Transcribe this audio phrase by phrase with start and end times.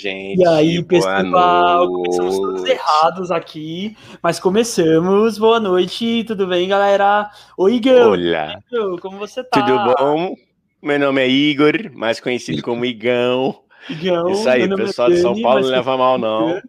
[0.00, 0.40] gente.
[0.40, 5.36] E aí, pessoal, começamos todos errados aqui, mas começamos.
[5.36, 7.30] Boa noite, tudo bem, galera?
[7.58, 8.18] Oi, Igor.
[8.18, 8.58] Olá.
[9.00, 9.60] Como você tá?
[9.60, 10.34] Tudo bom?
[10.82, 13.60] Meu nome é Igor, mais conhecido como Igão.
[13.88, 14.30] Igão.
[14.30, 16.62] Isso aí, meu nome é pessoal de São Dani, Paulo não leva mal, não.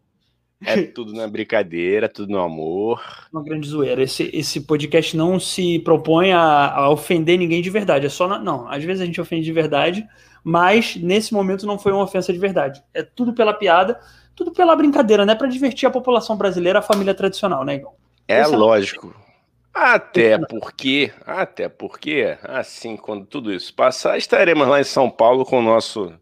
[0.63, 3.01] É tudo na brincadeira, tudo no amor.
[3.33, 4.03] Uma grande zoeira.
[4.03, 8.05] Esse, esse podcast não se propõe a, a ofender ninguém de verdade.
[8.05, 8.27] É só.
[8.27, 10.05] na- não, às vezes a gente ofende de verdade,
[10.43, 12.81] mas nesse momento não foi uma ofensa de verdade.
[12.93, 13.99] É tudo pela piada,
[14.35, 15.33] tudo pela brincadeira, né?
[15.33, 17.93] Pra divertir a população brasileira, a família tradicional, né, Igão?
[18.27, 19.15] É Esse é- lógico.
[19.73, 25.59] Até porque, até porque, assim, quando tudo isso passar, estaremos lá em São Paulo com
[25.59, 26.13] o nosso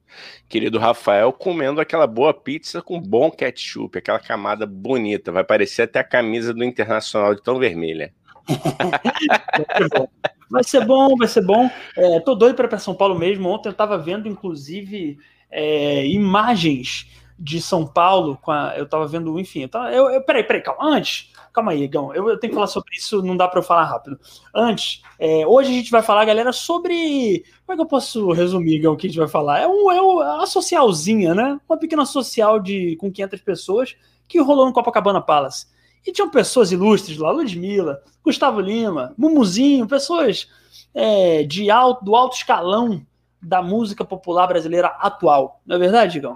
[0.48, 5.32] querido Rafael comendo aquela boa pizza com bom ketchup, aquela camada bonita.
[5.32, 8.14] Vai parecer até a camisa do Internacional de tão vermelha.
[10.50, 11.70] Vai ser bom, vai ser bom.
[11.96, 13.48] É, tô doido para ir para São Paulo mesmo.
[13.48, 15.20] Ontem eu tava vendo, inclusive,
[15.52, 17.08] é, imagens
[17.40, 18.38] de São Paulo.
[18.42, 19.62] Com a- eu tava vendo, enfim.
[19.62, 20.84] Eu tava, eu, eu- peraí, peraí, calma.
[20.96, 22.14] Antes, calma aí, Igão.
[22.14, 24.20] Eu, eu tenho que falar sobre isso, não dá para eu falar rápido.
[24.54, 27.44] Antes, é, hoje a gente vai falar, galera, sobre.
[27.66, 29.60] Como é que eu posso resumir, Igão, o que a gente vai falar?
[29.60, 31.60] É, um, é é uma socialzinha, né?
[31.68, 33.96] Uma pequena social de, com 500 pessoas
[34.28, 35.68] que rolou no Copacabana Palace.
[36.06, 40.48] E tinham pessoas ilustres lá, Ludmilla, Gustavo Lima, Mumuzinho, pessoas
[40.94, 43.02] é, de alto, do alto escalão
[43.42, 45.62] da música popular brasileira atual.
[45.66, 46.36] Não é verdade, Digão?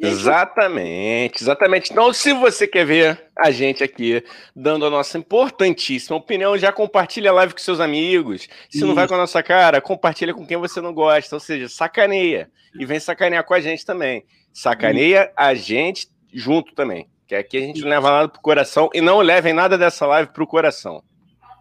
[0.00, 1.90] Aí, Exatamente, exatamente.
[1.90, 4.22] Então, se você quer ver a gente aqui
[4.54, 8.48] dando a nossa importantíssima opinião, já compartilha a live com seus amigos.
[8.70, 11.34] Se não vai com a nossa cara, compartilha com quem você não gosta.
[11.34, 12.48] Ou seja, sacaneia.
[12.78, 14.24] E vem sacanear com a gente também.
[14.52, 17.08] Sacaneia a gente junto também.
[17.26, 18.88] Que aqui a gente não leva nada pro coração.
[18.94, 21.02] E não levem nada dessa live pro coração.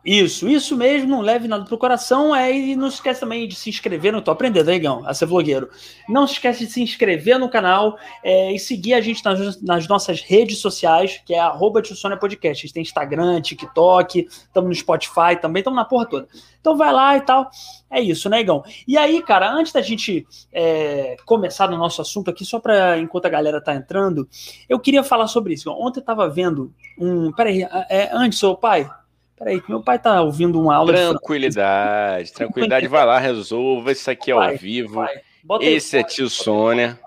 [0.08, 2.34] Isso, isso mesmo, não leve nada pro coração.
[2.34, 4.14] É, e não se esquece também de se inscrever.
[4.14, 5.70] Não tô aprendendo, hein, Igão, a ser vlogueiro.
[6.08, 9.86] Não se esquece de se inscrever no canal é, e seguir a gente nas, nas
[9.86, 11.82] nossas redes sociais, que é arroba
[12.22, 12.64] Podcast.
[12.64, 16.28] A gente tem Instagram, TikTok, estamos no Spotify também, estamos na porra toda.
[16.62, 17.50] Então vai lá e tal.
[17.92, 18.64] É isso, né, Igão?
[18.88, 23.26] E aí, cara, antes da gente é, começar no nosso assunto aqui, só para enquanto
[23.26, 24.26] a galera tá entrando,
[24.70, 25.70] eu queria falar sobre isso.
[25.70, 27.30] Ontem eu tava vendo um.
[27.34, 28.90] Peraí, é, antes, seu pai.
[29.38, 32.88] Peraí, que meu pai tá ouvindo uma aula de Tranquilidade, tranquilidade.
[32.88, 33.92] Vai lá, resolva.
[33.92, 35.06] Isso aqui é ao Vai, vivo.
[35.44, 37.00] Bota aí, Esse é tio Sônia.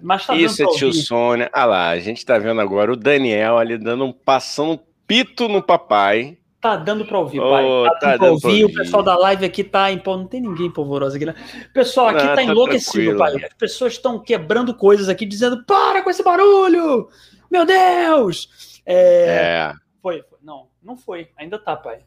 [0.00, 1.02] mas tá Esse é tio ouvir.
[1.02, 1.50] Sônia.
[1.52, 5.48] Ah lá, a gente tá vendo agora o Daniel ali dando um passando um pito
[5.48, 6.36] no papai.
[6.60, 7.64] Tá dando pra ouvir, pai.
[7.64, 8.64] Tá, tá dando pra pra ouvir.
[8.64, 8.78] O ouvir.
[8.78, 10.16] pessoal da live aqui tá em pau.
[10.16, 11.34] Não tem ninguém polvoroso aqui, né?
[11.70, 13.36] O pessoal aqui Não, tá tá enlouquecido, pai.
[13.44, 17.08] As pessoas estão quebrando coisas aqui, dizendo: para com esse barulho!
[17.50, 18.48] Meu Deus!
[18.84, 19.74] É, É.
[20.02, 20.22] Foi.
[20.82, 21.28] Não, foi.
[21.36, 22.00] Ainda tá, pai.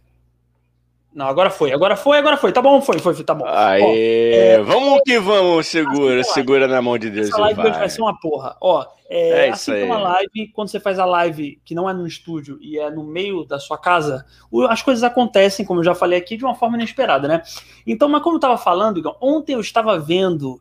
[1.14, 1.72] Não, agora foi.
[1.72, 2.52] Agora foi, agora foi.
[2.52, 3.46] Tá bom, foi, foi, tá bom.
[3.46, 7.62] Ó, Aê, é- vamos que vamos, segura, Assim, segura na mão de Deus Essa live
[7.62, 7.72] vai.
[7.72, 8.58] vai ser uma porra.
[8.60, 9.82] Ó, é, É isso assim aí.
[9.88, 12.92] como a live, quando você faz a live que não é no estúdio e é
[12.92, 14.26] no meio da sua casa,
[14.70, 17.42] as coisas acontecem, como eu já falei aqui, de uma forma inesperada, né?
[17.88, 20.60] Então, mas como eu tava falando, ontem eu estava vendo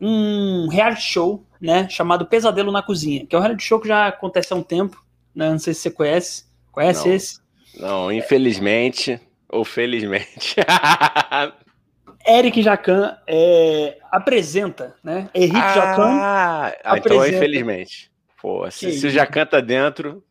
[0.00, 4.08] um reality show, né, chamado Pesadelo na Cozinha, que é um reality show que já
[4.08, 5.00] acontece há um tempo,
[5.32, 5.48] né?
[5.48, 6.44] Não sei se você conhece.
[6.72, 7.14] Conhece Não.
[7.14, 7.41] esse?
[7.78, 10.56] Não, infelizmente ou felizmente.
[12.26, 15.28] Eric Jacan é, apresenta, né?
[15.34, 18.10] Henrique Jacan ah, ah, então apresenta- infelizmente.
[18.40, 19.10] Pô, se, Que se isso.
[19.10, 20.22] já canta dentro.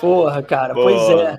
[0.00, 0.82] Porra, cara, Pô.
[0.82, 1.38] pois é.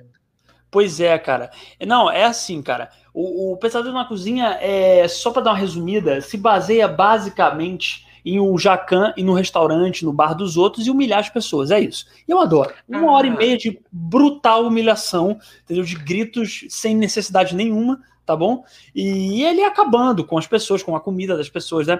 [0.71, 1.51] Pois é, cara.
[1.85, 2.89] Não, é assim, cara.
[3.13, 8.39] O, o Pesadelo na Cozinha, é só pra dar uma resumida, se baseia basicamente em
[8.39, 11.71] o Jacan ir no restaurante, no bar dos outros e humilhar as pessoas.
[11.71, 12.05] É isso.
[12.27, 12.73] E eu adoro.
[12.87, 13.11] Uma Ah.
[13.13, 15.83] hora e meia de brutal humilhação, entendeu?
[15.83, 18.63] De gritos sem necessidade nenhuma, tá bom?
[18.95, 21.99] E ele acabando com as pessoas, com a comida das pessoas, né?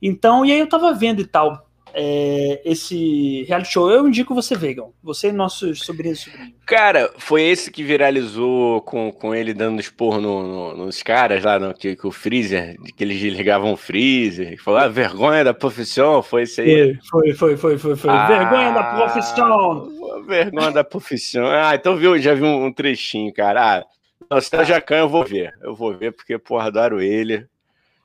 [0.00, 1.66] Então, e aí eu tava vendo e tal.
[1.94, 4.86] É, esse reality show, eu indico você, Vegan.
[5.02, 6.52] Você e nossos sobrinhos e sobrinhos.
[6.66, 10.42] Cara, foi esse que viralizou com, com ele dando esporro no,
[10.74, 14.56] no- nos caras lá, no, que, que o freezer, que eles ligavam o freezer, que
[14.62, 16.98] falou, ah, vergonha da profissão, foi esse aí.
[17.10, 18.10] Foi, foi, foi, foi, foi.
[18.10, 20.24] Ah, Vergonha da profissão.
[20.26, 21.46] Vergonha da profissão.
[21.46, 23.84] Ah, então viu, já vi um, um trechinho, cara.
[24.30, 25.52] Ah, se é o Jacan, eu vou ver.
[25.62, 27.46] Eu vou ver, porque, porra, adoro ele.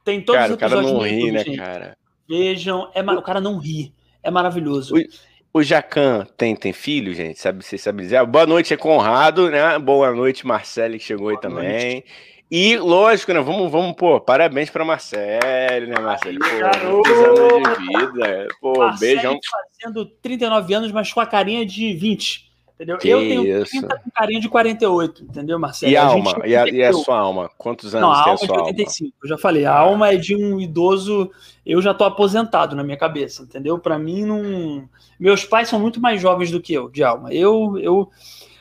[0.04, 1.58] Tem todos Cara, os o cara episódios não ri, né, gente.
[1.58, 1.98] cara?
[2.28, 3.94] Vejam, é, o cara não ri.
[4.22, 4.94] É maravilhoso.
[4.96, 5.08] Ui.
[5.54, 7.40] O Jacan tem, tem filho, gente?
[7.40, 8.18] Sabe, vocês sabem dizer?
[8.18, 9.80] Ah, Boa noite, é Conrado, né?
[9.80, 12.04] Boa noite, Marcele, que chegou aí Boa também.
[12.50, 13.42] E, lógico, né?
[13.42, 16.38] Vamos, vamos, pô, parabéns pra Marcele, né, Marcele?
[16.40, 17.10] Pô, garoto!
[17.10, 18.48] muitos anos de vida.
[18.62, 19.40] Pô, Marcele beijão.
[19.82, 22.47] fazendo 39 anos, mas com a carinha de 20.
[22.78, 23.00] Entendeu?
[23.00, 25.92] Que eu tenho 30 com carinha de 48, entendeu, Marcelo?
[25.92, 26.42] E a, alma?
[26.46, 27.50] E a, e a, sua alma?
[27.58, 29.06] Quantos anos Não, a tem alma a sua é de 85.
[29.06, 29.14] Alma?
[29.24, 31.32] Eu já falei, a alma é de um idoso.
[31.66, 33.80] Eu já tô aposentado na minha cabeça, entendeu?
[33.80, 34.88] Para mim, não.
[35.20, 37.34] Meus pais são muito mais jovens do que eu, de alma.
[37.34, 37.80] Eu.
[37.80, 38.12] eu...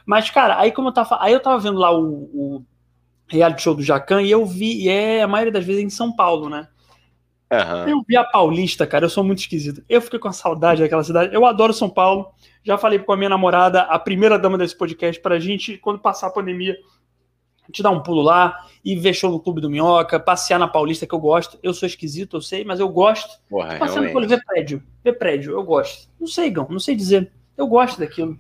[0.07, 1.19] Mas, cara, aí como eu tava.
[1.21, 2.65] Aí eu tava vendo lá o, o
[3.29, 6.11] reality show do Jacan e eu vi, e é a maioria das vezes em São
[6.11, 6.69] Paulo, né?
[7.53, 7.89] Uhum.
[7.89, 9.85] Eu vi a Paulista, cara, eu sou muito esquisito.
[9.89, 11.35] Eu fiquei com a saudade daquela cidade.
[11.35, 12.33] Eu adoro São Paulo.
[12.67, 16.27] Já falei com a minha namorada, a primeira dama desse podcast, pra gente, quando passar
[16.27, 16.77] a pandemia,
[17.63, 20.67] a gente dar um pulo lá e ver show no Clube do Minhoca, passear na
[20.67, 21.61] Paulista, que eu gosto.
[21.63, 23.39] Eu sou esquisito, eu sei, mas eu gosto.
[23.49, 24.83] Porra, Passeando por ver prédio.
[25.05, 26.09] Ver prédio, eu gosto.
[26.19, 27.31] Não sei, Gão, não sei dizer.
[27.57, 28.37] Eu gosto daquilo.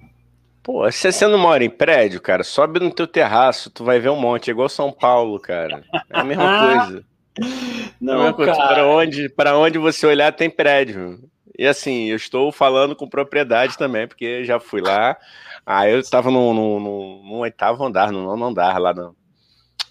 [0.60, 4.10] Pô, se você não mora em prédio, cara, sobe no teu terraço, tu vai ver
[4.10, 4.50] um monte.
[4.50, 5.84] É igual São Paulo, cara.
[6.10, 7.04] É a mesma coisa.
[8.00, 8.56] Não, cara.
[8.56, 11.20] Para onde, para onde você olhar tem prédio.
[11.58, 15.16] E assim, eu estou falando com propriedade também, porque já fui lá.
[15.64, 19.16] Aí eu estava no, no, oitavo andar, no nono andar, lá no,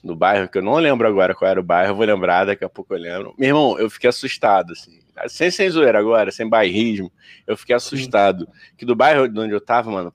[0.03, 2.63] no bairro, que eu não lembro agora qual era o bairro, eu vou lembrar, daqui
[2.63, 3.35] a pouco eu lembro.
[3.37, 4.99] Meu irmão, eu fiquei assustado, assim.
[5.27, 7.11] Sem, sem zoeira agora, sem bairrismo,
[7.47, 8.47] eu fiquei assustado.
[8.77, 10.13] Que do bairro onde eu tava, mano,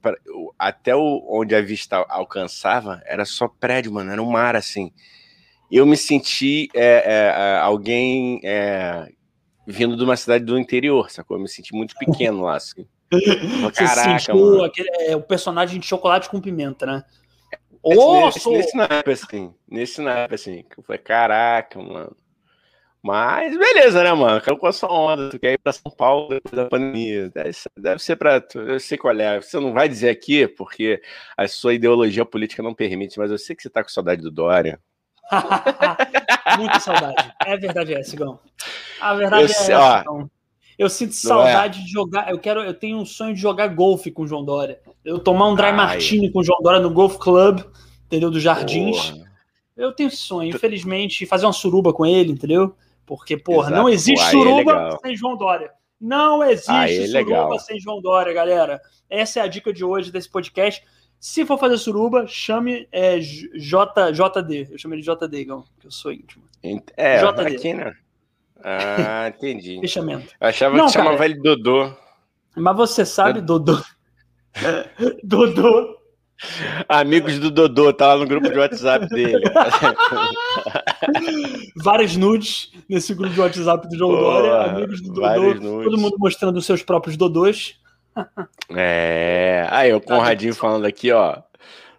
[0.58, 4.93] até o, onde a vista alcançava, era só prédio, mano, era um mar, assim
[5.70, 9.08] eu me senti é, é, alguém é,
[9.70, 11.37] vindo de uma cidade do interior, sacou?
[11.37, 12.87] Eu me senti muito pequeno lá, assim.
[13.75, 14.64] Caraca, mano.
[14.64, 17.05] Aquele, é, o personagem de chocolate com pimenta, né?
[17.84, 19.55] Nesse, nesse naipe, assim.
[19.69, 20.62] Nesse naipe, assim.
[20.62, 22.14] Que eu falei, caraca, mano.
[23.02, 24.40] Mas beleza, né, mano?
[24.43, 25.31] Caiu com a sua onda.
[25.31, 27.31] Tu quer ir pra São Paulo depois da pandemia.
[27.31, 28.44] Deve, deve ser pra.
[28.55, 29.40] Eu sei qual é.
[29.40, 31.00] Você não vai dizer aqui, porque
[31.37, 34.31] a sua ideologia política não permite, mas eu sei que você tá com saudade do
[34.31, 34.78] Dória.
[36.59, 37.32] Muita saudade.
[37.44, 38.38] É verdade essa, Gão.
[39.00, 40.29] A verdade eu, é
[40.79, 41.15] Eu sinto é?
[41.15, 41.85] saudade é.
[41.85, 42.31] de jogar.
[42.31, 44.81] Eu quero, eu tenho um sonho de jogar golfe com o João Dória.
[45.05, 45.73] Eu tomar um dry Ai.
[45.73, 47.61] martini com o João Dória no Golf Club,
[48.06, 48.31] entendeu?
[48.31, 49.11] Dos Jardins.
[49.11, 49.31] Porra.
[49.77, 52.75] Eu tenho esse sonho, infelizmente, fazer uma suruba com ele, entendeu?
[53.06, 53.83] Porque, porra, Exato.
[53.83, 55.71] não existe é suruba é sem João Dória.
[56.00, 57.59] Não existe é suruba legal.
[57.59, 58.81] sem João Dória, galera.
[59.09, 60.85] Essa é a dica de hoje desse podcast.
[61.20, 64.69] Se for fazer suruba, chame é, J, JD.
[64.70, 66.43] Eu chamo ele de JD, Gão, que eu sou íntimo.
[66.96, 67.56] É, JD.
[67.56, 67.93] aqui, né?
[68.64, 69.78] Ah, entendi.
[69.81, 70.34] Fechamento.
[70.40, 71.93] Eu achava Não, que cara, chamava ele Dodô.
[72.56, 73.78] Mas você sabe, Dodô.
[75.22, 75.99] Dodô.
[76.88, 79.44] Amigos do Dodô, tá lá no grupo de WhatsApp dele.
[81.76, 84.73] Vários nudes nesse grupo de WhatsApp do João Dória.
[84.73, 85.84] Amigos do Dodô.
[85.84, 87.78] Todo mundo mostrando os seus próprios Dodôs.
[88.75, 89.67] É.
[89.71, 91.39] Aí, o Conradinho falando aqui, ó,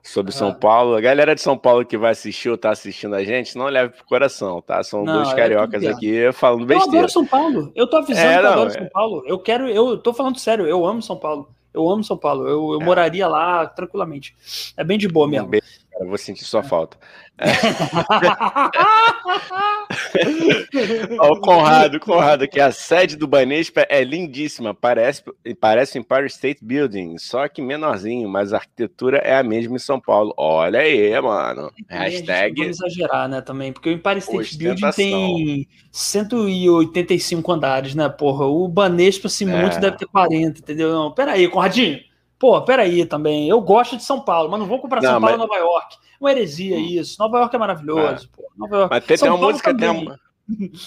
[0.03, 0.55] sobre São ah.
[0.55, 0.95] Paulo.
[0.95, 3.93] A galera de São Paulo que vai assistir ou tá assistindo a gente, não leve
[3.93, 4.83] pro coração, tá?
[4.83, 6.91] São não, dois é cariocas aqui falando besteira.
[6.91, 7.71] Eu adoro São Paulo.
[7.75, 8.73] Eu tô avisando é, que eu adoro é...
[8.73, 9.23] São Paulo.
[9.25, 11.49] Eu quero, eu tô falando sério, eu amo São Paulo.
[11.73, 12.47] Eu amo São Paulo.
[12.47, 12.83] Eu, eu é.
[12.83, 14.35] moraria lá tranquilamente.
[14.75, 15.47] É bem de boa mesmo.
[15.47, 15.51] Um
[16.01, 16.97] cara, vou sentir sua falta.
[21.19, 25.23] o Conrado, Conrado, que a sede do Banespa é lindíssima, parece,
[25.59, 29.99] parece Empire State Building, só que menorzinho, mas a arquitetura é a mesma em São
[29.99, 30.33] Paulo.
[30.37, 31.71] Olha aí, mano.
[31.87, 32.55] Hashtag.
[32.57, 38.45] Vamos exagerar, né, também, porque o Empire State Building tem 185 andares, né, porra?
[38.45, 39.61] O Banespa, assim, é.
[39.61, 40.91] muito deve ter 40, entendeu?
[40.91, 42.10] Não, peraí, Conradinho.
[42.41, 43.47] Pô, peraí também.
[43.47, 45.47] Eu gosto de São Paulo, mas não vou comprar São Paulo mas...
[45.47, 45.95] Nova York.
[46.19, 46.79] Uma heresia hum.
[46.79, 47.15] isso.
[47.19, 48.25] Nova York é maravilhoso.
[48.25, 48.35] É.
[48.35, 48.51] Pô.
[48.57, 48.89] Nova York.
[48.95, 50.19] Mas tem, tem uma música, tem uma...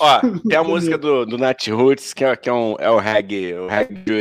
[0.00, 2.98] Ó, tem a música do, do Nat Roots, que, é, que é, um, é o
[2.98, 4.12] reggae, o reggae de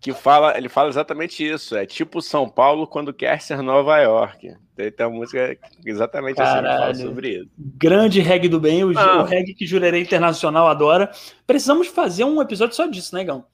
[0.00, 1.76] que fala, ele fala exatamente isso.
[1.76, 4.56] É tipo São Paulo quando quer ser Nova York.
[4.74, 5.56] Tem, tem uma música
[5.86, 6.66] exatamente Caralho.
[6.66, 7.50] assim, que fala sobre isso.
[7.56, 11.12] Grande reggae do bem, o, o reggae que Jurerê Internacional adora.
[11.46, 13.44] Precisamos fazer um episódio só disso, né, Gão?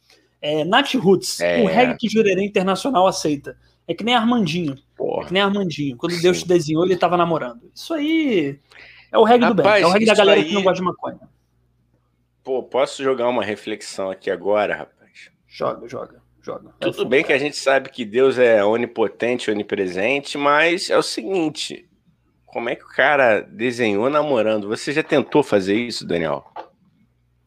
[0.40, 1.62] É, Nat Roots, é.
[1.62, 3.56] o reggae que Jurerê Internacional aceita.
[3.86, 4.76] É que nem Armandinho.
[4.96, 5.24] Porra.
[5.24, 5.96] É que nem Armandinho.
[5.96, 6.22] Quando Sim.
[6.22, 7.70] Deus te desenhou, ele estava namorando.
[7.74, 8.58] Isso aí
[9.10, 9.82] é o reggae Rapaz, do bem.
[9.82, 10.46] É o reggae da galera aí...
[10.46, 11.18] que não gosta de maconha.
[12.44, 15.30] Pô, posso jogar uma reflexão aqui agora, rapaz?
[15.46, 16.74] Joga, joga, joga.
[16.80, 21.88] Tudo bem que a gente sabe que Deus é onipotente, onipresente, mas é o seguinte:
[22.46, 24.68] como é que o cara desenhou namorando?
[24.68, 26.44] Você já tentou fazer isso, Daniel?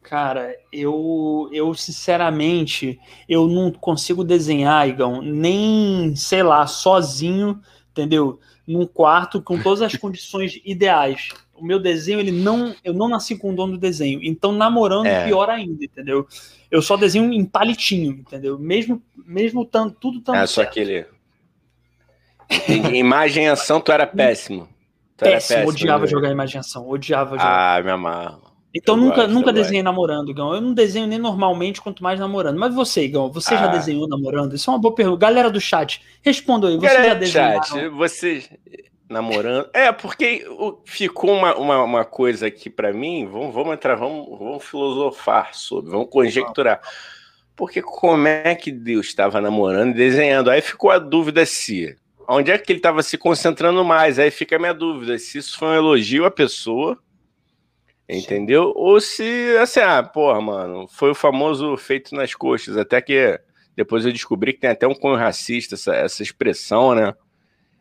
[0.02, 8.40] Cara, eu, eu sinceramente, eu não consigo desenhar, Igão, nem, sei lá, sozinho, entendeu?
[8.66, 11.28] Num quarto com todas as condições ideais.
[11.54, 14.20] O meu desenho, ele não, eu não nasci com o dono do desenho.
[14.22, 15.24] Então, namorando, é.
[15.24, 16.26] pior ainda, entendeu?
[16.70, 18.58] Eu só desenho em palitinho, entendeu?
[18.58, 20.38] Mesmo, mesmo tanto, tudo tanto.
[20.38, 21.06] É, só aquele.
[22.92, 24.68] Imagem e ação, tu era péssimo.
[25.16, 26.10] Tu péssimo, era péssimo, odiava né?
[26.10, 27.78] jogar imagem e ação, odiava jogar.
[27.78, 28.51] Ah, me amarro.
[28.74, 30.54] Então eu nunca, nunca desenhei namorando, Igão.
[30.54, 32.58] Eu não desenho nem normalmente, quanto mais namorando.
[32.58, 33.58] Mas você, Igão, você ah.
[33.58, 34.54] já desenhou namorando?
[34.54, 35.18] Isso é uma boa pergunta.
[35.18, 36.76] Galera do chat, responda aí.
[36.76, 37.62] Você Galera já desenhou?
[37.64, 38.48] Chat, você
[39.12, 39.68] namorando.
[39.74, 40.44] É, porque
[40.84, 43.28] ficou uma, uma, uma coisa aqui para mim.
[43.30, 46.80] Vamos, vamos entrar, vamos, vamos filosofar sobre, vamos conjecturar.
[47.54, 50.50] Porque como é que Deus estava namorando e desenhando?
[50.50, 51.96] Aí ficou a dúvida se.
[52.26, 54.18] Onde é que ele estava se concentrando mais?
[54.18, 56.98] Aí fica a minha dúvida se isso foi um elogio à pessoa
[58.08, 58.72] Entendeu?
[58.76, 62.76] Ou se, assim, ah, porra, mano, foi o famoso feito nas coxas.
[62.76, 63.40] Até que
[63.76, 67.14] depois eu descobri que tem até um cunho racista, essa, essa expressão, né?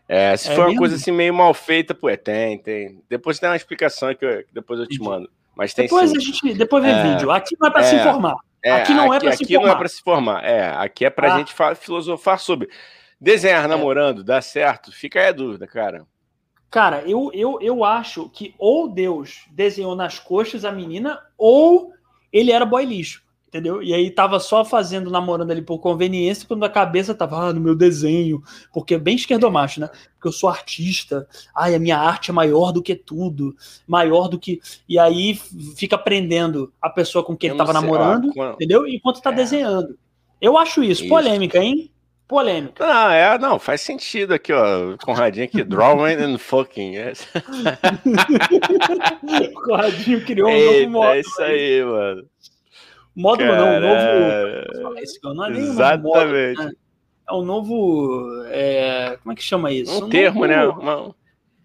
[0.07, 0.71] É, se é foi mesmo?
[0.71, 3.01] uma coisa assim meio mal feita, pô, é, tem, tem.
[3.09, 5.29] Depois tem uma explicação que, eu, que depois eu te mando.
[5.55, 6.17] Mas tem depois sim.
[6.17, 7.31] a gente, depois vê é, vídeo.
[7.31, 8.35] Aqui não é para se é, informar.
[8.63, 9.57] É, aqui não aqui, é para se informar.
[9.57, 10.43] Aqui não é para se formar.
[10.43, 11.37] É, aqui é para a ah.
[11.37, 12.69] gente filosofar sobre
[13.19, 14.91] desenhar namorando, dá certo?
[14.91, 16.05] Fica aí a dúvida, cara.
[16.71, 21.91] Cara, eu, eu, eu acho que ou Deus desenhou nas coxas a menina, ou
[22.31, 23.83] ele era boy lixo, entendeu?
[23.83, 27.59] E aí tava só fazendo, namorando ali por conveniência, quando a cabeça tava ah, no
[27.59, 28.41] meu desenho,
[28.73, 29.89] porque bem esquerdomacho, né?
[30.13, 33.53] Porque eu sou artista, ai, a minha arte é maior do que tudo,
[33.85, 34.61] maior do que.
[34.87, 35.35] E aí
[35.75, 38.87] fica prendendo a pessoa com quem eu ele tava sei, namorando, ó, entendeu?
[38.87, 39.35] Enquanto tá é.
[39.35, 39.99] desenhando.
[40.39, 41.09] Eu acho isso, isso.
[41.09, 41.91] polêmica, hein?
[42.31, 42.87] Polêmica.
[42.87, 44.95] Não, é, não, faz sentido aqui, ó.
[45.03, 46.95] Conradinho aqui, drawing and fucking.
[46.95, 47.27] Yes.
[49.27, 51.11] o Conradinho criou um Eita, novo modo.
[51.11, 52.25] É isso aí, mano.
[53.13, 53.61] Módulo Cara...
[53.61, 55.35] não, um novo.
[55.35, 56.03] Não é nem Exatamente.
[56.03, 56.71] Módulo, né?
[57.29, 58.43] É um novo.
[58.45, 59.17] É...
[59.21, 59.91] Como é que chama isso?
[59.91, 60.63] Um, um termo, né?
[60.63, 60.81] novo...
[60.81, 60.95] né?
[60.95, 61.15] Uma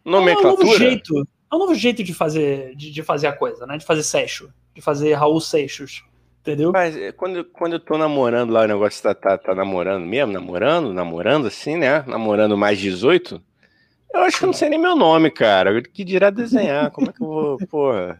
[0.04, 0.50] nomenclatura.
[0.50, 1.28] É um novo jeito.
[1.52, 3.78] É um novo jeito de fazer, de, de fazer a coisa, né?
[3.78, 4.52] De fazer Seixo.
[4.75, 6.04] De fazer Raul Seixos.
[6.46, 6.70] Entendeu?
[6.70, 10.32] Mas eh, quando, quando eu tô namorando lá, o negócio tá, tá, tá namorando mesmo,
[10.32, 12.04] namorando, namorando assim, né?
[12.06, 13.42] Namorando mais 18,
[14.14, 15.82] eu acho que eu não sei nem meu nome, cara.
[15.82, 16.92] Que dirá desenhar?
[16.92, 18.16] Como é que eu vou, porra?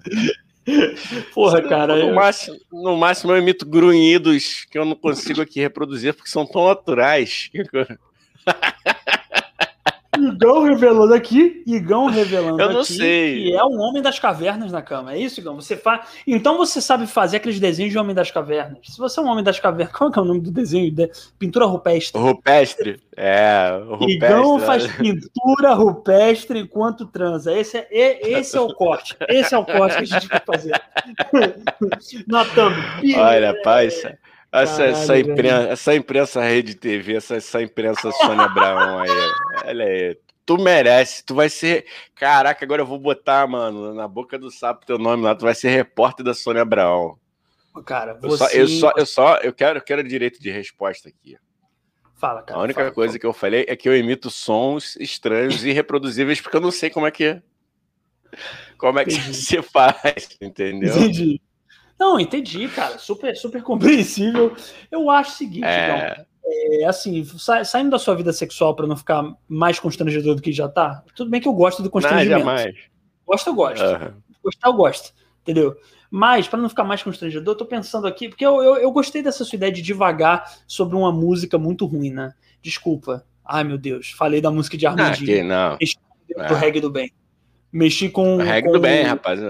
[1.33, 1.95] Porra, cara.
[2.05, 6.45] No, máximo, no máximo eu imito grunhidos que eu não consigo aqui reproduzir porque são
[6.45, 7.49] tão naturais.
[10.17, 13.43] Igão revelando aqui, Igão revelando Eu não aqui sei.
[13.43, 15.15] que é um homem das cavernas na cama.
[15.15, 15.55] É isso, Igão?
[15.57, 16.07] Você faz.
[16.27, 18.79] Então você sabe fazer aqueles desenhos de homem das cavernas.
[18.85, 20.91] Se você é um homem das cavernas, qual é o nome do desenho?
[20.91, 21.11] De...
[21.39, 22.21] Pintura rupestre.
[22.21, 23.01] Rupestre.
[23.17, 24.15] É, rupestre.
[24.15, 24.67] Igão né?
[24.67, 27.53] faz pintura rupestre enquanto transa.
[27.53, 29.17] Esse é, esse é o corte.
[29.29, 30.73] Esse é o corte que a gente vai fazer.
[32.27, 32.75] na thumb.
[33.17, 33.89] Olha, pai,
[34.53, 39.11] essa, Caralho, essa, imprensa, essa imprensa Rede TV, essa, essa imprensa Sônia Abraão aí,
[39.67, 40.19] olha aí.
[40.45, 41.87] Tu merece, tu vai ser.
[42.15, 45.55] Caraca, agora eu vou botar, mano, na boca do sapo teu nome lá, tu vai
[45.55, 47.19] ser repórter da Sônia Abraão.
[47.85, 48.61] Cara, você...
[48.61, 51.37] eu, só, eu só, eu só, eu quero, eu quero direito de resposta aqui.
[52.15, 52.59] Fala, cara.
[52.59, 53.19] A única fala, coisa fala.
[53.19, 56.89] que eu falei é que eu emito sons estranhos e irreproduzíveis porque eu não sei
[56.89, 57.43] como é que
[58.79, 59.35] como é que Entendi.
[59.37, 60.97] se faz, entendeu?
[60.97, 61.41] Entendi.
[61.99, 62.99] Não, entendi, cara.
[62.99, 64.55] Super, super compreensível.
[64.91, 66.13] Eu acho o seguinte, é...
[66.13, 70.43] Então, é, assim, sa saindo da sua vida sexual para não ficar mais constrangedor do
[70.43, 72.31] que já tá, tudo bem que eu gosto do constrangimento.
[72.31, 72.75] Não, jamais.
[73.27, 73.85] Gosto, eu gosto.
[73.85, 74.13] Uhum.
[74.45, 75.13] Gostar, eu gosto.
[75.43, 75.77] Entendeu?
[76.09, 79.23] Mas, para não ficar mais constrangedor, eu tô pensando aqui, porque eu, eu, eu, gostei
[79.23, 82.33] dessa sua ideia de devagar sobre uma música muito ruim, né?
[82.63, 83.25] Desculpa.
[83.45, 84.13] Ai, meu Deus.
[84.13, 85.41] Falei da música de Armandinho.
[85.53, 85.79] Ah, não.
[85.81, 85.97] Mexi
[86.35, 87.13] com o reggae do bem.
[87.73, 88.37] Mexi com.
[88.37, 88.73] O reggae com...
[88.73, 89.41] do bem, rapaz.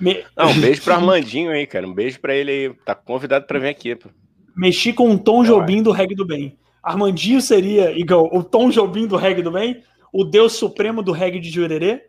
[0.00, 0.24] Me...
[0.36, 1.86] Não, um beijo pro Armandinho aí, cara.
[1.86, 2.74] Um beijo para ele aí.
[2.84, 3.94] Tá convidado para vir aqui.
[3.94, 4.08] Pô.
[4.56, 6.58] Mexi com o Tom Jobim do reggae do bem.
[6.82, 11.38] Armandinho seria, igual, o Tom Jobim do reggae do bem, o Deus Supremo do reggae
[11.38, 12.06] de Jurerê,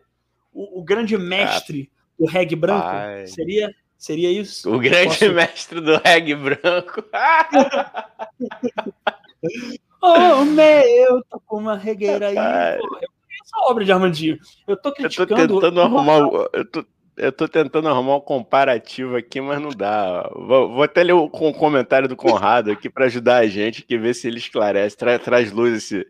[0.53, 2.83] o, o grande mestre ah, do reggae branco.
[2.83, 3.27] Pai.
[3.27, 3.69] Seria
[4.01, 4.73] Seria isso?
[4.73, 5.31] O grande Posso...
[5.31, 7.03] mestre do reggae branco.
[10.01, 12.79] oh, meu, tô com uma regueira aí.
[12.79, 14.39] Pô, eu conheço a obra de Armandinho.
[14.67, 15.39] Eu tô criticando.
[15.39, 16.17] Eu tô tentando arrumar.
[16.51, 16.83] Eu tô,
[17.21, 20.27] eu tô tentando arrumar um comparativo aqui, mas não dá.
[20.35, 23.95] Vou, vou até ler o, o comentário do Conrado aqui para ajudar a gente, que
[23.95, 26.07] vê se ele esclarece, tra, traz luz esse.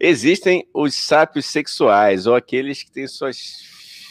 [0.00, 3.36] Existem os sápios sexuais, ou aqueles que têm suas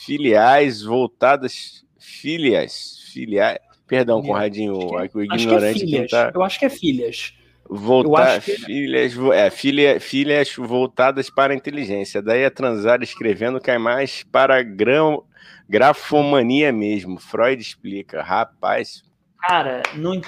[0.06, 1.84] filiais voltadas.
[1.98, 3.10] Filias.
[3.12, 3.58] Filiais.
[3.88, 6.32] Perdão, Conradinho, o é, ignorante que, é que tá.
[6.36, 7.34] Eu acho que é filhas.
[7.68, 8.52] Voltar, que...
[8.52, 12.22] filhas, é, filha, filhas voltadas para a inteligência.
[12.22, 15.24] Daí a transar escrevendo cai mais para grão,
[15.70, 17.20] Grafomania mesmo.
[17.20, 18.22] Freud explica.
[18.22, 19.04] Rapaz.
[19.40, 20.22] Cara, não.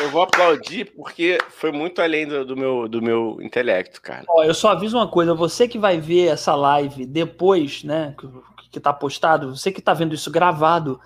[0.00, 4.24] Eu vou aplaudir porque foi muito além do, do, meu, do meu intelecto, cara.
[4.28, 8.14] Ó, eu só aviso uma coisa: você que vai ver essa live depois, né?
[8.18, 8.28] Que,
[8.72, 11.00] que tá postado, você que tá vendo isso gravado,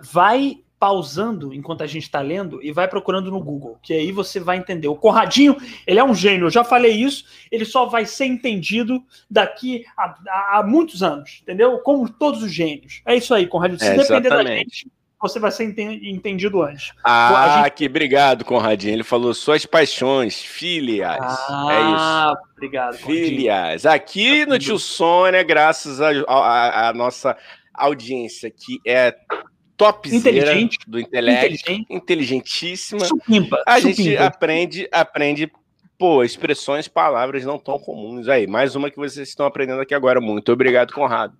[0.00, 4.40] vai pausando enquanto a gente está lendo e vai procurando no Google, que aí você
[4.40, 4.88] vai entender.
[4.88, 9.00] O Conradinho, ele é um gênio, eu já falei isso, ele só vai ser entendido
[9.30, 11.78] daqui a, a, a muitos anos, entendeu?
[11.78, 13.00] Como todos os gênios.
[13.06, 13.78] É isso aí, Conradinho.
[13.78, 15.72] Se é, depender da gente, você vai ser
[16.02, 16.90] entendido antes.
[17.04, 17.74] Ah, gente...
[17.74, 18.94] que obrigado, Conradinho.
[18.94, 21.16] Ele falou suas paixões, filhas.
[21.48, 22.52] Ah, é isso.
[22.56, 22.96] Obrigado.
[22.96, 23.86] Filhas.
[23.86, 27.36] Aqui no Tio Sônia, graças à nossa
[27.72, 29.14] audiência que é
[29.84, 31.86] top inteligente do intelecto, inteligente.
[31.90, 33.04] inteligentíssima.
[33.04, 34.02] Supimpa, a supimpa.
[34.02, 35.52] gente aprende, aprende,
[35.98, 38.46] pô, expressões, palavras não tão comuns aí.
[38.46, 40.20] Mais uma que vocês estão aprendendo aqui agora.
[40.20, 41.34] Muito obrigado, Conrado.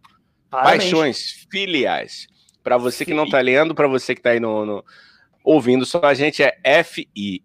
[0.50, 0.84] Parabéns.
[0.84, 2.26] Paixões filiais.
[2.62, 4.84] Para você que não está lendo, para você que está aí no, no,
[5.44, 7.44] ouvindo só a gente é F-I-L-I-A-S,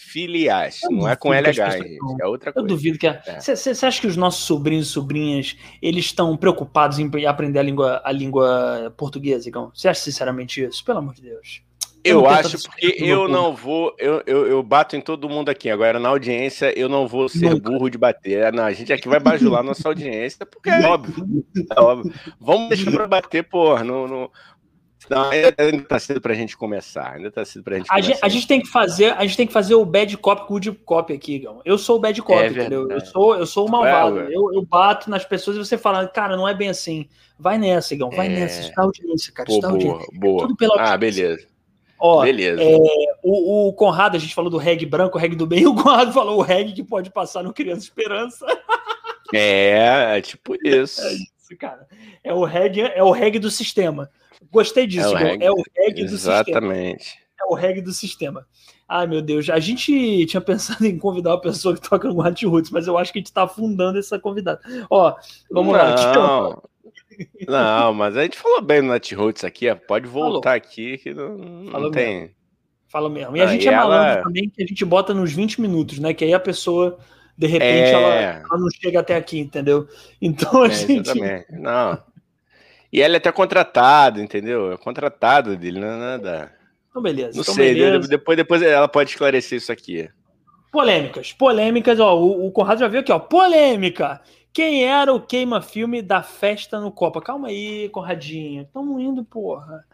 [0.00, 2.64] filiais, eu não é com LH, gente, é outra coisa.
[2.64, 3.08] Eu duvido que...
[3.40, 3.86] Você é.
[3.86, 8.12] acha que os nossos sobrinhos e sobrinhas, eles estão preocupados em aprender a língua, a
[8.12, 9.70] língua portuguesa, Igão?
[9.74, 10.84] Você acha sinceramente isso?
[10.84, 11.62] Pelo amor de Deus.
[12.04, 15.68] Eu, eu acho porque eu não vou, eu, eu, eu, bato em todo mundo aqui.
[15.68, 17.70] Agora, na audiência, eu não vou ser Nunca.
[17.70, 18.52] burro de bater.
[18.52, 21.44] Não, a gente aqui vai bajular nossa audiência, porque é óbvio.
[21.76, 22.12] É óbvio.
[22.40, 24.30] Vamos deixar para bater, pô, no, no,
[25.10, 27.14] não, ainda tá cedo pra gente começar.
[27.14, 28.12] Ainda tá cedo pra gente a começar.
[28.12, 30.54] Gente, a gente tem que fazer, a gente tem que fazer o bad cop com
[30.54, 31.60] o good cop aqui, Gão.
[31.64, 32.90] Eu sou o bad cop, é entendeu?
[32.90, 34.20] Eu sou, eu sou o malvado.
[34.20, 37.08] É, eu, eu bato nas pessoas e você fala, cara, não é bem assim.
[37.38, 38.30] Vai nessa, Gão, vai é...
[38.30, 38.72] nessa.
[38.74, 39.46] Dá audiência, cara.
[39.46, 40.08] Pô, isso dá audiência.
[40.14, 41.46] Boa, Tudo pela Ah, beleza.
[41.98, 42.62] Ó, beleza.
[42.62, 42.76] É,
[43.22, 46.12] o, o, Conrado, a gente falou do reggae branco, o reggae do bem, o Conrado
[46.12, 48.46] falou o reggae que pode passar no Criança Esperança.
[49.34, 51.00] É, é tipo isso.
[51.02, 51.86] É isso, cara.
[52.22, 54.10] É o reggae, é o reggae do sistema.
[54.50, 56.34] Gostei disso, é o reggae, é o reggae do sistema.
[56.34, 57.18] Exatamente.
[57.40, 58.46] É o reggae do sistema.
[58.88, 62.46] Ai, meu Deus, a gente tinha pensado em convidar uma pessoa que toca no Hot
[62.46, 64.60] Roots, mas eu acho que a gente está afundando essa convidada.
[64.88, 65.14] Ó,
[65.50, 66.62] vamos não, lá.
[67.46, 70.56] Não, mas a gente falou bem no Nat Roots aqui, pode voltar falou.
[70.56, 72.20] aqui que não, não tem.
[72.20, 72.34] Mesmo.
[72.88, 73.36] Fala mesmo.
[73.36, 74.22] E a gente é malandro ela...
[74.22, 76.14] também, que a gente bota nos 20 minutos, né?
[76.14, 76.98] Que aí a pessoa,
[77.36, 77.92] de repente, é...
[77.92, 79.86] ela, ela, não chega até aqui, entendeu?
[80.22, 81.10] Então a é, gente.
[81.10, 81.52] Exatamente.
[81.52, 82.02] Não.
[82.92, 84.72] E ela é até contratada, entendeu?
[84.72, 86.52] É contratado dele, não é nada.
[86.90, 87.34] Então, beleza.
[87.34, 88.08] Não então, sei, beleza.
[88.08, 90.08] Depois, depois ela pode esclarecer isso aqui.
[90.72, 92.18] Polêmicas, polêmicas, ó.
[92.18, 93.18] O, o Conrado já viu aqui, ó.
[93.18, 94.20] Polêmica.
[94.52, 97.20] Quem era o queima-filme da festa no Copa?
[97.20, 98.66] Calma aí, Conradinho.
[98.72, 99.84] Tamo indo, porra.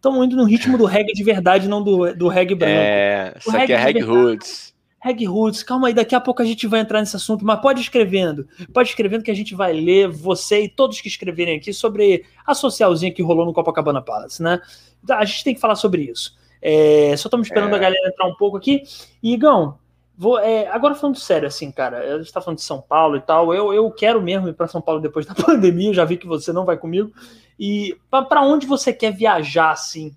[0.00, 2.74] Tamo indo no ritmo do reggae de verdade, não do, do reggae branco.
[2.74, 4.73] É, isso aqui é reggae roots.
[5.04, 7.78] Reg Roots, calma aí, daqui a pouco a gente vai entrar nesse assunto, mas pode
[7.78, 12.24] escrevendo, pode escrevendo que a gente vai ler você e todos que escreverem aqui sobre
[12.46, 14.62] a socialzinha que rolou no Copacabana Palace, né?
[15.10, 16.34] A gente tem que falar sobre isso.
[16.62, 17.76] É, só estamos esperando é.
[17.76, 18.82] a galera entrar um pouco aqui.
[19.22, 19.76] E, Igão,
[20.16, 23.20] vou, é, agora falando sério, assim, cara, a gente tá falando de São Paulo e
[23.20, 26.26] tal, eu, eu quero mesmo ir para São Paulo depois da pandemia, já vi que
[26.26, 27.12] você não vai comigo.
[27.60, 30.16] E para onde você quer viajar, assim,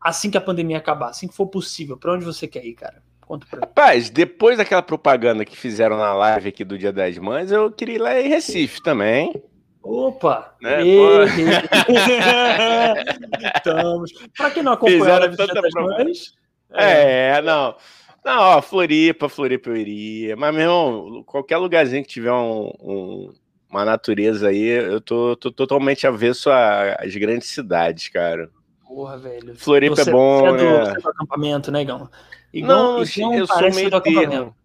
[0.00, 1.96] assim que a pandemia acabar, assim que for possível?
[1.96, 3.02] Para onde você quer ir, cara?
[3.26, 7.50] Conta pra Rapaz, depois daquela propaganda que fizeram na live aqui do Dia das Mães,
[7.50, 9.42] eu queria ir lá em Recife também.
[9.82, 10.54] Opa!
[10.60, 10.82] Né?
[13.56, 14.12] Estamos.
[14.36, 16.34] Para quem não acompanhou a Dia das Mães.
[16.72, 17.76] É, é, não.
[18.24, 20.36] Não, ó, Floripa, Floripa eu iria.
[20.36, 23.34] Mas, meu irmão, qualquer lugarzinho que tiver um, um,
[23.70, 28.50] uma natureza aí, eu tô, tô totalmente avesso às grandes cidades, cara.
[28.94, 29.56] Porra, velho.
[29.56, 30.84] Floripa é você, é bom, você é do, né?
[30.84, 32.08] Você é do acampamento, né, Gão?
[32.52, 33.06] Igual, não, eu
[33.46, 34.56] sou meio termo.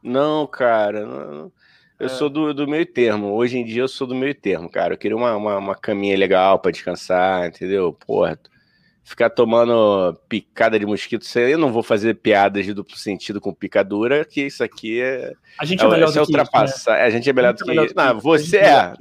[0.00, 1.52] Não, cara, não,
[1.98, 2.08] eu é.
[2.08, 3.32] sou do, do meio termo.
[3.32, 4.94] Hoje em dia eu sou do meio termo, cara.
[4.94, 7.92] Eu queria uma, uma, uma caminha legal para descansar, entendeu?
[7.92, 8.38] Porra,
[9.06, 14.24] ficar tomando picada de mosquito, eu não vou fazer piadas de duplo sentido com picadura,
[14.24, 15.32] que isso aqui é.
[15.60, 16.76] A gente é, é melhor do que ultrapassar.
[16.76, 17.02] Isso, né?
[17.02, 17.68] A gente é melhor, do, que...
[17.68, 18.92] melhor do que Não, você é.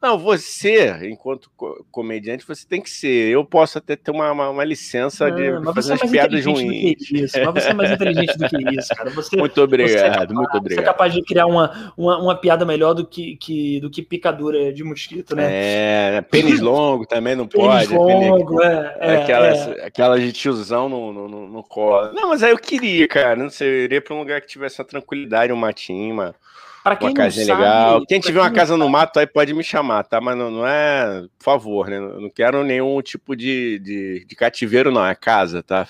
[0.00, 1.50] Não, você, enquanto
[1.90, 3.30] comediante, você tem que ser.
[3.30, 7.10] Eu posso até ter uma, uma, uma licença não, de fazer é umas piadas ruins.
[7.10, 9.10] Isso, mas você é mais inteligente do que isso, cara.
[9.10, 10.84] Você, muito obrigado, você é capaz, muito obrigado.
[10.84, 14.00] Você é capaz de criar uma, uma, uma piada melhor do que, que, do que
[14.00, 15.48] picadura de mosquito, né?
[15.50, 17.94] É, pênis longo também não pênis pode.
[17.94, 19.86] Longo, é, é, aquela, é.
[19.86, 22.12] aquela de tiozão no, no, no, no colo.
[22.12, 23.36] Não, mas aí eu queria, cara.
[23.36, 26.34] Não sei, eu iria pra um lugar que tivesse uma tranquilidade, um matinho, uma
[26.82, 28.06] Pra quem uma casinha sabe, legal.
[28.06, 30.20] Quem tiver uma casa no mato aí pode me chamar, tá?
[30.20, 31.98] Mas não, não é, por favor, né?
[31.98, 35.04] Eu não quero nenhum tipo de, de, de cativeiro, não.
[35.04, 35.86] É casa, tá?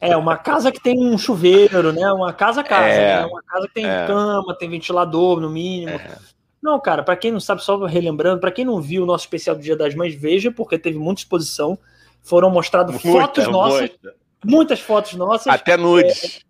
[0.00, 2.10] É, uma casa que tem um chuveiro, né?
[2.12, 3.26] Uma casa casa, é, né?
[3.26, 4.06] Uma casa que tem é.
[4.06, 5.92] cama, tem ventilador, no mínimo.
[5.92, 6.16] É.
[6.62, 9.54] Não, cara, para quem não sabe, só relembrando, para quem não viu o nosso especial
[9.54, 11.78] do Dia das Mães, veja, porque teve muita exposição.
[12.22, 13.80] Foram mostradas fotos nossas.
[13.80, 14.14] Muita.
[14.44, 15.46] Muitas fotos nossas.
[15.46, 16.36] Até nudes.
[16.36, 16.40] É,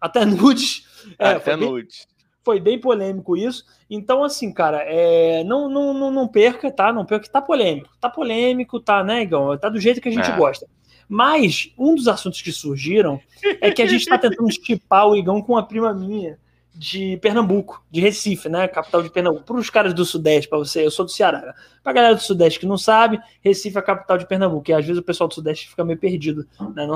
[0.00, 0.86] até nudes.
[1.18, 2.06] É, até nudes
[2.44, 3.64] Foi bem polêmico isso.
[3.88, 6.92] Então, assim, cara, é, não, não, não, não perca, tá?
[6.92, 7.88] Não perca, tá polêmico.
[8.00, 9.56] Tá polêmico, tá, né, Igão?
[9.56, 10.36] Tá do jeito que a gente é.
[10.36, 10.66] gosta.
[11.08, 13.18] Mas um dos assuntos que surgiram
[13.62, 16.38] é que a gente está tentando estipar o Igão com uma prima minha
[16.78, 18.68] de Pernambuco, de Recife, né?
[18.68, 19.44] Capital de Pernambuco.
[19.44, 21.52] Para os caras do Sudeste, para você, eu sou do Ceará.
[21.82, 24.70] Para a galera do Sudeste que não sabe, Recife é a capital de Pernambuco.
[24.70, 26.46] E às vezes o pessoal do Sudeste fica meio perdido.
[26.76, 26.86] Né?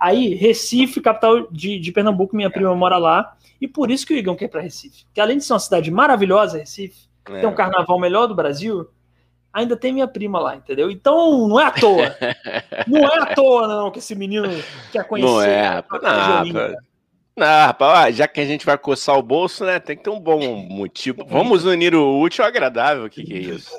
[0.00, 3.36] Aí, Recife, capital de, de Pernambuco, minha prima mora lá.
[3.60, 5.04] E por isso que o Igão quer para Recife.
[5.12, 7.40] Que além de ser uma cidade maravilhosa, Recife, é.
[7.40, 8.88] tem um carnaval melhor do Brasil,
[9.52, 10.90] ainda tem minha prima lá, entendeu?
[10.90, 12.16] Então não é à toa.
[12.88, 14.48] não é à toa, não, que esse menino
[14.90, 15.30] quer conhecer.
[15.30, 15.84] Não é.
[16.02, 16.74] Não,
[17.36, 19.78] não, rapaz, já que a gente vai coçar o bolso, né?
[19.78, 21.22] Tem que ter um bom motivo.
[21.28, 23.04] Vamos unir o útil ao agradável.
[23.04, 23.70] O que, que é isso?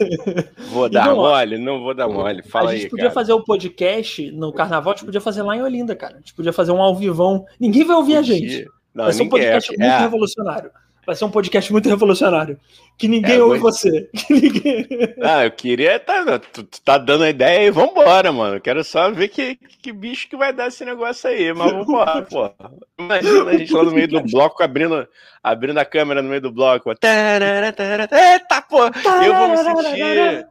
[0.70, 1.58] Vou dar não, mole?
[1.58, 2.44] Não vou dar mole.
[2.44, 2.76] Fala aí.
[2.76, 3.14] A gente aí, podia cara.
[3.16, 6.16] fazer o podcast no carnaval, a gente podia fazer lá em Olinda, cara.
[6.16, 7.46] A gente podia fazer um alvivão.
[7.60, 8.68] Ninguém vai ouvir a gente.
[8.94, 9.78] Não, vai ser um podcast é.
[9.78, 10.00] muito é.
[10.00, 10.72] revolucionário.
[11.08, 12.60] Vai ser um podcast muito revolucionário.
[12.98, 14.10] Que ninguém é, ouve você.
[14.14, 14.86] Que ninguém...
[15.24, 15.98] Ah, eu queria.
[16.02, 18.60] Tá, tu, tu tá dando a ideia e vambora, mano.
[18.60, 21.54] Quero só ver que, que bicho que vai dar esse negócio aí.
[21.54, 22.52] Mas vambora, pô.
[23.00, 25.08] Imagina a gente lá no meio do bloco abrindo,
[25.42, 26.90] abrindo a câmera no meio do bloco.
[26.90, 28.88] Eita, pô!
[29.24, 30.46] Eu vou me sentir.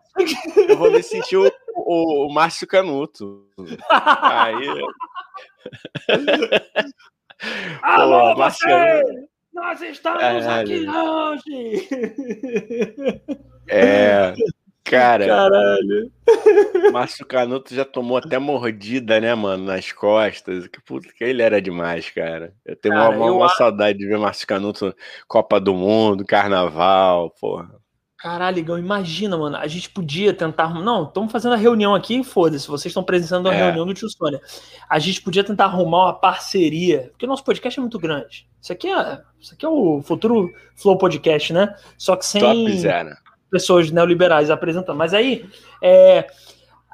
[0.71, 3.47] Eu vou me sentir o, o, o Márcio Canuto.
[3.91, 4.69] Aí.
[7.83, 8.71] Alô, pô, Márcio.
[9.57, 11.89] Nós estamos aqui hoje!
[13.69, 14.35] É.
[14.85, 16.13] Cara, Caralho.
[16.93, 20.69] Márcio Canuto já tomou até mordida, né, mano, nas costas.
[20.69, 22.55] Que puta que ele era demais, cara.
[22.65, 24.95] Eu tenho cara, uma, uma, uma saudade de ver Márcio Canuto
[25.27, 27.75] Copa do Mundo, Carnaval, porra.
[28.19, 29.57] Caralho, Igão, imagina, mano.
[29.57, 30.73] A gente podia tentar.
[30.73, 32.67] Não, estamos fazendo a reunião aqui, foda-se.
[32.67, 33.65] Vocês estão presenciando a é.
[33.65, 34.41] reunião do Tio Sônia.
[34.89, 38.49] A gente podia tentar arrumar uma parceria, porque o nosso podcast é muito grande.
[38.61, 41.75] Isso aqui é, isso aqui é o futuro Flow Podcast, né?
[41.99, 42.57] Só que sem Top,
[43.51, 44.97] pessoas neoliberais apresentando.
[44.97, 45.49] Mas aí,
[45.83, 46.27] é,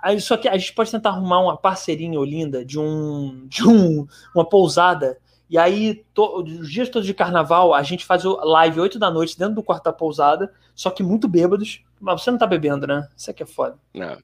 [0.02, 3.66] aí, só que a gente pode tentar arrumar uma parceria em Olinda de um, de
[3.66, 5.18] um, uma pousada
[5.52, 9.10] e aí, to, os dias todos de carnaval, a gente faz o live 8 da
[9.10, 11.84] noite dentro do quarto da pousada, só que muito bêbados.
[12.00, 13.06] Mas você não tá bebendo, né?
[13.14, 13.76] Isso aqui é foda.
[13.92, 14.16] Não.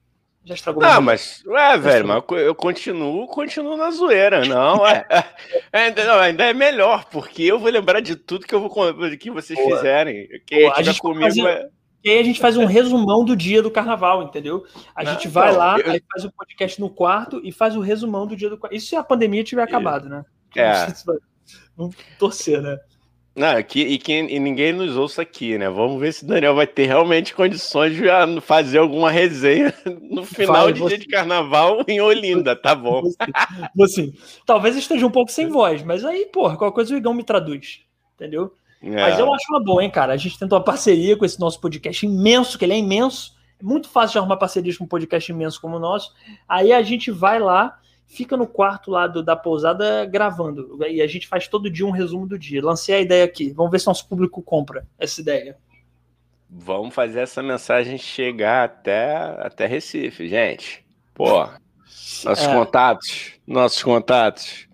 [0.43, 5.05] Já estragou Não, mas, é, velho, mas eu continuo, continuo na zoeira, não, é,
[5.71, 8.71] é, não, ainda é melhor, porque eu vou lembrar de tudo que eu vou
[9.19, 9.75] que vocês Boa.
[9.75, 10.27] fizerem.
[10.47, 11.69] Quem Boa, a gente comigo é...
[12.03, 14.65] E aí a gente faz um resumão do dia do carnaval, entendeu?
[14.95, 15.91] A não, gente vai não, lá, eu...
[15.91, 18.95] aí faz o podcast no quarto e faz o resumão do dia do Isso se
[18.95, 20.25] a pandemia tiver acabado, né?
[20.55, 20.87] É.
[21.75, 22.77] Vamos torcer, né?
[23.35, 25.69] Não, aqui, e, que, e ninguém nos ouça aqui, né?
[25.69, 29.73] Vamos ver se o Daniel vai ter realmente condições de ah, fazer alguma resenha
[30.11, 30.97] no final vai, de você...
[30.97, 33.03] dia de carnaval em Olinda, tá bom?
[33.81, 34.13] Assim,
[34.45, 37.79] talvez esteja um pouco sem voz, mas aí, porra, qualquer coisa o Igão me traduz,
[38.15, 38.51] entendeu?
[38.81, 38.89] É.
[38.89, 40.11] Mas eu acho uma boa, hein, cara?
[40.11, 43.37] A gente tentou uma parceria com esse nosso podcast imenso, que ele é imenso.
[43.57, 46.13] É muito fácil de arrumar parcerias com um podcast imenso como o nosso.
[46.47, 47.77] Aí a gente vai lá
[48.09, 50.77] fica no quarto lá do, da pousada gravando.
[50.89, 52.61] E a gente faz todo dia um resumo do dia.
[52.61, 53.51] Lancei a ideia aqui.
[53.51, 55.55] Vamos ver se nosso público compra essa ideia.
[56.49, 60.83] Vamos fazer essa mensagem chegar até, até Recife, gente.
[61.13, 61.47] Pô,
[62.25, 62.53] nossos é.
[62.53, 64.67] contatos, nossos contatos.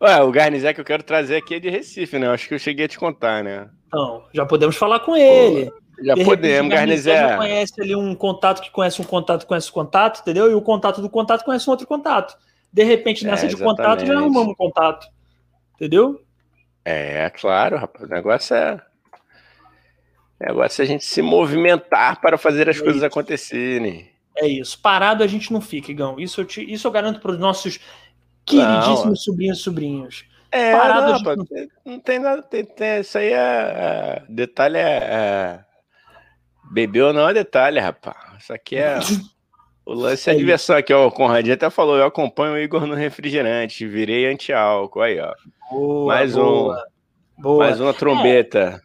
[0.00, 2.28] Ué, o Garnizé que eu quero trazer aqui é de Recife, né?
[2.28, 3.70] acho que eu cheguei a te contar, né?
[3.86, 5.70] Então, já podemos falar com ele.
[5.70, 7.36] Pô, já de podemos, Garnizé.
[7.36, 10.50] conhece ali um contato que conhece um contato, conhece um contato, entendeu?
[10.50, 12.36] E o contato do contato conhece um outro contato.
[12.72, 15.06] De repente, nessa é, de contato, já arrumamos contato.
[15.74, 16.22] Entendeu?
[16.84, 18.08] É, claro, rapaz.
[18.08, 18.80] O negócio é.
[20.40, 23.06] O negócio é a gente se movimentar para fazer as é coisas isso.
[23.06, 24.10] acontecerem.
[24.36, 24.80] É isso.
[24.80, 26.18] Parado a gente não fica, Igão.
[26.18, 27.78] Isso eu, te, isso eu garanto para os nossos
[28.44, 29.16] queridíssimos não.
[29.16, 30.24] sobrinhos e sobrinhos.
[30.50, 31.46] É, Parado não, não...
[31.84, 31.98] não...
[32.00, 32.42] tem nada.
[32.42, 33.36] Tem, tem, isso aí é.
[33.36, 35.64] é detalhe é, é.
[36.70, 38.42] Bebeu não é detalhe, rapaz.
[38.42, 38.98] Isso aqui é.
[39.84, 41.08] O lance é, é diversão aqui, ó.
[41.08, 45.02] O Conradinho até falou: eu acompanho o Igor no refrigerante, virei anti-álcool.
[45.02, 45.34] Aí, ó.
[45.70, 46.76] Boa, mais boa,
[47.38, 47.42] um.
[47.42, 47.64] Boa.
[47.64, 48.80] Mais uma trombeta.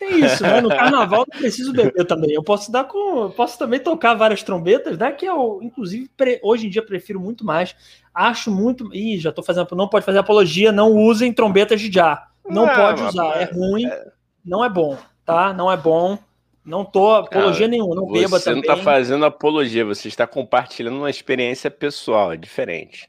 [0.00, 0.60] É, tem isso, né?
[0.60, 2.32] No carnaval não preciso beber também.
[2.32, 3.30] Eu posso dar com.
[3.30, 5.12] Posso também tocar várias trombetas, né?
[5.12, 6.40] Que eu, inclusive, pre...
[6.42, 7.74] hoje em dia prefiro muito mais.
[8.14, 8.94] Acho muito.
[8.94, 9.66] Ih, já tô fazendo.
[9.72, 12.28] Não pode fazer apologia, não usem trombetas de já.
[12.48, 13.42] Não, não pode usar.
[13.42, 14.06] É ruim, é...
[14.44, 15.52] não é bom, tá?
[15.52, 16.18] Não é bom.
[16.68, 18.62] Não tô apologia Cara, nenhuma, não beba também.
[18.62, 23.08] Você não tá fazendo apologia, você está compartilhando uma experiência pessoal, é diferente.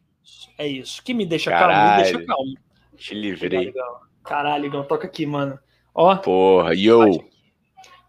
[0.57, 1.03] É isso.
[1.03, 2.53] Que me deixa Caralho, calmo, me deixa calmo.
[2.95, 3.73] Te livrei.
[4.23, 5.59] Caralho, Igão, toca aqui, mano.
[5.93, 6.15] Ó.
[6.15, 7.21] Porra, yo.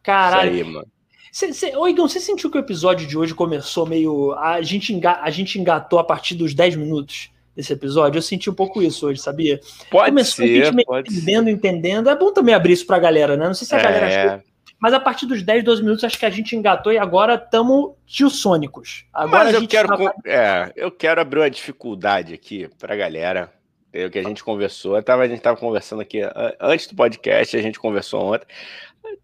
[0.04, 0.54] Caralho.
[0.54, 0.86] Isso aí, mano.
[1.32, 4.32] Cê, cê, ô, Igão, você sentiu que o episódio de hoje começou meio.
[4.34, 7.28] A gente, enga, a gente engatou a partir dos 10 minutos?
[7.56, 8.18] desse episódio.
[8.18, 9.60] Eu senti um pouco isso hoje, sabia?
[9.90, 11.50] Pode Começou ser, a gente entendendo, ser.
[11.50, 12.08] entendendo.
[12.08, 13.48] É bom também abrir isso pra galera, né?
[13.48, 13.82] Não sei se a é...
[13.82, 14.49] galera achou.
[14.80, 17.92] Mas a partir dos 10, 12 minutos, acho que a gente engatou e agora estamos
[18.06, 19.04] tio-sônicos.
[19.12, 20.14] Agora Mas eu quero, tá...
[20.24, 23.52] é, eu quero abrir uma dificuldade aqui pra galera.
[23.92, 25.02] É o que a gente conversou.
[25.02, 26.20] Tava, a gente estava conversando aqui
[26.60, 28.46] antes do podcast, a gente conversou ontem.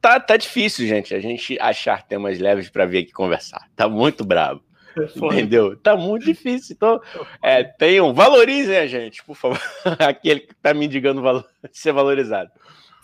[0.01, 3.69] Tá, tá difícil, gente, a gente achar temas leves para vir aqui conversar.
[3.77, 4.61] Tá muito bravo.
[5.19, 5.35] Foi.
[5.35, 5.77] Entendeu?
[5.77, 6.75] Tá muito difícil.
[6.75, 7.01] Então,
[7.43, 9.61] é, tenham, valorizem a gente, por favor.
[9.99, 12.51] Aquele que tá me indicando valor, ser valorizado.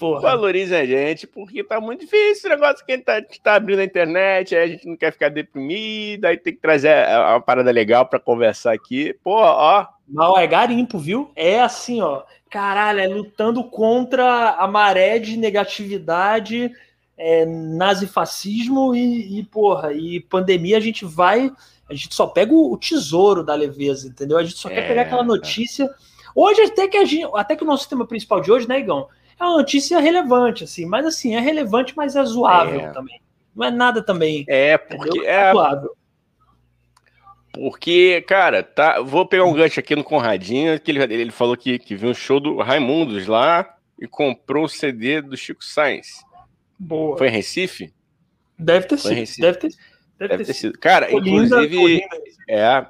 [0.03, 0.21] Porra.
[0.21, 3.79] Valorizem a gente, porque tá muito difícil o negócio que a gente tá, tá abrindo
[3.79, 7.71] a internet, aí a gente não quer ficar deprimido, aí tem que trazer uma parada
[7.71, 9.15] legal para conversar aqui.
[9.23, 9.87] Pô, ó.
[10.09, 11.31] Não, é garimpo, viu?
[11.37, 12.25] É assim, ó.
[12.51, 16.73] Caralho, é lutando contra a maré de negatividade,
[17.17, 21.53] é, nazifascismo e, e, porra, e pandemia a gente vai
[21.89, 24.39] a gente só pega o, tesouro da leveza, entendeu?
[24.39, 25.89] A gente só é, quer pegar aquela notícia.
[26.35, 29.09] Hoje, até que, a gente, até que o nosso tema principal de hoje, né, Igão?
[29.39, 32.91] É uma notícia relevante, assim, mas assim, é relevante, mas é zoável é.
[32.91, 33.21] também.
[33.55, 34.45] Não é nada também.
[34.49, 35.97] É, porque é, é zoável.
[37.53, 39.01] Porque, cara, tá.
[39.03, 42.15] Vou pegar um gancho aqui no Conradinho, que ele, ele falou que, que viu um
[42.15, 46.25] show do Raimundos lá e comprou o CD do Chico Sainz.
[46.79, 47.19] Boa.
[47.19, 47.93] Foi em Recife?
[48.59, 49.41] Deve ter sido.
[49.41, 49.79] Deve ter sido.
[50.19, 50.79] Deve, Deve ter sido.
[50.79, 52.33] Cara, Colinda, inclusive, Colinda.
[52.49, 52.87] é.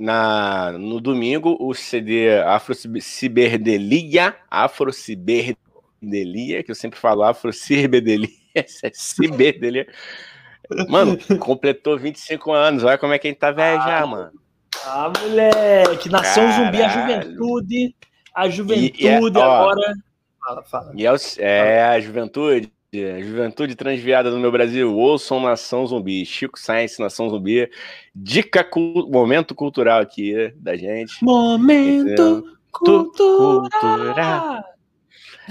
[0.00, 9.86] Na, no domingo, o CD Afro-Ciberdelia, Afro-Ciberdelia, que eu sempre falo Afro-Ciberdelia, é Ciberdelia.
[10.88, 14.40] Mano, completou 25 anos, olha como é que a gente tá velho ah, já, mano.
[14.86, 16.64] Ah, moleque, Nação Caralho.
[16.64, 17.94] Zumbi, a juventude,
[18.34, 19.94] a juventude e, e é, ó, agora...
[20.42, 20.92] Fala, fala.
[20.96, 27.00] E é, é a juventude, Juventude Transviada no meu Brasil, ouçam Nação Zumbi, Chico Science,
[27.00, 27.70] Nação Zumbi,
[28.12, 31.22] dica, cu momento cultural aqui da gente.
[31.22, 33.68] Momento cultural.
[33.70, 34.64] cultural.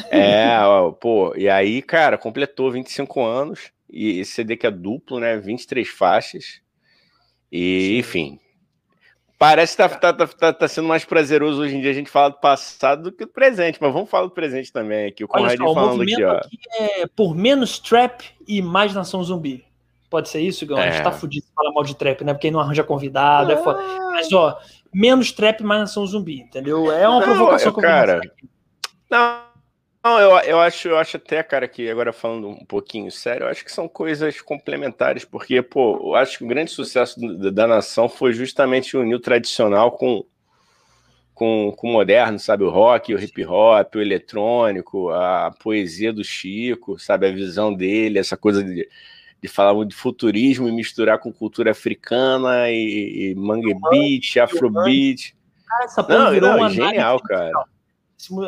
[0.09, 5.19] É, ó, pô, e aí, cara, completou 25 anos, e esse CD que é duplo,
[5.19, 6.61] né, 23 faixas,
[7.49, 8.37] e, enfim,
[9.39, 12.09] Parece que tá, tá, tá, tá, tá, sendo mais prazeroso hoje em dia a gente
[12.09, 15.23] falar do passado do que do presente, mas vamos falar do presente também aqui.
[15.23, 16.35] O Conradinho falando aqui, ó.
[16.35, 19.63] Aqui é por menos trap e mais nação zumbi.
[20.09, 20.77] Pode ser isso, Igor?
[20.77, 20.89] É.
[20.89, 21.13] A gente tá é.
[21.13, 22.33] fudido se fala mal de trap, né?
[22.33, 23.81] Porque aí não arranja convidado, é foda.
[24.11, 24.59] Mas, ó,
[24.93, 26.91] menos trap, mais nação zumbi, entendeu?
[26.91, 28.19] É uma não, provocação eu, cara.
[29.09, 29.39] Não,
[30.03, 33.49] não, eu, eu, acho, eu acho até, cara, que agora falando um pouquinho sério, eu
[33.49, 37.67] acho que são coisas complementares, porque, pô, eu acho que o grande sucesso da, da
[37.67, 40.23] nação foi justamente unir o tradicional com,
[41.33, 42.63] com, com o moderno, sabe?
[42.63, 47.27] O rock, o hip hop, o eletrônico, a poesia do Chico, sabe?
[47.27, 48.87] A visão dele, essa coisa de,
[49.41, 55.35] de falar muito de futurismo e misturar com cultura africana e, e mangue beat, afrobeat.
[55.67, 57.51] Cara, essa não, virou não, genial, cara.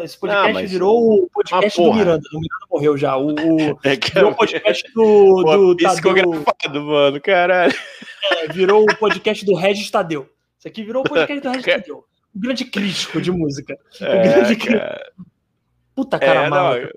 [0.03, 2.27] Esse podcast ah, virou o podcast do Miranda.
[2.33, 3.15] O Miranda morreu já.
[3.15, 5.43] O, o é virou o podcast do.
[5.43, 6.83] do Tadeu.
[6.83, 7.73] mano, caralho.
[8.21, 10.29] É, virou o podcast do Regis Tadeu.
[10.59, 12.03] Isso aqui virou o podcast do Regis Tadeu.
[12.35, 13.77] O grande crítico de música.
[14.01, 15.11] É, o grande cara.
[15.95, 16.79] Puta cara é, mala.
[16.81, 16.89] Não,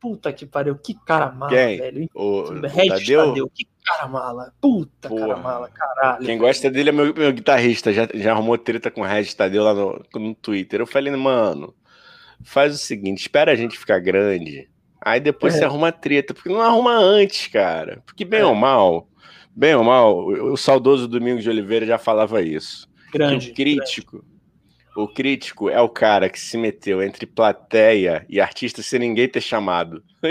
[0.00, 0.74] Puta que pariu.
[0.76, 1.76] Que cara mala, Quem?
[1.76, 2.08] velho.
[2.14, 3.26] O Regis Tadeu?
[3.26, 3.50] Tadeu.
[3.54, 4.54] Que cara mala.
[4.58, 5.28] Puta Porra.
[5.28, 6.24] cara mala, caralho.
[6.24, 7.92] Quem gosta dele é meu, meu guitarrista.
[7.92, 10.80] Já, já arrumou treta com o Regis Tadeu lá no, no Twitter.
[10.80, 11.74] Eu falei, mano
[12.42, 14.68] faz o seguinte, espera a gente ficar grande,
[15.00, 15.58] aí depois é.
[15.58, 18.02] você arruma treta, porque não arruma antes, cara.
[18.04, 18.44] Porque bem é.
[18.44, 19.08] ou mal,
[19.54, 22.88] bem ou mal, o, o, saudoso Domingos de Oliveira já falava isso.
[23.12, 23.50] Grande.
[23.50, 24.28] o crítico, grande.
[24.96, 29.40] o crítico é o cara que se meteu entre plateia e artista sem ninguém ter
[29.40, 30.02] chamado.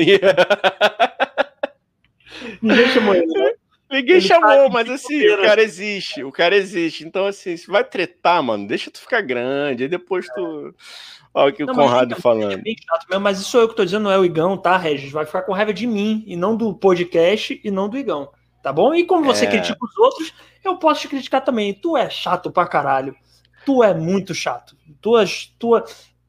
[2.62, 3.52] ninguém chamou ele, né?
[3.90, 7.06] Ninguém ele chamou, mas assim, o cara existe, o cara existe.
[7.06, 10.76] Então, assim, se vai tretar, mano, deixa tu ficar grande, aí depois tu.
[11.36, 12.54] Olha o que não, o Conrado falando.
[12.54, 14.56] É bem chato mesmo, mas isso sou eu que tô dizendo, não é o Igão,
[14.56, 15.12] tá, Regis?
[15.12, 18.30] Vai ficar com raiva de mim, e não do podcast, e não do Igão,
[18.64, 18.96] tá bom?
[18.96, 19.50] E como você é...
[19.50, 21.74] critica os outros, eu posso te criticar também.
[21.74, 23.14] Tu é chato pra caralho.
[23.66, 24.78] Tu é muito chato.
[25.02, 25.26] Tu é,
[25.60, 25.84] tu, é,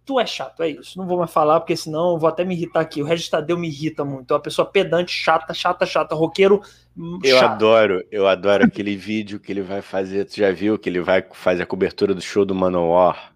[0.05, 0.99] tu é chato, é isso.
[0.99, 3.01] Não vou mais falar, porque senão eu vou até me irritar aqui.
[3.01, 4.33] O Regis Tadeu me irrita muito.
[4.33, 6.61] É uma pessoa pedante, chata, chata, chata, roqueiro.
[6.99, 10.25] Hum, eu adoro, eu adoro aquele vídeo que ele vai fazer.
[10.25, 13.36] Tu já viu que ele vai fazer a cobertura do show do Manowar?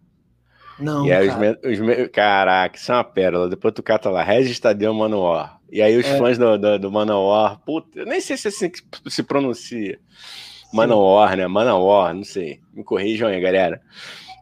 [0.80, 1.58] Não, e aí cara.
[1.64, 3.48] Os, os, caraca, isso é uma pérola.
[3.48, 5.58] Depois tu cata lá, Regis Tadeu Manowar.
[5.70, 6.18] E aí os é.
[6.18, 9.98] fãs do, do, do Manowar, puta, eu nem sei se é assim que se pronuncia.
[9.98, 10.76] Sim.
[10.76, 11.46] Manowar, né?
[11.46, 12.60] Manowar, não sei.
[12.72, 13.80] Me corrijam aí, galera.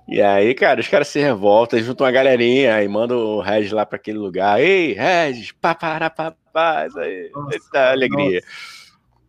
[0.06, 3.84] E aí, cara, os caras se revoltam, juntam uma galerinha e mandam o Regis lá
[3.84, 4.58] para aquele lugar.
[4.58, 7.30] Ei, Regis, papara, papá, isso aí.
[7.34, 8.40] Nossa, Eita, alegria.
[8.40, 8.78] Nossa.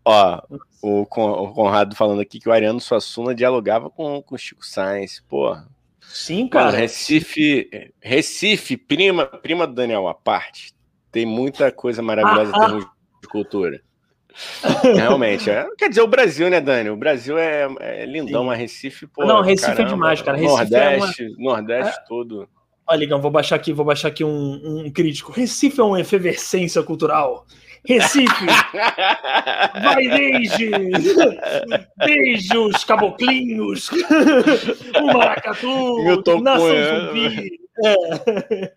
[0.06, 0.42] Ó,
[0.82, 5.22] o, Conrado falando aqui que o Ariano Suassuna dialogava com, com o Chico Sainz.
[5.28, 5.56] Pô,
[6.10, 6.76] Sim, cara.
[6.76, 10.74] Recife, Recife, prima, prima do Daniel, a parte,
[11.12, 12.86] tem muita coisa maravilhosa ah, em termos
[13.22, 13.82] de cultura.
[14.96, 15.68] Realmente, é.
[15.78, 16.90] quer dizer, o Brasil, né, Dani?
[16.90, 19.24] O Brasil é, é lindão, mas Recife, pô.
[19.26, 20.38] Não, Recife é caramba, é demais, cara.
[20.38, 21.38] Recife Nordeste, é uma...
[21.38, 22.08] Nordeste é.
[22.08, 22.50] todo.
[22.88, 25.32] Olha, Ligão, vou baixar aqui, vou baixar aqui um, um crítico.
[25.32, 27.46] Recife é uma efervescência cultural.
[27.90, 28.46] Recife.
[29.84, 30.70] Vai desde,
[32.06, 33.90] desde os caboclinhos,
[35.02, 37.60] o maracatu, nação zumbi.
[37.84, 38.74] É.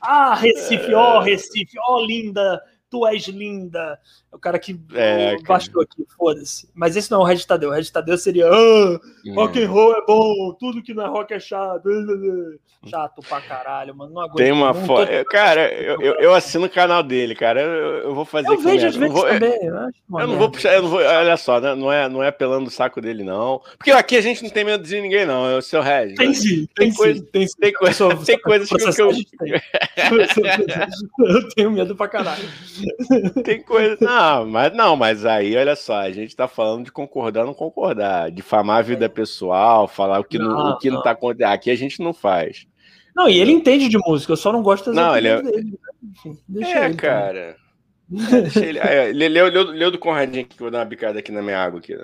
[0.00, 2.62] Ah, Recife, ó, oh, Recife, ó, oh, linda,
[2.92, 3.98] tu és linda.
[4.30, 6.68] O cara que é, bastou aqui, foda-se.
[6.74, 7.70] Mas esse não é o Red Tadeu.
[7.70, 9.00] O Red Tadeu seria ah,
[9.34, 11.88] rock and roll é bom, tudo que não é rock é chato.
[12.84, 14.12] Chato pra caralho, mano.
[14.12, 14.38] Não aguento.
[14.38, 15.08] Tem uma foto.
[15.08, 15.24] Tô...
[15.26, 17.60] Cara, eu, eu, eu, assino o canal dele, cara.
[17.60, 19.56] Eu, eu vou fazer Eu vejo às vezes também.
[19.62, 20.98] Eu, eu não vou puxar, eu não vou.
[20.98, 21.76] Olha só, né?
[21.76, 23.60] não é, não é pelando o saco dele, não.
[23.78, 25.48] Porque aqui a gente não tem medo de ninguém, não.
[25.48, 26.14] É o seu Red.
[26.14, 27.26] Tem sim, tem, tem coisa, sim.
[27.26, 29.12] Tem, tem, coisa, tem coisas que eu.
[31.26, 32.42] eu tenho medo pra caralho.
[33.44, 33.96] Tem coisa.
[34.00, 37.54] Não, mas não, mas aí, olha só, a gente tá falando de concordar ou não
[37.54, 39.08] concordar, difamar a vida é.
[39.08, 41.52] pessoal, falar o que não, não o que não, não tá acontecendo.
[41.52, 42.66] Aqui a gente não faz.
[43.14, 45.42] Não, e ele entende de música, eu só não gosto das não, ele é...
[45.42, 45.78] dele.
[46.02, 47.56] Enfim, deixa é, ele, cara.
[48.08, 48.80] Deixa ele.
[48.80, 51.58] Aí, leu, leu, leu do Conradinho que eu vou dar uma bicada aqui na minha
[51.58, 51.96] água aqui.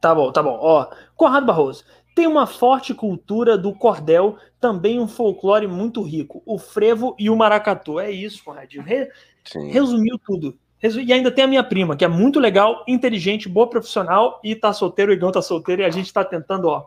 [0.00, 0.58] Tá bom, tá bom.
[0.60, 1.84] Ó, Conrado Barroso.
[2.14, 6.42] Tem uma forte cultura do cordel, também um folclore muito rico.
[6.44, 8.00] O frevo e o maracatu.
[8.00, 8.82] É isso, Conradinho.
[8.82, 9.08] Re...
[9.70, 10.58] Resumiu tudo.
[10.82, 14.72] E ainda tem a minha prima, que é muito legal, inteligente, boa profissional e tá
[14.72, 16.86] solteiro, o Igão tá solteiro e a gente tá tentando, ó,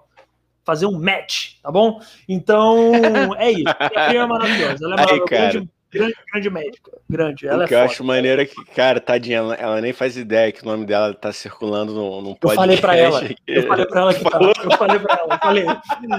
[0.63, 1.99] fazer um match, tá bom?
[2.27, 2.75] Então,
[3.37, 3.63] é isso.
[3.67, 4.85] A prima é maravilhosa.
[4.85, 6.91] Ela é maravilhosa grande, grande médica.
[7.09, 7.47] Grande.
[7.47, 10.17] Ela o é que eu acho maneiro é que, cara, tadinha, ela, ela, nem faz
[10.17, 12.47] ideia que o nome dela tá circulando num, num podcast.
[12.47, 13.35] Eu falei pra ela.
[13.47, 14.39] Eu falei pra ela que tá.
[14.41, 15.39] Eu falei pra ela.
[15.39, 15.65] Falei.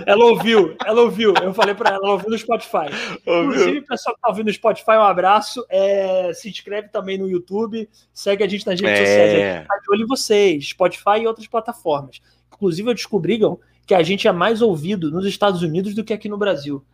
[0.06, 1.34] Ela ouviu, ela ouviu.
[1.42, 2.86] Eu falei pra ela, ela ouviu no Spotify.
[3.26, 3.50] Ouviu.
[3.50, 5.64] Inclusive, pessoal que tá ouvindo no Spotify, um abraço.
[5.68, 7.88] É, se inscreve também no YouTube.
[8.12, 9.04] Segue a gente nas redes é.
[9.04, 9.66] sociais.
[9.66, 10.68] Tá de olho em vocês.
[10.68, 12.20] Spotify e outras plataformas.
[12.52, 13.38] Inclusive, eu descobri,
[13.86, 16.84] que a gente é mais ouvido nos Estados Unidos do que aqui no Brasil.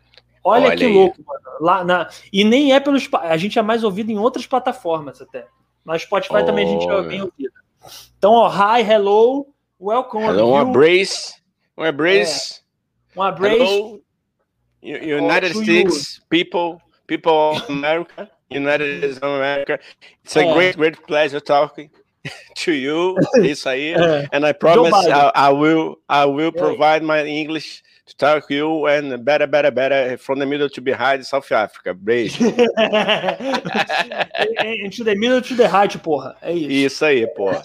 [0.42, 0.92] Olha, Olha que aí.
[0.92, 1.40] louco, mano.
[1.61, 2.09] Lá na...
[2.33, 3.09] E nem é pelos.
[3.12, 5.46] A gente é mais ouvido em outras plataformas até.
[5.85, 6.44] Na Spotify oh.
[6.44, 7.53] também a gente é bem ouvido.
[8.16, 9.46] Então, ó, hi, hello,
[9.81, 10.24] welcome.
[10.24, 11.35] Hello, um abraço.
[11.76, 12.62] Um abraço.
[13.14, 13.18] É.
[13.18, 14.00] Um abraço.
[14.83, 16.22] United States you.
[16.31, 19.81] people, people of America, United States of America.
[20.24, 20.55] It's a é.
[20.55, 21.90] great, great pleasure talking
[22.57, 23.16] to you.
[23.42, 23.92] Isso aí.
[23.92, 24.29] É.
[24.33, 29.25] And I promise I, I, will, I will provide my English to talk you and
[29.25, 31.94] better, better, better from the middle to behind South Africa.
[31.94, 32.40] Beijo.
[34.85, 36.37] Into the middle to the right, porra.
[36.42, 36.70] É isso.
[36.70, 37.62] Isso aí, porra.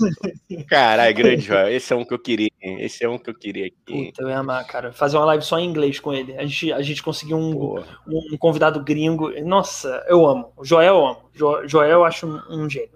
[0.70, 1.70] Caralho, grande Joel.
[1.70, 2.50] Esse é um que eu queria.
[2.62, 4.08] Esse é um que eu queria aqui.
[4.08, 4.92] Puta, eu ia amar, cara.
[4.92, 6.38] Fazer uma live só em inglês com ele.
[6.38, 9.32] A gente, a gente conseguiu um, um, convidado gringo.
[9.44, 10.54] Nossa, eu amo.
[10.56, 11.30] O Joel eu amo.
[11.34, 12.96] Jo, Joel eu acho um, um gênio.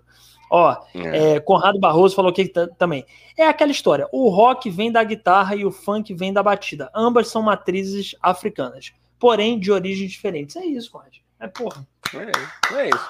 [0.50, 1.36] Ó, é.
[1.36, 3.06] É, Conrado Barroso falou que também.
[3.38, 6.90] É aquela história: o rock vem da guitarra e o funk vem da batida.
[6.94, 10.56] Ambas são matrizes africanas, porém de origens diferentes.
[10.56, 11.22] É isso, Conrado.
[11.40, 11.88] É porra.
[12.14, 13.10] É, é isso.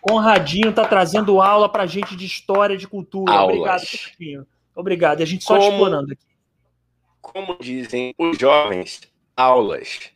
[0.00, 3.32] Conradinho tá trazendo aula pra gente de história, de cultura.
[3.32, 3.54] Aulas.
[3.54, 4.46] Obrigado, Conradinho.
[4.74, 5.20] Obrigado.
[5.20, 6.26] E a gente só como, explorando aqui.
[7.20, 9.02] Como dizem os jovens,
[9.36, 10.10] aulas.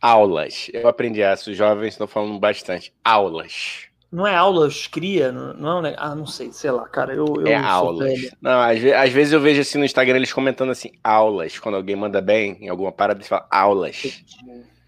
[0.00, 0.70] Aulas.
[0.72, 2.92] Eu aprendi essa, os jovens estão falando bastante.
[3.04, 3.88] Aulas.
[4.10, 5.30] Não é aulas cria?
[5.30, 7.14] Não, é Ah, não sei, sei lá, cara.
[7.14, 8.30] Eu, eu é aulas.
[8.40, 11.58] Não, às, às, vezes eu vejo assim no Instagram eles comentando assim, aulas.
[11.58, 14.22] Quando alguém manda bem em alguma parada, eles falam aulas.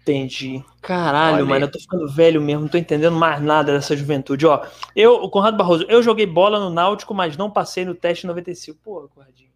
[0.01, 0.63] Entendi.
[0.81, 1.45] Caralho, Olha.
[1.45, 4.47] mano, eu tô ficando velho mesmo, não tô entendendo mais nada dessa juventude.
[4.47, 8.25] Ó, eu, o Conrado Barroso, eu joguei bola no Náutico, mas não passei no teste
[8.25, 8.79] 95.
[8.83, 9.51] Porra, Conradinho.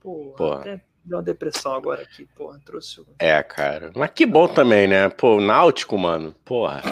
[0.00, 0.60] Porra, Porra.
[0.60, 3.02] até deu uma depressão agora aqui, porra, trouxe.
[3.18, 3.90] É, cara.
[3.96, 5.08] Mas que bom também, né?
[5.08, 6.82] Pô, o Náutico, mano, porra.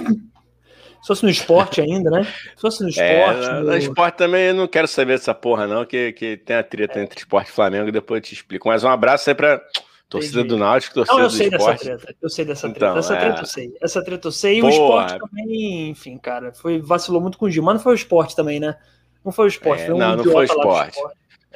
[1.02, 2.24] Se fosse no esporte ainda, né?
[2.24, 3.48] Se fosse no é, esporte.
[3.48, 3.64] É, no...
[3.66, 3.76] no...
[3.76, 7.02] esporte também eu não quero saber dessa porra, não, que, que tem a treta é.
[7.04, 8.68] entre esporte e Flamengo, depois eu te explico.
[8.68, 9.62] Mas um abraço aí pra
[10.08, 10.54] torcida Entendi.
[10.54, 11.84] do Náutico, torcida não, eu sei do esporte.
[11.84, 12.86] Dessa treta, eu sei dessa treta.
[12.86, 13.18] Então, essa é...
[13.20, 13.72] treta eu sei.
[13.80, 14.58] Essa treta eu sei.
[14.58, 17.62] E o esporte também, enfim, cara, foi, vacilou muito com o Gil.
[17.62, 18.76] Mas não foi o esporte também, né?
[19.24, 19.82] Não foi o esporte.
[19.82, 20.98] É, foi um não, não foi o esporte.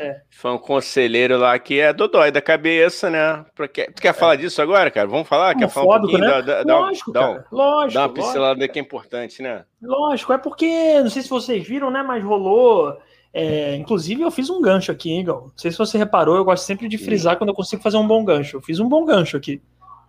[0.00, 0.22] É.
[0.30, 3.44] Foi um conselheiro lá que é dodói da cabeça, né?
[3.54, 4.12] Porque, tu quer é.
[4.14, 5.06] falar disso agora, cara?
[5.06, 5.54] Vamos falar?
[5.54, 6.20] Quer falar um pouquinho?
[6.20, 6.42] Né?
[6.42, 7.46] Da, da, lógico, dá, cara.
[7.52, 7.94] lógico.
[7.94, 9.66] Dá uma pincelada que é importante, né?
[9.82, 12.02] Lógico, é porque, não sei se vocês viram, né?
[12.02, 12.96] Mas rolou.
[13.32, 15.42] É, inclusive, eu fiz um gancho aqui, hein, Gal?
[15.42, 18.06] Não sei se você reparou, eu gosto sempre de frisar quando eu consigo fazer um
[18.06, 18.56] bom gancho.
[18.56, 19.60] Eu fiz um bom gancho aqui.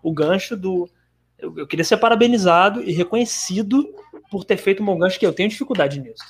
[0.02, 0.90] O gancho do.
[1.38, 3.94] Eu, eu queria ser parabenizado e reconhecido
[4.32, 6.24] por ter feito um bom gancho, que eu tenho dificuldade nisso.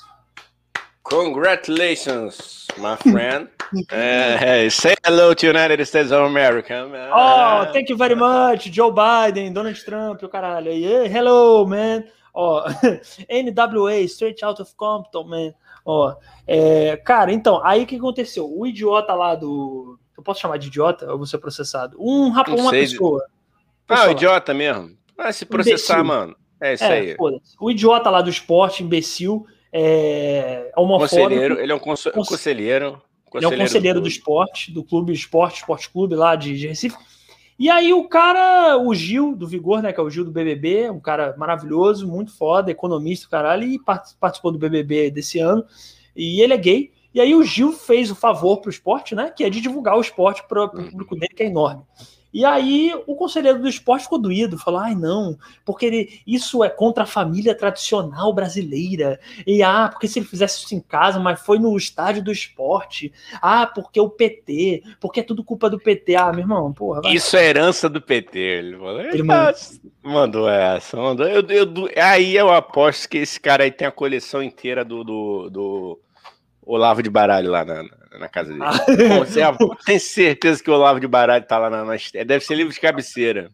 [1.03, 3.47] Congratulations, my friend.
[3.89, 6.85] É, é, say hello to United States of America.
[7.15, 10.73] Oh, thank you very much, Joe Biden, Donald Trump, o caralho.
[10.73, 12.03] Yeah, hello, man.
[12.33, 12.69] Ó, oh,
[13.29, 15.53] NWA, Straight Out of Compton, man.
[15.85, 16.13] Ó,
[16.45, 18.45] é, cara, então, aí o que aconteceu?
[18.45, 19.97] O idiota lá do.
[20.17, 21.95] Eu posso chamar de idiota ou vou ser processado?
[21.97, 23.25] Um rapaz, uma pessoa.
[23.87, 24.97] Ah, o idiota mesmo.
[25.15, 26.03] Vai se processar, imbecil.
[26.03, 26.35] mano.
[26.59, 27.15] É isso é, aí.
[27.59, 31.15] O idiota lá do esporte, imbecil, é homofóbico.
[31.15, 32.25] Conselheiro, ele é um conselheiro.
[32.27, 33.01] conselheiro
[33.33, 36.67] ele é um conselheiro do, do esporte, do clube Esporte, Esporte Clube lá de, de
[36.67, 36.97] Recife.
[37.57, 40.89] E aí o cara, o Gil do Vigor, né, que é o Gil do BBB,
[40.89, 43.79] um cara maravilhoso, muito foda, economista, caralho, e
[44.19, 45.63] participou do BBB desse ano.
[46.15, 46.91] E ele é gay.
[47.13, 50.01] E aí o Gil fez o favor pro esporte, né, que é de divulgar o
[50.01, 51.83] esporte para o público dele, que é enorme.
[52.33, 56.69] E aí o conselheiro do esporte ficou doído, falou: ai não, porque ele, isso é
[56.69, 59.19] contra a família tradicional brasileira.
[59.45, 63.11] E ah, porque se ele fizesse isso em casa, mas foi no estádio do esporte.
[63.41, 66.15] Ah, porque o PT, porque é tudo culpa do PT.
[66.15, 67.01] Ah, meu irmão, porra.
[67.01, 67.13] Vai.
[67.13, 68.39] Isso é herança do PT.
[68.39, 69.53] Ele falou: ele mandou.
[70.03, 71.27] mandou essa, mandou.
[71.27, 71.67] Eu, eu,
[71.97, 75.99] aí eu aposto que esse cara aí tem a coleção inteira do, do, do
[76.63, 77.83] Olavo de Baralho lá na,
[78.19, 78.63] na casa dele.
[78.63, 78.77] Ah.
[79.07, 79.41] Bom, você,
[79.85, 81.95] tem certeza que o Olavo de Baralho tá lá na, na.
[82.25, 83.49] Deve ser livro de cabeceira.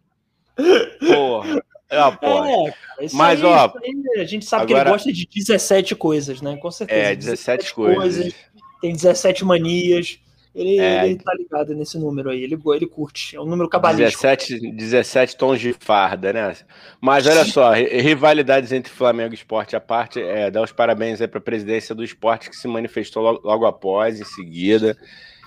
[1.07, 1.61] Porra.
[1.89, 2.75] Eu aposto.
[2.99, 3.71] É, Mas, aí, ó.
[4.17, 4.83] a gente sabe agora...
[4.83, 6.57] que ele gosta de 17 coisas, né?
[6.57, 6.99] Com certeza.
[6.99, 7.97] É, 17, 17 coisas.
[7.97, 8.33] coisas.
[8.81, 10.19] Tem 17 manias.
[10.57, 11.05] Ele, é.
[11.05, 13.35] ele tá ligado nesse número aí, ele, ele curte.
[13.35, 14.23] É um número cabalístico.
[14.23, 16.55] 17, 17 tons de farda, né?
[16.99, 21.27] Mas olha só, rivalidades entre Flamengo e esporte à parte, é, dá os parabéns aí
[21.27, 24.97] para a presidência do esporte que se manifestou logo, logo após, em seguida.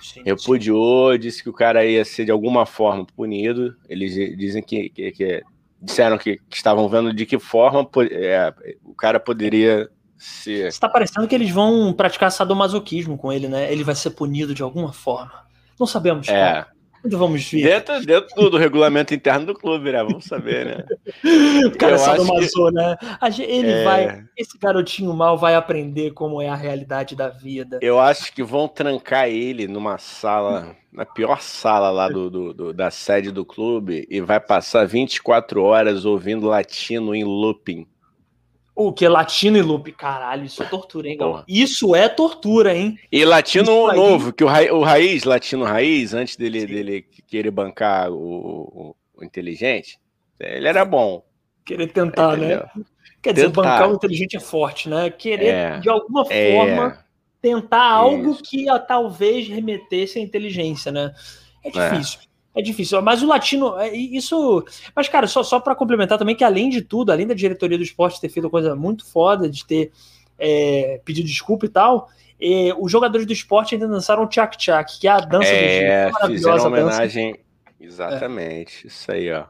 [0.01, 3.75] Sim, repudiou, disse que o cara ia ser de alguma forma punido.
[3.89, 5.43] Eles dizem que, que, que
[5.81, 8.53] disseram que, que, estavam vendo de que forma é,
[8.85, 9.89] o cara poderia
[10.21, 10.67] se...
[10.67, 13.71] Está parecendo que eles vão praticar sadomasoquismo com ele, né?
[13.73, 15.33] Ele vai ser punido de alguma forma.
[15.79, 16.27] Não sabemos.
[16.27, 16.63] É.
[17.03, 17.63] Onde vamos ver?
[17.63, 20.03] Dentro, dentro do, do, regulamento interno do clube, né?
[20.03, 20.85] Vamos saber, né?
[21.65, 22.71] o cara sadomaso, que...
[22.71, 22.95] né?
[23.39, 23.83] Ele é...
[23.83, 24.23] vai.
[24.37, 27.79] Esse garotinho mal vai aprender como é a realidade da vida.
[27.81, 32.73] Eu acho que vão trancar ele numa sala, na pior sala lá do, do, do
[32.73, 37.87] da sede do clube, e vai passar 24 horas ouvindo latino em looping.
[38.87, 39.07] O que?
[39.07, 39.91] Latino e loop.
[39.91, 41.43] Caralho, isso é tortura, hein, Gal?
[41.47, 42.97] Isso é tortura, hein?
[43.11, 43.95] E latino aí...
[43.95, 44.61] novo, que o, ra...
[44.73, 49.99] o raiz, latino raiz, antes dele, dele querer bancar o, o, inteligente,
[50.39, 51.23] ele era bom.
[51.63, 52.63] Querer tentar, né?
[53.21, 53.61] Quer dizer, tentar.
[53.61, 55.09] bancar o inteligente é forte, né?
[55.09, 55.79] Querer, é.
[55.79, 56.55] de alguma é.
[56.55, 57.05] forma,
[57.41, 58.43] tentar algo isso.
[58.43, 61.13] que a, talvez remetesse à inteligência, né?
[61.63, 61.89] É, é.
[61.89, 62.19] difícil.
[62.23, 62.30] É.
[62.53, 64.65] É difícil, mas o latino, é, isso.
[64.93, 67.83] Mas, cara, só, só para complementar também, que além de tudo, além da diretoria do
[67.83, 69.91] esporte ter feito coisa muito foda, de ter
[70.37, 72.09] é, pedido desculpa e tal,
[72.41, 76.09] é, os jogadores do esporte ainda dançaram o Tchak Tchak, que é a dança é,
[76.09, 77.31] do Gil, fizeram homenagem.
[77.31, 77.41] Dança.
[77.79, 79.45] Exatamente, isso aí, ó.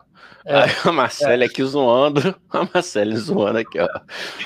[0.45, 1.45] É, a Marcela é.
[1.45, 3.89] aqui zoando, a Marcela zoando aqui, ó.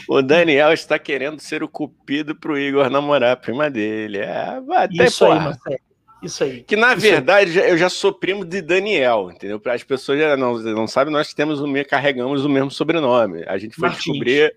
[0.08, 4.20] O Daniel está querendo ser o cupido pro Igor namorar a prima dele.
[4.20, 5.80] É, até Isso aí, Marcelo.
[6.26, 6.64] Isso aí.
[6.64, 7.70] Que na verdade aí.
[7.70, 9.60] eu já sou primo de Daniel, entendeu?
[9.60, 13.44] Para as pessoas já não, não sabem, nós temos o mesmo, carregamos o mesmo sobrenome.
[13.48, 14.06] A gente foi Martins.
[14.06, 14.56] descobrir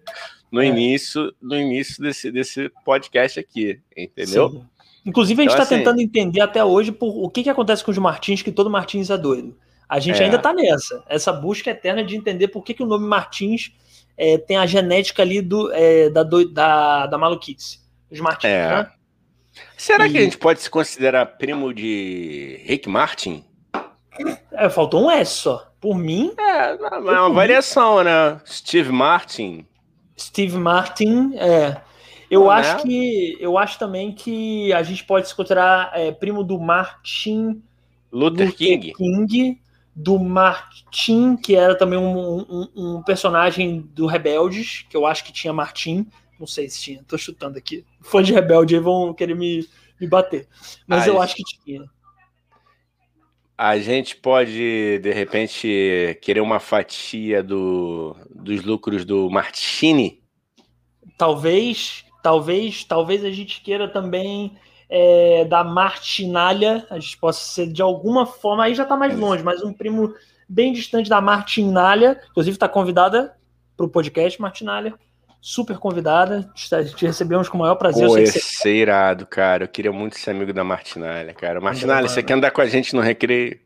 [0.50, 0.66] no é.
[0.66, 4.50] início, no início desse, desse podcast aqui, entendeu?
[4.50, 4.62] Sim.
[5.04, 7.84] Inclusive, a gente está então, assim, tentando entender até hoje por, o que, que acontece
[7.84, 9.56] com os Martins, que todo Martins é doido.
[9.88, 10.24] A gente é.
[10.24, 13.72] ainda está nessa, essa busca eterna de entender por que, que o nome Martins
[14.18, 17.80] é, tem a genética ali do, é, da, do, da, da maluquice.
[18.10, 18.68] Os Martins, é.
[18.68, 18.90] né?
[19.78, 20.10] Será e...
[20.10, 23.44] que a gente pode se considerar primo de Rick Martin?
[24.52, 25.70] É, faltou um S só.
[25.80, 26.34] Por mim.
[26.36, 28.40] É, é uma variação, né?
[28.44, 29.64] Steve Martin.
[30.18, 31.80] Steve Martin, é.
[32.28, 32.82] Eu Não acho é?
[32.82, 33.36] que.
[33.40, 37.62] Eu acho também que a gente pode se considerar é, primo do Martin
[38.12, 38.92] Luther, Luther King.
[38.92, 39.60] King.
[39.94, 45.32] Do Martin, que era também um, um, um personagem do Rebeldes, que eu acho que
[45.32, 46.06] tinha Martin.
[46.38, 47.84] Não sei se tinha, tô chutando aqui.
[48.00, 49.66] Fãs de Rebelde aí vão querer me,
[50.00, 50.46] me bater.
[50.86, 51.84] Mas a eu gente, acho que tinha.
[53.56, 60.22] A gente pode, de repente, querer uma fatia do, dos lucros do Martini?
[61.16, 64.56] Talvez, talvez, talvez a gente queira também
[64.88, 66.86] é, da Martinalha.
[66.88, 70.14] A gente possa ser de alguma forma, aí já está mais longe, mas um primo
[70.48, 72.20] bem distante da Martinalha.
[72.30, 73.36] Inclusive, está convidada
[73.76, 74.94] para o podcast, Martinalha
[75.40, 76.50] super convidada.
[76.54, 78.06] Te recebemos com o maior prazer.
[78.06, 79.64] Pô, ser irado, cara.
[79.64, 81.60] Eu queria muito ser amigo da Martinalha, cara.
[81.60, 83.58] Martinalha, você quer andar com a gente no recreio?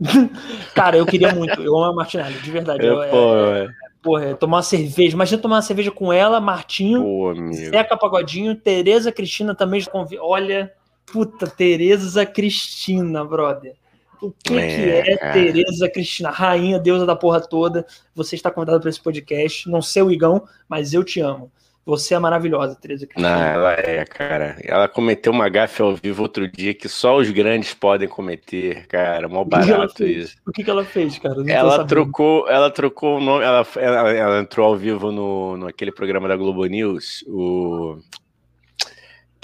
[0.74, 1.60] cara, eu queria muito.
[1.62, 2.86] Eu amo a Martinalha, de verdade.
[2.86, 3.68] Eu, pô, é, é,
[4.02, 5.14] porra, é, tomar uma cerveja.
[5.14, 9.82] Imagina tomar uma cerveja com ela, Martinho, pô, Seca Pagodinho, Tereza Cristina também.
[10.20, 10.72] Olha,
[11.06, 13.74] Puta, Tereza Cristina, brother.
[14.20, 17.86] O que é, que é Tereza Cristina, rainha, deusa da porra toda?
[18.14, 19.68] Você está convidado para esse podcast.
[19.68, 21.50] Não sei o Igão, mas eu te amo.
[21.86, 23.36] Você é maravilhosa, Tereza Cristina.
[23.36, 24.56] Não, ela é, cara.
[24.64, 29.28] Ela cometeu uma gafe ao vivo outro dia que só os grandes podem cometer, cara.
[29.28, 30.34] Mó barato isso.
[30.46, 31.36] O que, que ela fez, cara?
[31.46, 33.44] ela trocou, ela trocou o nome.
[33.44, 37.98] Ela, ela, ela entrou ao vivo no, no aquele programa da Globo News, o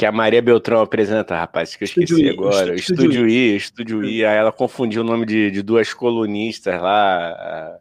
[0.00, 2.74] que a Maria Beltrão apresenta, rapaz, que eu esqueci agora.
[2.74, 4.24] Estúdio, Estúdio I, Estúdio I.
[4.24, 7.76] Aí ela confundiu o nome de, de duas colunistas lá.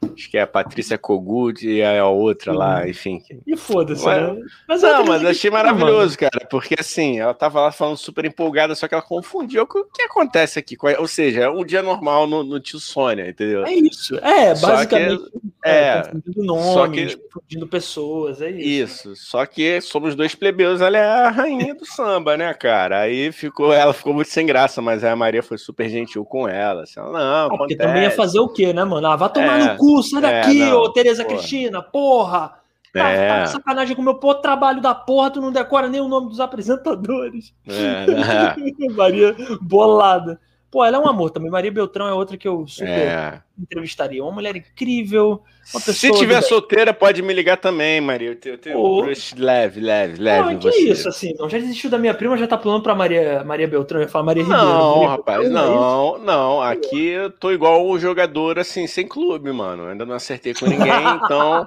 [0.00, 2.88] Acho que é a Patrícia Kogut e a outra lá, uhum.
[2.88, 3.22] enfim.
[3.46, 4.36] E foda-se, né?
[4.66, 8.86] Mas não, mas achei maravilhoso, cara, porque assim, ela tava lá falando super empolgada, só
[8.86, 10.76] que ela confundiu com o que acontece aqui.
[10.98, 13.64] Ou seja, é um dia normal no, no tio Sônia, entendeu?
[13.64, 14.16] É isso.
[14.16, 15.30] É, basicamente.
[15.30, 19.08] Que, é, é, confundindo nomes, só que, confundindo pessoas, é isso.
[19.12, 23.00] Isso, só que somos dois plebeus, ela é a rainha do samba, né, cara?
[23.00, 26.82] Aí ficou, ela ficou muito sem graça, mas a Maria foi super gentil com ela.
[26.84, 29.06] Assim, ela não, é, porque também ia fazer o quê, né, mano?
[29.06, 29.72] Ah, vai tomar é.
[29.72, 31.36] no cu cu, sai daqui, é, ô Tereza porra.
[31.36, 32.58] Cristina, porra!
[32.92, 33.28] Tá, é.
[33.28, 36.28] tá sacanagem com o meu pô, trabalho da porra, tu não decora nem o nome
[36.28, 37.54] dos apresentadores.
[37.66, 38.56] É, né?
[38.96, 40.40] Maria bolada.
[40.70, 41.50] Pô, ela é um amor também.
[41.50, 43.42] Maria Beltrão é outra que eu super é.
[43.58, 44.22] Entrevistaria.
[44.22, 45.42] Uma mulher incrível.
[45.72, 48.28] Uma Se tiver solteira, pode me ligar também, Maria.
[48.28, 50.54] Eu tenho, eu tenho um crush leve, leve, leve.
[50.54, 50.78] Não, que você.
[50.78, 51.34] isso, assim.
[51.38, 54.00] Não, já desistiu da minha prima, já tá pulando pra Maria, Maria Beltrão.
[54.00, 54.64] Eu Maria Ribeiro.
[54.64, 56.62] Não, Maria rapaz, é não, é não.
[56.62, 59.88] Aqui eu tô igual um jogador, assim, sem clube, mano.
[59.88, 60.88] Ainda não acertei com ninguém,
[61.24, 61.64] então.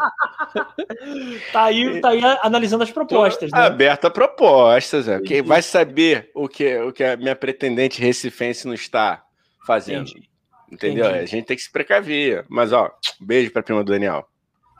[1.51, 3.59] tá, aí, tá aí analisando as propostas, né?
[3.59, 5.19] Aberta a propostas, é.
[5.19, 9.23] Quem vai saber o que, o que a minha pretendente recifense não está está
[9.65, 10.09] fazendo.
[10.09, 10.29] Entendi.
[10.71, 11.05] Entendeu?
[11.05, 11.19] Entendi.
[11.19, 12.45] A gente tem que se precaver.
[12.47, 14.25] Mas, ó, beijo pra prima do Daniel.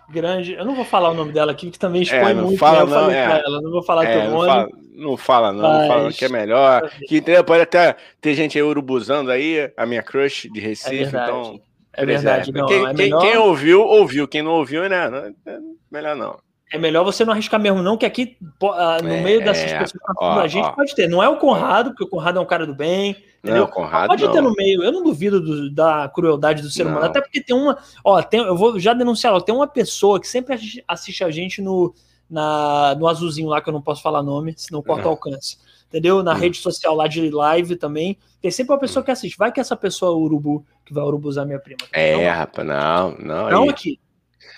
[0.09, 0.53] Grande.
[0.53, 2.57] Eu não vou falar o nome dela aqui, que também expõe é, muito.
[2.57, 2.91] Fala, né?
[2.91, 3.41] não, é.
[3.45, 3.61] ela.
[3.61, 4.47] Não vou falar é, teu nome.
[4.47, 5.61] Fala, não fala, não.
[5.61, 5.79] Mas...
[5.79, 6.91] Não fala, que é melhor.
[7.07, 7.43] Que entendeu?
[7.43, 11.61] Pode até ter gente aí urubuzando aí, a minha crush de Recife, é então.
[11.93, 12.65] É verdade, não.
[12.67, 14.27] Quem, é quem, quem, ouviu, ouviu.
[14.27, 15.33] Quem não ouviu, né?
[15.45, 15.57] É
[15.89, 16.37] melhor não.
[16.71, 19.99] É melhor você não arriscar mesmo, não, que aqui, no é, meio dessas pessoas que
[20.17, 20.71] ó, a gente, ó.
[20.71, 21.09] pode ter.
[21.09, 23.17] Não é o Conrado, porque o Conrado é um cara do bem.
[23.43, 23.63] Entendeu?
[23.63, 24.31] Não, Conrado, pode não.
[24.31, 24.81] ter no meio.
[24.81, 26.91] Eu não duvido do, da crueldade do ser não.
[26.91, 27.07] humano.
[27.07, 27.77] Até porque tem uma.
[28.05, 30.57] Ó, tem, eu vou já denunciar, ó, tem uma pessoa que sempre
[30.87, 31.93] assiste a gente no,
[32.29, 35.57] na, no azulzinho lá, que eu não posso falar nome, senão corta o alcance.
[35.89, 36.23] Entendeu?
[36.23, 36.37] Na hum.
[36.37, 38.17] rede social lá de live também.
[38.41, 39.37] Tem sempre uma pessoa que assiste.
[39.37, 41.81] Vai que essa pessoa é urubu, que vai urubuzar minha prima.
[41.91, 43.49] É, rapaz, não, não.
[43.49, 43.69] Não aí.
[43.69, 43.99] aqui.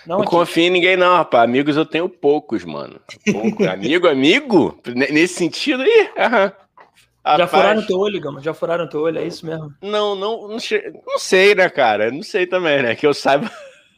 [0.06, 1.44] Não, não confio em ninguém, não, rapaz.
[1.44, 3.00] Amigos eu tenho poucos, mano.
[3.32, 3.64] Pouco.
[3.68, 4.78] amigo, amigo?
[4.86, 6.10] Nesse sentido aí?
[6.18, 6.52] Aham.
[7.24, 8.42] Rapaz, já furaram teu olho, Gama?
[8.42, 9.72] Já furaram teu olho, é isso mesmo?
[9.80, 10.92] Não, não, não, che...
[11.06, 12.10] não sei, né, cara?
[12.10, 12.94] Não sei também, né?
[12.94, 13.50] Que eu saiba.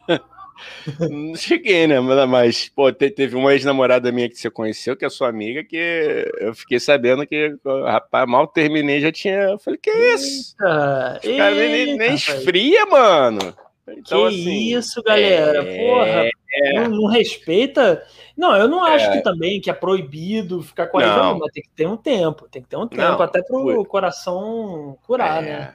[1.10, 1.98] não cheguei, né?
[1.98, 6.54] Mas, pô, teve uma ex-namorada minha que você conheceu, que é sua amiga, que eu
[6.54, 9.34] fiquei sabendo que, rapaz, mal terminei, já tinha.
[9.34, 10.54] Eu falei, que é isso?
[10.60, 13.56] Eita, Os caras nem, nem esfria, mano.
[13.88, 15.62] Então, que assim, isso, galera.
[15.62, 15.86] É...
[15.86, 16.30] Porra,
[16.74, 18.04] não, não, respeita.
[18.36, 19.12] Não, eu não acho é...
[19.12, 22.48] que também que é proibido ficar com a mas tem que ter um tempo.
[22.48, 23.84] Tem que ter um tempo não, até pro foi...
[23.84, 25.46] coração curar, é...
[25.46, 25.74] né?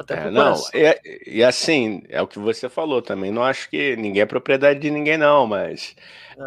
[0.00, 3.30] Até é, não, e, e, assim, é o que você falou também.
[3.30, 5.94] Não acho que ninguém é propriedade de ninguém, não, mas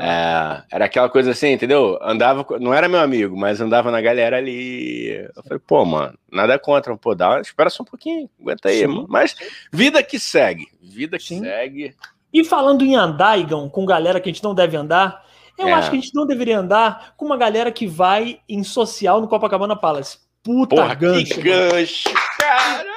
[0.01, 1.99] é, era aquela coisa assim, entendeu?
[2.01, 5.29] Andava, não era meu amigo, mas andava na galera ali.
[5.35, 9.05] Eu falei, pô, mano, nada contra, pô, dá, espera só um pouquinho, aguenta aí, mano.
[9.07, 9.35] Mas
[9.71, 11.41] vida que segue, vida que Sim.
[11.41, 11.95] segue.
[12.33, 15.23] E falando em andar, Igão, com galera que a gente não deve andar,
[15.59, 15.73] eu é.
[15.73, 19.27] acho que a gente não deveria andar com uma galera que vai em social no
[19.27, 20.17] Copacabana Palace.
[20.43, 21.35] Puta Porra, gancho.
[21.35, 22.92] Que gancho, cara!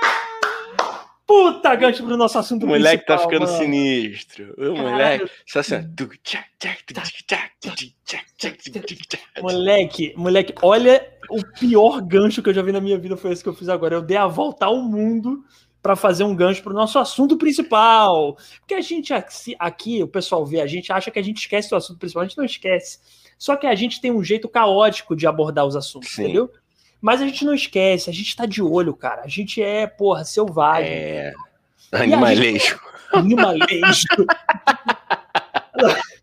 [1.26, 3.58] Puta gancho pro nosso assunto O moleque tá ficando mano.
[3.58, 4.54] sinistro.
[4.56, 5.28] O moleque.
[5.44, 5.74] Só assim,
[9.40, 13.42] Moleque, moleque, olha o pior gancho que eu já vi na minha vida foi esse
[13.42, 13.96] que eu fiz agora.
[13.96, 15.44] Eu dei a volta ao mundo
[15.82, 18.36] para fazer um gancho pro nosso assunto principal.
[18.60, 19.12] Porque a gente
[19.58, 22.26] aqui, o pessoal vê, a gente acha que a gente esquece o assunto principal, a
[22.26, 22.98] gente não esquece.
[23.38, 26.24] Só que a gente tem um jeito caótico de abordar os assuntos, Sim.
[26.24, 26.50] entendeu?
[27.00, 29.22] Mas a gente não esquece, a gente tá de olho, cara.
[29.22, 30.90] A gente é, porra, selvagem.
[30.90, 31.32] É.
[31.92, 32.80] Animalejo.
[33.12, 34.06] Animalejo.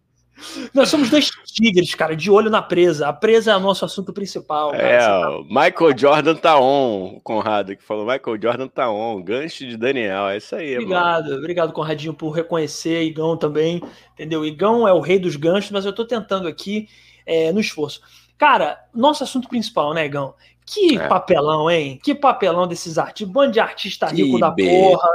[0.73, 3.07] Nós somos dois tigres, cara, de olho na presa.
[3.07, 4.71] A presa é o nosso assunto principal.
[4.71, 4.83] Cara.
[4.83, 5.39] É, tá...
[5.47, 10.37] Michael Jordan tá on, Conrado, que falou Michael Jordan tá on, gancho de Daniel, é
[10.37, 11.37] isso aí, Obrigado, mano.
[11.37, 13.81] obrigado, Conradinho, por reconhecer, Igão também,
[14.13, 14.45] entendeu?
[14.45, 16.87] Igão é o rei dos ganchos, mas eu tô tentando aqui
[17.25, 18.01] é, no esforço.
[18.37, 20.33] Cara, nosso assunto principal, né, Igão?
[20.65, 21.07] Que é.
[21.07, 21.99] papelão, hein?
[22.01, 23.33] Que papelão desses artistas.
[23.33, 25.09] Bando de artista que rico da porra.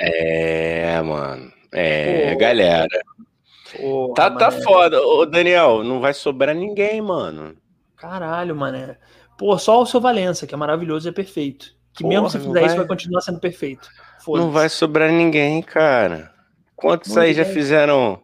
[0.00, 1.52] É, mano.
[1.72, 2.38] É, Pô.
[2.38, 2.88] galera.
[3.76, 5.00] Porra, tá, tá foda.
[5.02, 7.56] Ô, Daniel, não vai sobrar ninguém, mano.
[7.96, 8.96] Caralho, mané.
[9.36, 11.74] Pô, só o seu Valença, que é maravilhoso e é perfeito.
[11.92, 12.66] Que Porra, mesmo se fizer vai...
[12.66, 13.88] isso, vai continuar sendo perfeito.
[14.26, 16.32] Não vai sobrar ninguém, cara.
[16.74, 17.44] Quantos Muito aí bem.
[17.44, 18.20] já fizeram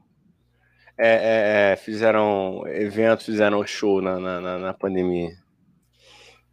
[1.02, 5.30] é, é, é, fizeram eventos, fizeram show na, na, na pandemia?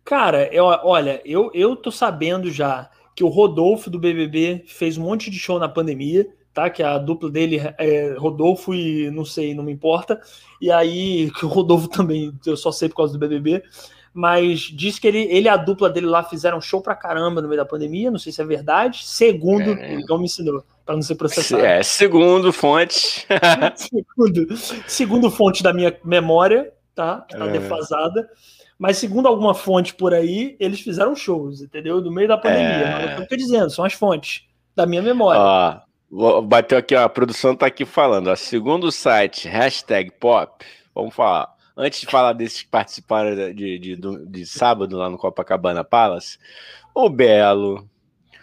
[0.07, 5.03] Cara, eu, olha, eu, eu tô sabendo já que o Rodolfo do BBB fez um
[5.03, 6.69] monte de show na pandemia, tá?
[6.69, 10.17] Que a dupla dele é Rodolfo e não sei, não me importa.
[10.61, 13.61] E aí, que o Rodolfo também, eu só sei por causa do BBB.
[14.13, 17.49] Mas diz que ele, ele e a dupla dele lá fizeram show pra caramba no
[17.49, 18.09] meio da pandemia.
[18.09, 19.05] Não sei se é verdade.
[19.05, 19.97] Segundo, é.
[19.97, 21.65] o Igão me ensinou para não ser processado.
[21.65, 23.27] É, segundo fonte.
[23.75, 27.25] segundo, segundo fonte da minha memória, tá?
[27.27, 27.51] Que tá é.
[27.51, 28.29] defasada.
[28.77, 31.99] Mas segundo alguma fonte por aí, eles fizeram shows, entendeu?
[31.99, 32.65] No meio da pandemia.
[32.65, 33.05] É...
[33.09, 34.43] Mas eu tô dizendo, são as fontes
[34.75, 35.41] da minha memória.
[36.11, 38.27] Ó, bateu aqui, ó, a produção tá aqui falando.
[38.27, 40.63] Ó, segundo o site, hashtag pop,
[40.93, 41.49] vamos falar.
[41.75, 46.37] Antes de falar desses que participaram de, de, de, de sábado lá no Copacabana Palace,
[46.93, 47.87] o Belo,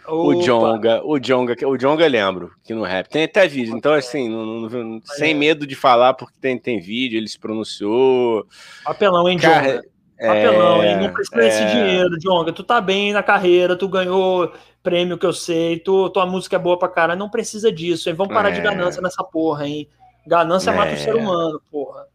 [0.07, 4.29] o Jonga, o Jonga, o Jonga lembro que no rap tem até vídeo, então assim,
[4.29, 8.45] não, não, sem medo de falar porque tem, tem vídeo, ele se pronunciou.
[8.85, 9.81] Apelão, hein, Jonga?
[10.19, 10.97] Apelão, é, hein?
[11.01, 11.43] Não precisa é...
[11.43, 12.53] desse dinheiro, Jonga.
[12.53, 14.51] Tu tá bem na carreira, tu ganhou
[14.81, 18.15] prêmio que eu sei, tu, tua música é boa pra cara, não precisa disso, hein?
[18.15, 18.51] Vamos parar é...
[18.51, 19.89] de ganância nessa porra, hein?
[20.27, 21.15] Ganância mata o ser é.
[21.15, 22.05] humano, porra.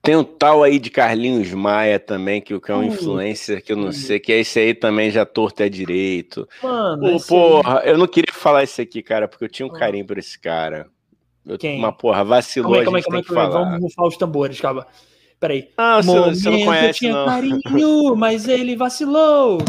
[0.00, 3.72] Tem um tal aí de Carlinhos Maia também, que, que é um uh, influencer que
[3.72, 3.92] eu não uh.
[3.92, 6.46] sei, que é esse aí também já torto é direito.
[6.62, 7.90] Mano, Pô, porra, aí...
[7.90, 10.86] eu não queria falar isso aqui, cara, porque eu tinha um carinho por esse cara.
[11.46, 11.78] Eu, Quem?
[11.78, 13.48] Uma porra, vacilou, é, como é, como é, que falar.
[13.48, 14.86] Vamos bufar os tambores, calma.
[15.44, 15.68] Peraí.
[15.76, 17.26] Ah, você, você não conhece, eu tinha não.
[17.26, 17.60] carinho,
[18.16, 19.58] mas ele vacilou.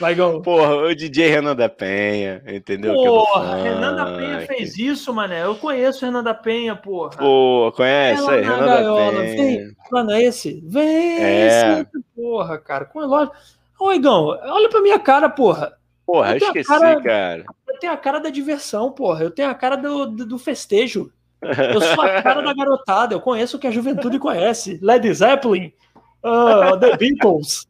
[0.00, 0.40] Vai, Gol.
[0.40, 2.94] Porra, o DJ Renan da Penha, entendeu?
[2.94, 5.44] Porra, Renan da Penha fez isso, mané.
[5.44, 7.18] Eu conheço o Renan da Penha, porra.
[7.18, 9.12] Pô, conhece aí, Renan gaiola.
[9.12, 9.36] da Penha.
[9.36, 10.64] Vem, mano, é esse?
[10.66, 11.80] Vem, é.
[11.80, 12.86] esse, porra, cara.
[12.86, 13.30] Com loja.
[13.78, 15.74] Ô, Igão, olha pra minha cara, porra.
[16.06, 19.22] Porra, eu, eu esqueci, cara, cara, Eu tenho a cara da diversão, porra.
[19.22, 21.12] Eu tenho a cara do, do, do festejo.
[21.42, 23.14] Eu sou a cara da garotada.
[23.14, 24.78] Eu conheço o que a juventude conhece.
[24.82, 25.72] Led Zeppelin.
[26.24, 27.68] Uh, The Beatles.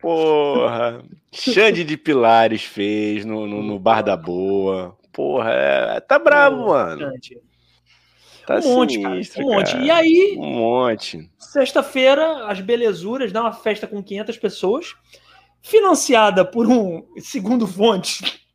[0.00, 1.02] Porra.
[1.32, 4.96] Xande de Pilares fez no, no, no Bar da Boa.
[5.12, 7.12] Porra, é, tá bravo, mano.
[8.46, 9.46] Tá um monte, sinistro, cara.
[9.46, 9.76] Um monte.
[9.76, 11.30] E aí, um monte.
[11.38, 14.94] Sexta-feira, as belezuras dá uma festa com 500 pessoas,
[15.60, 18.47] financiada por um, segundo fonte,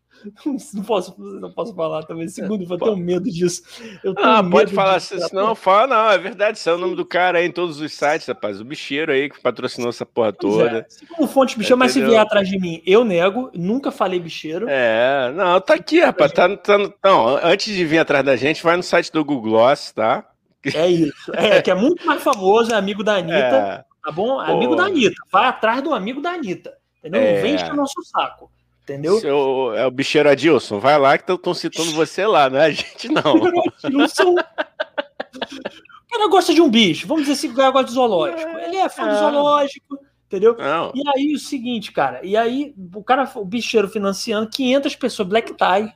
[0.73, 2.27] Não posso, não posso falar também.
[2.27, 3.61] Segundo, eu tenho medo disso.
[4.03, 7.05] Eu ah, pode falar assim, não, fala, não, é verdade, isso é o nome do
[7.05, 8.61] cara aí em todos os sites, rapaz.
[8.61, 10.79] O bicheiro aí que patrocinou essa porra toda.
[10.79, 10.85] É.
[10.87, 14.67] Segundo fonte, bicheiro, mas se vier atrás de mim, eu nego, nunca falei bicheiro.
[14.69, 16.31] É, não, tá aqui, rapaz.
[16.31, 19.91] Tá, tá, não, antes de vir atrás da gente, vai no site do Google Gloss,
[19.91, 20.25] tá?
[20.73, 21.31] É isso.
[21.35, 23.35] É, que é muito mais famoso, é amigo da Anitta.
[23.35, 23.85] É.
[24.03, 24.41] Tá bom?
[24.41, 25.15] É amigo da Anitta.
[25.31, 26.73] Vai atrás do amigo da Anitta.
[26.99, 27.21] Entendeu?
[27.21, 27.41] Não é.
[27.41, 28.49] vem encher o nosso saco.
[28.83, 29.17] Entendeu?
[29.19, 32.71] Seu, é o bicheiro Adilson, vai lá que estão citando você lá, não é a
[32.71, 33.35] gente, não.
[33.81, 34.33] Adilson.
[34.33, 38.57] o cara gosta de um bicho, vamos dizer assim, o cara gosta de zoológico.
[38.59, 39.13] Ele é fã é.
[39.13, 40.57] do zoológico, entendeu?
[40.57, 40.91] Não.
[40.93, 45.53] E aí o seguinte, cara, e aí o cara, o bicheiro financiando 500 pessoas, black
[45.53, 45.93] tie,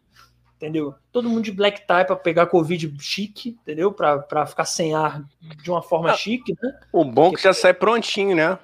[0.56, 0.96] entendeu?
[1.12, 3.92] Todo mundo de black tie para pegar Covid chique, entendeu?
[3.92, 5.26] Para ficar sem ar
[5.62, 6.74] de uma forma ah, chique, né?
[6.94, 8.58] O bom é que já sai prontinho, né?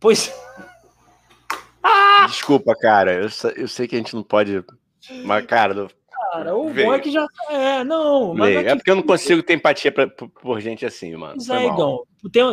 [0.00, 0.32] Pois
[2.26, 3.12] Desculpa, cara.
[3.14, 4.64] Eu, eu sei que a gente não pode.
[5.24, 5.88] Mas, cara.
[6.32, 7.26] Cara, o bom é que já.
[7.50, 8.34] É, não.
[8.34, 11.34] Mas é, é porque eu não consigo ter empatia pra, por, por, gente assim, mano.
[11.36, 12.02] Mas é, Igão.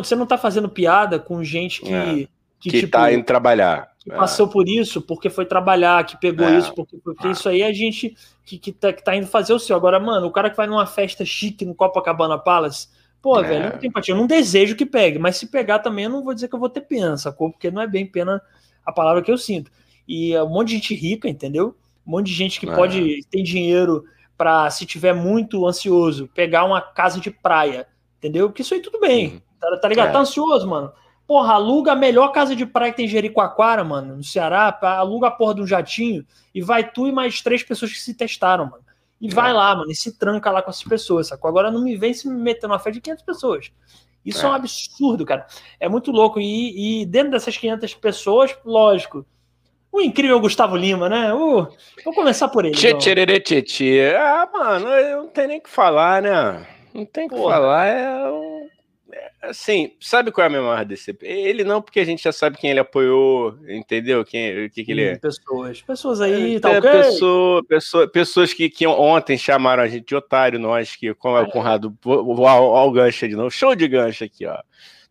[0.02, 1.92] Você não tá fazendo piada com gente que.
[1.92, 2.28] É.
[2.60, 3.90] Que, que tipo, tá indo trabalhar.
[3.98, 4.16] Que é.
[4.16, 6.56] passou por isso, porque foi trabalhar, que pegou é.
[6.56, 9.52] isso, porque, porque isso aí é a gente que, que, tá, que tá indo fazer
[9.52, 9.76] o seu.
[9.76, 12.88] Agora, mano, o cara que vai numa festa chique no Copacabana Palace,
[13.20, 13.42] pô, é.
[13.42, 14.14] velho, não tem empatia.
[14.14, 16.58] Eu não desejo que pegue, mas se pegar também, eu não vou dizer que eu
[16.58, 17.50] vou ter pena, sacou?
[17.50, 18.40] Porque não é bem pena
[18.84, 19.70] a palavra que eu sinto.
[20.06, 21.76] E é um monte de gente rica, entendeu?
[22.06, 22.74] Um monte de gente que é.
[22.74, 24.04] pode ter dinheiro
[24.36, 27.86] para, se tiver muito ansioso, pegar uma casa de praia,
[28.18, 28.48] entendeu?
[28.48, 29.40] Porque isso aí tudo bem, uhum.
[29.60, 30.08] tá, tá, ligado?
[30.08, 30.12] É.
[30.12, 30.92] Tá ansioso, mano.
[31.26, 35.30] Porra, aluga a melhor casa de praia que tem Jericoacoara, mano, no Ceará, aluga a
[35.30, 38.84] porra de um jatinho e vai tu e mais três pessoas que se testaram, mano.
[39.20, 39.54] E vai é.
[39.54, 41.48] lá, mano, e se tranca lá com essas pessoas, sacou?
[41.48, 43.72] Agora não me vem se me meter numa festa de 500 pessoas.
[44.24, 44.48] Isso é.
[44.48, 45.46] é um absurdo, cara.
[45.78, 46.40] É muito louco.
[46.40, 49.26] E, e, dentro dessas 500 pessoas, lógico,
[49.92, 51.32] o incrível Gustavo Lima, né?
[51.32, 51.68] Uh,
[52.04, 52.74] vou começar por ele.
[52.74, 54.14] Tchê, tchê, tchê, tchê.
[54.16, 56.66] Ah, mano, eu não tem nem o que falar, né?
[56.92, 57.86] Não tem o que falar.
[57.86, 58.63] É um
[59.42, 61.28] assim, sabe qual é a maior decepção?
[61.28, 64.24] Ele não, porque a gente já sabe quem ele apoiou, entendeu?
[64.24, 65.16] Quem, o que, que ele é.
[65.16, 66.90] Pessoas, pessoas aí, é, tá okay.
[66.90, 71.42] pessoa, pessoa, pessoas que, que ontem chamaram a gente de otário, nós, que como é
[71.42, 74.58] o Conrado, o, o, o gancho de novo, show de gancho aqui, ó.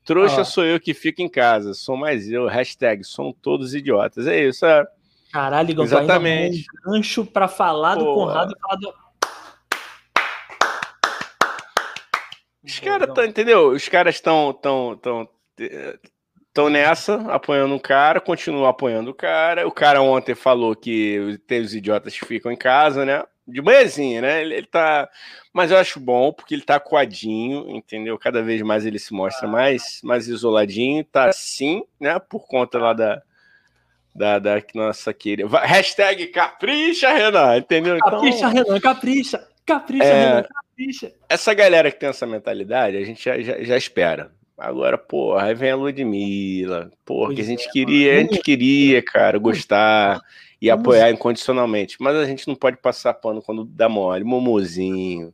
[0.05, 0.45] Trouxa ah.
[0.45, 2.47] sou eu que fico em casa, sou mais eu.
[2.47, 4.27] Hashtag, são todos idiotas.
[4.27, 4.85] É isso, é.
[5.31, 6.65] Caralho, Igor, Exatamente.
[6.85, 9.02] Um gancho pra falar do Conrado e falar do.
[12.63, 13.69] Os caras estão, entendeu?
[13.69, 15.29] Os caras estão tão, tão,
[16.53, 19.67] tão nessa, apoiando o cara, continuam apoiando o cara.
[19.67, 23.23] O cara ontem falou que tem os idiotas que ficam em casa, né?
[23.45, 24.41] De manhãzinha, né?
[24.41, 25.09] Ele, ele tá.
[25.51, 28.17] Mas eu acho bom, porque ele tá coadinho, entendeu?
[28.17, 32.17] Cada vez mais ele se mostra mais, mais isoladinho, tá assim, né?
[32.19, 33.21] Por conta lá da.
[34.15, 35.49] Da, da nossa querida.
[35.57, 37.97] Hashtag capricha, Renan, entendeu?
[37.97, 39.47] Então, capricha, Renan, capricha.
[39.65, 40.62] Capricha, é, Renan, capricha.
[41.29, 44.31] Essa galera que tem essa mentalidade, a gente já, já, já espera.
[44.57, 49.01] Agora, porra, aí vem a Ludmilla, porra, que a gente é, queria, a gente queria,
[49.01, 50.21] cara, gostar
[50.61, 51.97] e apoiar incondicionalmente.
[51.99, 54.23] Mas a gente não pode passar pano quando dá mole.
[54.23, 55.33] Momozinho,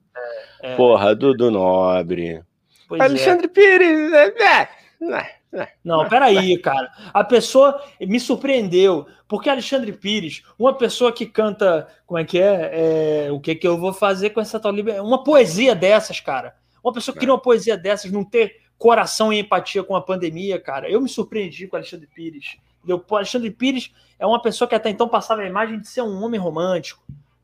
[0.64, 0.76] é, é.
[0.76, 2.42] porra, Dudu Nobre,
[2.88, 3.50] pois Alexandre é.
[3.50, 4.32] Pires, né?
[4.32, 4.70] né,
[5.02, 5.39] né
[5.84, 6.92] não, peraí, cara.
[7.14, 13.26] A pessoa me surpreendeu, porque Alexandre Pires, uma pessoa que canta, como é que é?
[13.28, 15.06] é o que que eu vou fazer com essa tal liberdade?
[15.06, 16.56] Uma poesia dessas, cara.
[16.84, 20.60] Uma pessoa que cria uma poesia dessas, não ter coração e empatia com a pandemia,
[20.60, 20.90] cara.
[20.90, 22.58] Eu me surpreendi com Alexandre Pires.
[22.78, 23.04] Entendeu?
[23.08, 26.24] O Alexandre Pires é uma pessoa que até então passava a imagem de ser um
[26.24, 27.04] homem romântico,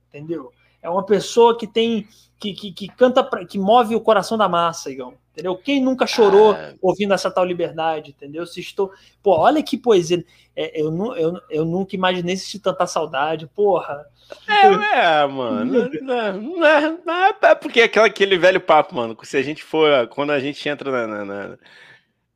[0.10, 0.52] entendeu?
[0.86, 2.08] É uma pessoa que tem
[2.40, 5.16] que, que, que canta, pra, que move o coração da massa, Igão.
[5.32, 5.56] Entendeu?
[5.58, 6.74] Quem nunca chorou ah.
[6.82, 8.46] ouvindo essa tal liberdade, entendeu?
[8.46, 8.92] Se estou.
[9.22, 10.24] Pô, olha que poesia.
[10.56, 14.06] É, eu, eu, eu nunca imaginei sentir tanta saudade, porra.
[14.48, 15.90] É, é mano.
[16.02, 17.14] Não, é, não, é, não
[17.44, 19.18] é, porque aquela, aquele velho papo, mano.
[19.24, 20.08] Se a gente for.
[20.08, 21.58] Quando a gente entra na, na, na,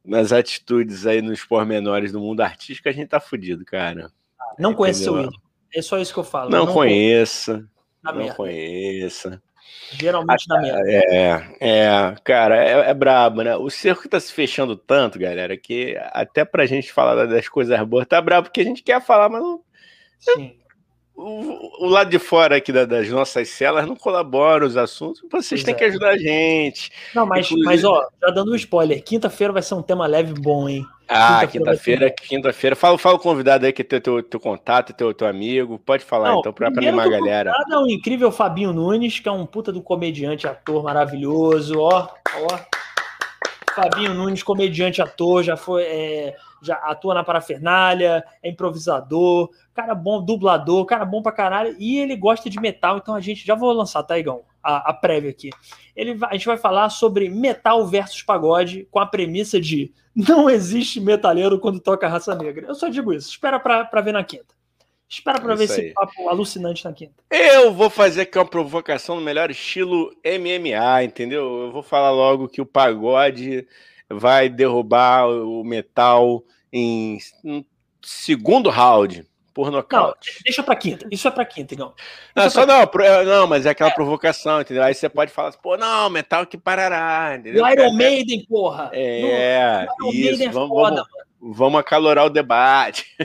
[0.06, 4.12] nas atitudes aí nos pormenores do mundo artístico, a gente tá fudido, cara.
[4.58, 5.42] Não conheço seu ídolo.
[5.74, 6.50] É só isso que eu falo.
[6.50, 7.66] Não, não conheça.
[8.04, 8.36] Não merda.
[8.36, 9.42] conheça.
[9.92, 10.84] Geralmente na merda.
[10.88, 13.56] É, é, cara, é, é brabo, né?
[13.56, 18.08] O cerco tá se fechando tanto, galera, que até pra gente falar das coisas boas
[18.08, 19.62] tá brabo, porque a gente quer falar, mas não.
[20.20, 20.59] Sim.
[21.22, 25.62] O, o, lado de fora aqui da, das nossas celas não colabora os assuntos, vocês
[25.62, 25.78] pois têm é.
[25.78, 26.90] que ajudar a gente.
[27.14, 27.66] Não, mas, Inclusive...
[27.66, 30.86] mas ó, já dando um spoiler, quinta-feira vai ser um tema leve bom, hein?
[31.10, 32.74] Ah, quinta-feira, quinta-feira.
[32.74, 35.78] Fala, fala o convidado aí que tem teu, teu contato, teu, teu amigo.
[35.78, 37.52] Pode falar Não, então para animar a galera.
[37.70, 42.08] É o incrível Fabinho Nunes, que é um puta do comediante, ator maravilhoso, ó,
[42.44, 42.60] ó.
[43.76, 45.84] Fabinho Nunes, comediante, ator, já foi.
[45.84, 51.98] É já atua na parafernália, é improvisador, cara bom, dublador, cara bom pra caralho, e
[51.98, 54.42] ele gosta de metal, então a gente já vou lançar, tá, Igão?
[54.62, 55.50] A, a prévia aqui.
[55.96, 60.50] Ele vai, a gente vai falar sobre metal versus pagode, com a premissa de não
[60.50, 62.68] existe metaleiro quando toca raça negra.
[62.68, 64.60] Eu só digo isso, espera pra, pra ver na quinta.
[65.10, 67.16] Espera para ver esse papo alucinante na quinta.
[67.32, 71.64] Eu vou fazer aqui uma provocação no melhor estilo MMA, entendeu?
[71.64, 73.68] Eu vou falar logo que o pagode
[74.10, 77.20] vai derrubar o metal em
[78.02, 80.32] segundo round por nocaute.
[80.32, 81.08] Não, deixa pra quinta.
[81.12, 81.94] Isso é pra quinta, então.
[82.36, 83.94] Não, é só não, é, não, mas é aquela é.
[83.94, 84.84] provocação, entendeu?
[84.84, 87.64] Aí você pode falar assim, pô, não, metal que parará, entendeu?
[87.64, 88.90] O Iron Maiden, porra.
[88.94, 93.16] É, no, isso, Maiden é vamos, foda, vamos, Vamos acalorar o debate.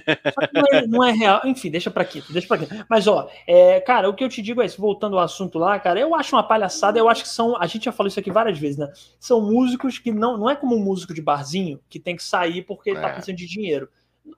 [0.53, 1.41] Não é, não é, real.
[1.45, 2.85] Enfim, deixa para aqui, deixa para aqui.
[2.89, 5.79] Mas, ó, é, cara, o que eu te digo é isso, voltando ao assunto lá,
[5.81, 7.61] cara, eu acho uma palhaçada, eu acho que são.
[7.61, 8.93] A gente já falou isso aqui várias vezes, né?
[9.19, 10.39] São músicos que não.
[10.39, 13.09] Não é como um músico de barzinho que tem que sair porque ele tá é.
[13.09, 13.89] tá precisando de dinheiro.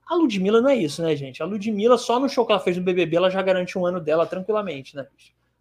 [0.08, 1.42] A Ludmilla não é isso, né, gente?
[1.42, 4.00] A Ludmilla, só no show que ela fez no BBB, ela já garante um ano
[4.00, 5.06] dela tranquilamente, né?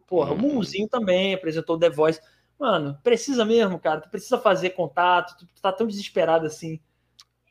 [0.08, 0.42] Porra, o uhum.
[0.42, 2.22] Mumuzinho também apresentou The Voice.
[2.58, 4.00] Mano, precisa mesmo, cara.
[4.02, 6.80] Tu precisa fazer contato, tu tá tão desesperado assim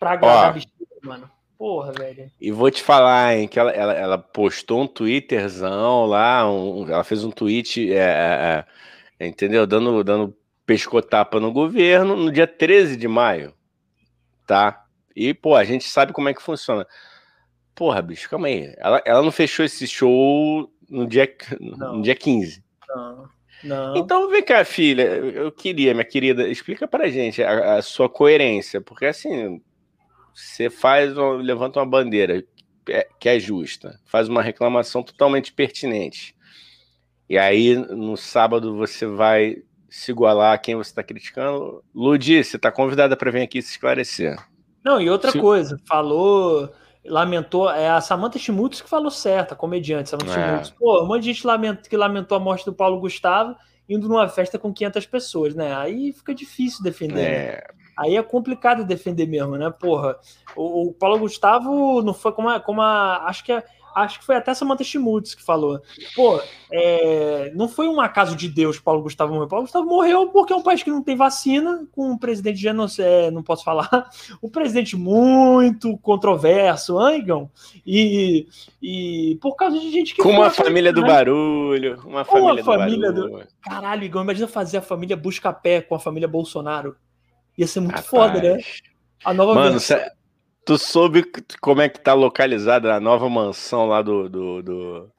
[0.04, 0.62] pra agradar
[1.02, 1.30] mano.
[1.56, 2.30] Porra, velho.
[2.40, 7.04] E vou te falar, hein, que ela, ela, ela postou um Twitterzão lá, um, ela
[7.04, 8.64] fez um tweet, é, é,
[9.20, 9.66] é, entendeu?
[9.66, 10.36] Dando, dando
[10.66, 13.54] pescotapa no governo no dia 13 de maio,
[14.46, 14.84] tá?
[15.14, 16.86] E, pô, a gente sabe como é que funciona.
[17.74, 18.74] Porra, bicho, calma aí.
[18.78, 22.62] Ela, ela não fechou esse show no dia, no dia 15.
[22.88, 23.28] Não.
[23.62, 23.96] Não.
[23.96, 25.02] Então, vem cá, filha.
[25.02, 29.62] Eu queria, minha querida, explica pra gente a, a sua coerência, porque assim,
[30.34, 32.44] você faz, levanta uma bandeira
[32.88, 36.34] é, que é justa, faz uma reclamação totalmente pertinente.
[37.28, 41.82] E aí, no sábado, você vai se igualar a quem você está criticando.
[41.94, 44.36] Ludi, você está convidada para vir aqui se esclarecer.
[44.84, 45.38] Não, e outra se...
[45.38, 46.70] coisa, falou,
[47.04, 50.48] lamentou, é a Samantha Schmutz que falou certo, a comediante Samantha é.
[50.48, 50.70] Schmutz.
[50.70, 53.56] Pô, um monte de gente que lamentou a morte do Paulo Gustavo
[53.88, 55.74] indo numa festa com 500 pessoas, né?
[55.74, 57.14] Aí fica difícil defender.
[57.14, 57.22] Né?
[57.22, 57.52] É.
[57.52, 57.83] Né?
[57.96, 59.70] Aí é complicado defender mesmo, né?
[59.70, 60.16] Porra,
[60.56, 63.24] o, o, Paulo Gustavo não foi como a, como a.
[63.26, 63.64] Acho que é
[63.94, 65.80] acho que foi até Samantha Schmutz que falou.
[66.14, 66.40] Pô,
[66.70, 69.48] é, não foi um acaso de Deus Paulo Gustavo morreu.
[69.48, 73.06] Paulo Gustavo morreu porque é um país que não tem vacina, com um presidente genocida,
[73.06, 74.10] é, não posso falar,
[74.42, 77.50] um presidente muito controverso, Angão,
[77.86, 78.48] e,
[78.82, 80.22] e por causa de gente que.
[80.22, 81.08] Com uma família do né?
[81.08, 82.00] barulho.
[82.04, 83.44] Uma família, uma família do, barulho.
[83.44, 83.48] do.
[83.62, 86.96] Caralho, Igão, imagina fazer a família Busca-Pé com a família Bolsonaro.
[87.56, 88.08] Ia ser muito Rapaz.
[88.08, 88.58] foda, né?
[89.24, 89.98] A nova Mano, versão.
[90.64, 91.24] Tu soube
[91.60, 95.10] como é que tá localizada a nova mansão lá do, do, do,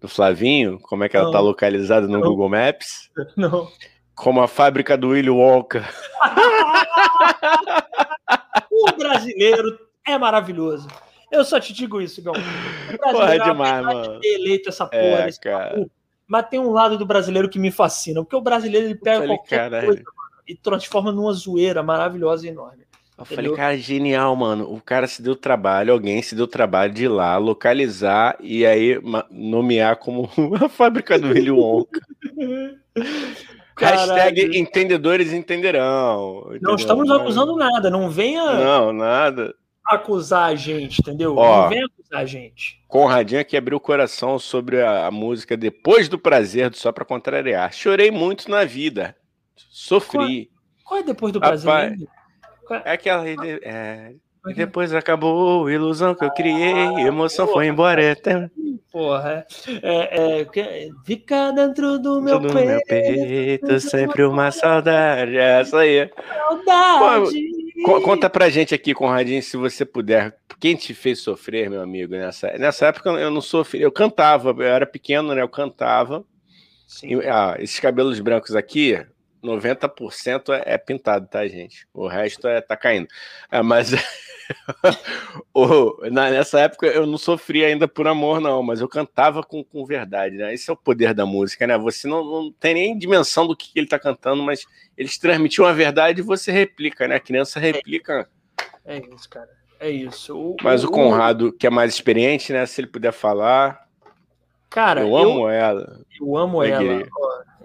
[0.00, 0.80] do Flavinho?
[0.80, 2.22] Como é que ela tá localizada no não.
[2.22, 3.10] Google Maps?
[3.36, 3.68] Não.
[4.14, 5.84] Como a fábrica do Willy Wonka.
[8.72, 10.88] o brasileiro é maravilhoso.
[11.30, 12.32] Eu só te digo isso, Gão.
[13.12, 14.20] Porra, é demais, mano.
[14.20, 15.86] Ter eleito essa é, porra, é, esse cara.
[16.26, 19.36] Mas tem um lado do brasileiro que me fascina, porque o brasileiro ele pega falei,
[19.36, 19.86] qualquer caralho.
[19.86, 22.86] coisa mano, e transforma numa zoeira maravilhosa e enorme.
[23.18, 24.70] Eu falei, cara, genial, mano.
[24.70, 29.00] O cara se deu trabalho, alguém se deu trabalho de ir lá, localizar e aí
[29.30, 30.28] nomear como
[30.62, 32.00] a fábrica do Willy Wonka.
[33.78, 36.44] Hashtag entendedores entenderão.
[36.46, 36.60] Entendeu?
[36.62, 38.54] Não estamos acusando nada, não venha.
[38.54, 39.54] Não, nada.
[39.84, 41.36] Acusar a gente, entendeu?
[41.36, 42.82] Ó, não venha acusar a gente.
[42.88, 47.04] Conradinho aqui abriu o coração sobre a, a música Depois do Prazer, do Só Pra
[47.04, 47.72] Contrariar.
[47.72, 49.14] Chorei muito na vida.
[49.70, 50.50] Sofri.
[50.84, 51.38] Qual, qual é depois do?
[51.38, 51.64] Rapaz,
[52.84, 53.24] é aquela.
[53.28, 54.14] É,
[54.48, 58.12] e depois acabou a ilusão que eu criei, a emoção foi embora.
[58.12, 58.48] Até...
[58.92, 59.44] Porra,
[59.82, 65.36] é, é, é, fica dentro do meu, do peito, meu peito, sempre uma saudade.
[65.36, 66.08] É essa aí.
[66.38, 67.56] Saudade.
[67.84, 70.36] Pô, conta pra gente aqui, Conradinho, se você puder.
[70.58, 74.62] Quem te fez sofrer, meu amigo, nessa, nessa época eu não sofri, eu cantava, eu
[74.62, 75.42] era pequeno, né?
[75.42, 76.24] Eu cantava.
[77.02, 79.04] E, ah, esses cabelos brancos aqui,
[79.42, 81.86] 90% é, é pintado, tá, gente?
[81.92, 83.06] O resto é tá caindo.
[83.50, 83.92] É, mas
[85.54, 89.62] o, na, nessa época eu não sofria ainda por amor, não, mas eu cantava com,
[89.62, 90.54] com verdade, né?
[90.54, 91.76] Esse é o poder da música, né?
[91.78, 94.64] Você não, não tem nem dimensão do que ele tá cantando, mas
[94.96, 97.16] eles transmitiam a verdade e você replica, né?
[97.16, 98.28] A criança replica.
[98.84, 99.50] É, é isso, cara.
[99.78, 100.36] É isso.
[100.36, 102.64] O, mas o, o Conrado, que é mais experiente, né?
[102.66, 103.86] Se ele puder falar.
[104.70, 106.00] Cara, eu amo eu, ela.
[106.20, 107.06] Eu amo ela.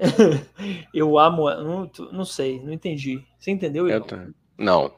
[0.94, 1.50] eu amo.
[1.50, 3.24] Não, não sei, não entendi.
[3.40, 3.88] Você entendeu?
[3.88, 4.06] Eu
[4.58, 4.92] não.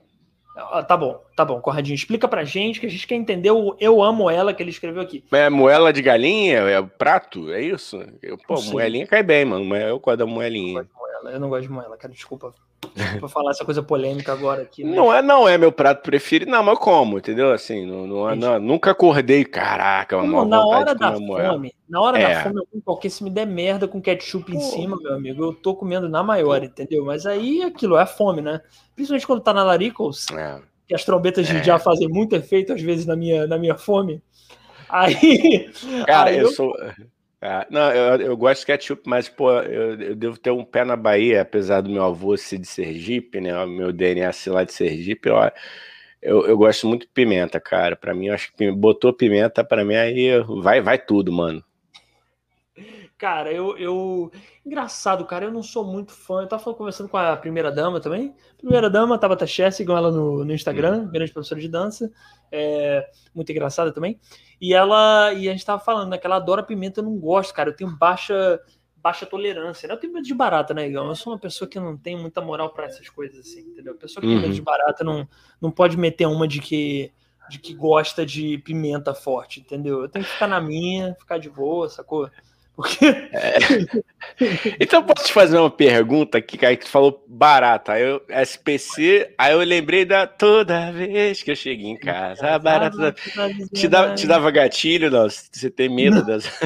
[0.56, 1.95] Ah, tá bom, tá bom, Corradinho.
[1.95, 5.01] Explica pra gente que a gente quer entender o Eu Amo Ela que ele escreveu
[5.01, 5.24] aqui.
[5.32, 6.60] É moela de galinha?
[6.60, 7.51] É prato?
[7.51, 7.99] É isso?
[8.22, 9.76] Eu, pô, moelinha cai bem, mano.
[9.76, 10.88] Eu gosto da moelinha.
[11.26, 12.14] Eu não gosto de moela, cara.
[12.14, 12.54] Desculpa.
[12.95, 14.84] Desculpa falar essa coisa polêmica agora aqui.
[14.84, 14.95] Né?
[14.95, 17.51] Não é, não é meu prato preferido, não, mas como, entendeu?
[17.51, 22.19] Assim, não, não, é, não nunca acordei, caraca, uma na hora da fome, na hora
[22.19, 22.34] é.
[22.34, 24.57] da fome, eu como qualquer se me der merda com ketchup Pô.
[24.57, 27.05] em cima, meu amigo, eu tô comendo na maior, entendeu?
[27.05, 28.61] Mas aí aquilo é fome, né?
[28.95, 30.59] Principalmente quando tá na Laricos, é.
[30.88, 31.63] que as trombetas de é.
[31.63, 34.21] já fazem muito efeito às vezes na minha, na minha fome.
[34.89, 35.71] Aí.
[36.05, 36.71] Cara, aí eu, eu sou.
[37.46, 40.86] Ah, não, eu, eu, gosto de ketchup, mas, pô, eu, eu, devo ter um pé
[40.86, 43.66] na Bahia, apesar do meu avô ser de Sergipe, né?
[43.66, 45.36] Meu DNA ser lá de Sergipe, eu,
[46.22, 47.98] eu, eu gosto muito de pimenta, cara.
[47.98, 50.30] Para mim, eu acho que botou pimenta, para mim, aí
[50.62, 51.62] vai, vai tudo, mano.
[53.24, 54.30] Cara, eu, eu.
[54.65, 56.41] Engraçado, cara, eu não sou muito fã.
[56.41, 58.36] Eu tava conversando com a primeira dama também.
[58.57, 61.09] Primeira dama, Tabata Chess, sigam ela no, no Instagram, hum.
[61.09, 62.11] grande professora de dança.
[62.51, 64.19] É, muito engraçada também.
[64.59, 65.32] E ela.
[65.32, 66.17] E a gente tava falando, né?
[66.17, 67.69] Que ela adora pimenta, eu não gosto, cara.
[67.69, 68.59] Eu tenho baixa
[68.97, 69.88] baixa tolerância.
[69.88, 69.93] Né?
[69.93, 71.07] Eu tenho medo de barata, né, Igão?
[71.07, 73.93] Eu sou uma pessoa que não tem muita moral para essas coisas, assim, entendeu?
[73.93, 74.34] A pessoa que uhum.
[74.34, 74.55] tem medo uhum.
[74.55, 75.26] de barata não,
[75.61, 77.09] não pode meter uma de que,
[77.49, 80.01] de que gosta de pimenta forte, entendeu?
[80.01, 82.30] Eu tenho que ficar na minha, ficar de boa, sacou?
[82.76, 83.05] Porque...
[83.05, 83.57] É.
[84.80, 87.99] Então, posso te fazer uma pergunta aqui, que tu falou barata.
[87.99, 92.49] Eu, SPC, aí eu lembrei da toda vez que eu cheguei em casa.
[92.49, 93.15] A barata
[93.74, 95.30] te, dava, te dava gatilho, não?
[95.30, 96.26] Você tem medo não.
[96.26, 96.49] das.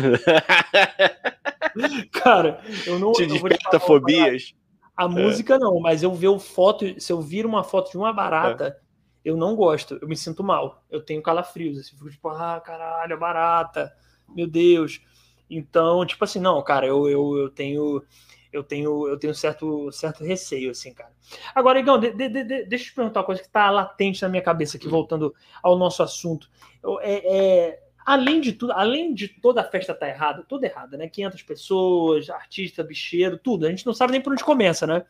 [2.12, 3.12] Cara, eu não.
[3.12, 4.54] Te desperta fobias?
[4.96, 5.08] A é.
[5.08, 9.30] música não, mas eu ver foto, se eu vir uma foto de uma barata, é.
[9.30, 10.84] eu não gosto, eu me sinto mal.
[10.90, 13.94] Eu tenho calafrios, assim, fico tipo, ah, caralho, barata,
[14.28, 15.02] meu Deus.
[15.50, 18.04] Então, tipo assim, não, cara, eu, eu, eu tenho
[18.52, 21.12] eu tenho eu tenho certo certo receio assim, cara.
[21.54, 24.30] Agora, Igão, de, de, de, deixa eu te perguntar uma coisa que está latente na
[24.30, 26.50] minha cabeça aqui, voltando ao nosso assunto.
[26.82, 30.98] Eu, é, é, além de tudo, além de toda a festa tá errada, toda errada,
[30.98, 31.10] né?
[31.10, 33.66] 500 pessoas, artista, bicheiro, tudo.
[33.66, 35.04] A gente não sabe nem por onde começa, né?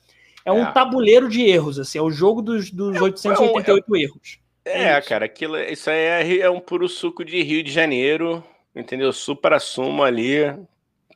[0.43, 0.71] É um é.
[0.71, 4.39] tabuleiro de erros, assim, é o jogo dos, dos 888 é, é erros.
[4.65, 8.43] É, é cara, aquilo, isso aí é, é um puro suco de Rio de Janeiro
[8.79, 9.11] entendeu?
[9.11, 10.37] Supra suma ali,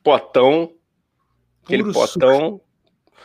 [0.02, 0.72] potão,
[1.64, 2.60] aquele Puro potão.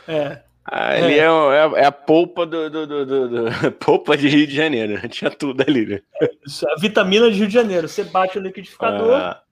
[0.06, 0.42] É.
[0.70, 4.94] Ali é, é, é, a polpa do, do, do, do, polpa de Rio de Janeiro.
[4.94, 5.08] Né?
[5.08, 6.00] Tinha tudo ali, né?
[6.22, 7.88] A vitamina de Rio de Janeiro.
[7.88, 9.42] Você bate o liquidificador, ah,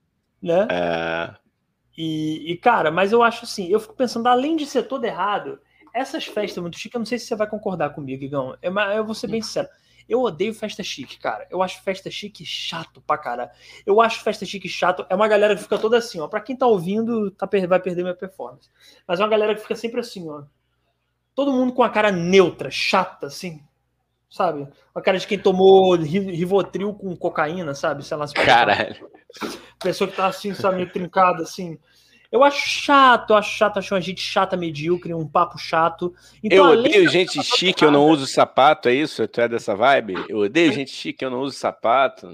[0.41, 0.67] né?
[0.69, 1.33] É.
[1.97, 5.59] E, e, cara, mas eu acho assim, eu fico pensando, além de ser todo errado,
[5.91, 8.55] essas festas muito chiques, eu não sei se você vai concordar comigo, Igão.
[8.61, 9.67] Eu, eu vou ser bem sincero.
[10.07, 11.47] Eu odeio festa chique, cara.
[11.49, 13.51] Eu acho festa chique chato pra caralho.
[13.85, 15.05] Eu acho festa chique chato.
[15.09, 16.27] É uma galera que fica toda assim, ó.
[16.27, 18.69] Pra quem tá ouvindo, tá, vai perder minha performance.
[19.07, 20.43] Mas é uma galera que fica sempre assim, ó.
[21.35, 23.61] Todo mundo com a cara neutra, chata, assim.
[24.29, 24.67] Sabe?
[24.93, 28.03] A cara de quem tomou Rivotril com cocaína, sabe?
[28.03, 28.27] Sei lá.
[28.27, 29.09] Se Caralho.
[29.79, 31.77] Pessoa que tá assim, sabe, meio trincada, assim.
[32.31, 36.13] Eu acho chato, eu acho chato, acho uma gente chata, medíocre, um papo chato.
[36.43, 39.25] Então, eu odeio gente chique, eu não uso sapato, é isso?
[39.27, 40.15] Tu é dessa vibe?
[40.27, 42.29] Eu odeio gente chique, eu não uso sapato.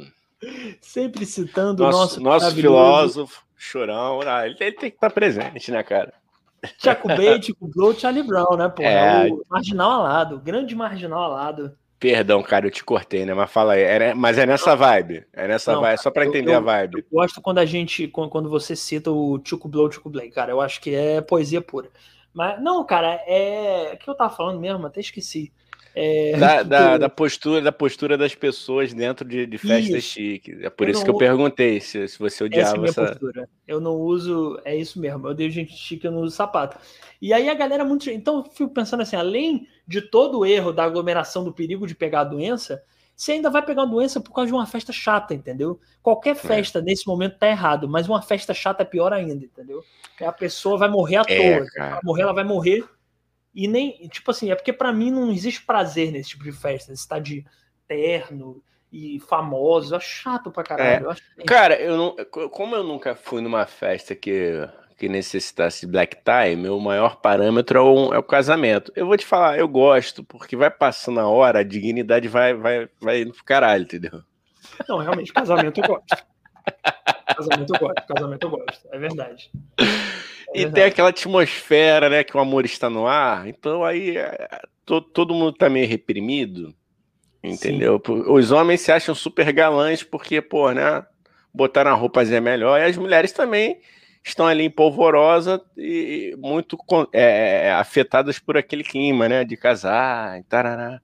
[0.81, 4.19] Sempre citando nosso, o nosso, nosso filósofo, chorão.
[4.25, 6.13] Ah, ele, tem que estar presente, né, cara?
[6.79, 8.81] Tiago Bate, o Blow, Charlie Brown, né, pô?
[8.81, 9.27] É...
[9.29, 11.77] O marginal alado, grande marginal alado.
[12.03, 13.33] Perdão, cara, eu te cortei, né?
[13.33, 13.81] Mas fala aí.
[13.81, 15.25] É, mas é nessa vibe.
[15.31, 16.97] É nessa não, vibe, só para entender eu, a vibe.
[16.97, 20.51] Eu gosto quando a gente, quando você cita o Chuco Blow, Chuco Blay, cara.
[20.51, 21.89] Eu acho que é poesia pura.
[22.33, 23.93] Mas, não, cara, é.
[23.93, 24.85] O que eu tava falando mesmo?
[24.85, 25.53] Até esqueci.
[25.95, 26.37] É...
[26.37, 30.61] Da, da, da, postura, da postura das pessoas dentro de, de festas chiques.
[30.61, 33.01] É por eu isso que eu perguntei se, se você odiava essa.
[33.01, 33.11] É essa...
[33.11, 33.49] postura.
[33.67, 34.59] Eu não uso.
[34.65, 35.27] É isso mesmo.
[35.27, 36.77] Eu odeio gente chique, eu não uso sapato.
[37.21, 38.09] E aí a galera muito.
[38.09, 41.93] Então eu fico pensando assim, além de todo o erro da aglomeração do perigo de
[41.93, 42.83] pegar a doença,
[43.15, 45.79] você ainda vai pegar uma doença por causa de uma festa chata, entendeu?
[46.01, 46.35] Qualquer é.
[46.35, 46.81] festa é.
[46.81, 49.83] nesse momento tá errado, mas uma festa chata é pior ainda, entendeu?
[50.09, 51.67] Porque a pessoa vai morrer à é, toa.
[51.77, 52.83] Ela morrer, ela vai morrer.
[53.53, 56.95] E nem, tipo assim, é porque para mim não existe prazer nesse tipo de festa.
[56.95, 57.45] Você tá de
[57.87, 61.11] terno e famoso, é chato pra caralho.
[61.11, 61.15] É.
[61.37, 62.15] Eu Cara, eu não,
[62.49, 64.67] como eu nunca fui numa festa que
[65.03, 68.91] que necessitasse black tie, meu maior parâmetro é o, é o, casamento.
[68.95, 72.87] Eu vou te falar, eu gosto, porque vai passando a hora, a dignidade vai, vai,
[73.01, 74.23] vai indo pro caralho, entendeu?
[74.87, 76.07] Não, realmente, casamento eu gosto.
[77.35, 79.51] casamento eu gosto, casamento eu gosto, é verdade.
[80.53, 84.47] É e tem aquela atmosfera, né, que o amor está no ar, então aí é,
[84.85, 86.73] to, todo mundo tá meio reprimido,
[87.43, 88.01] entendeu?
[88.05, 88.23] Sim.
[88.27, 91.05] Os homens se acham super galãs porque, pô, né,
[91.53, 93.79] botaram a roupa melhor, e as mulheres também
[94.23, 96.77] estão ali em polvorosa e muito
[97.11, 99.43] é, é, afetadas por aquele clima, né?
[99.43, 101.01] De casar e tarará.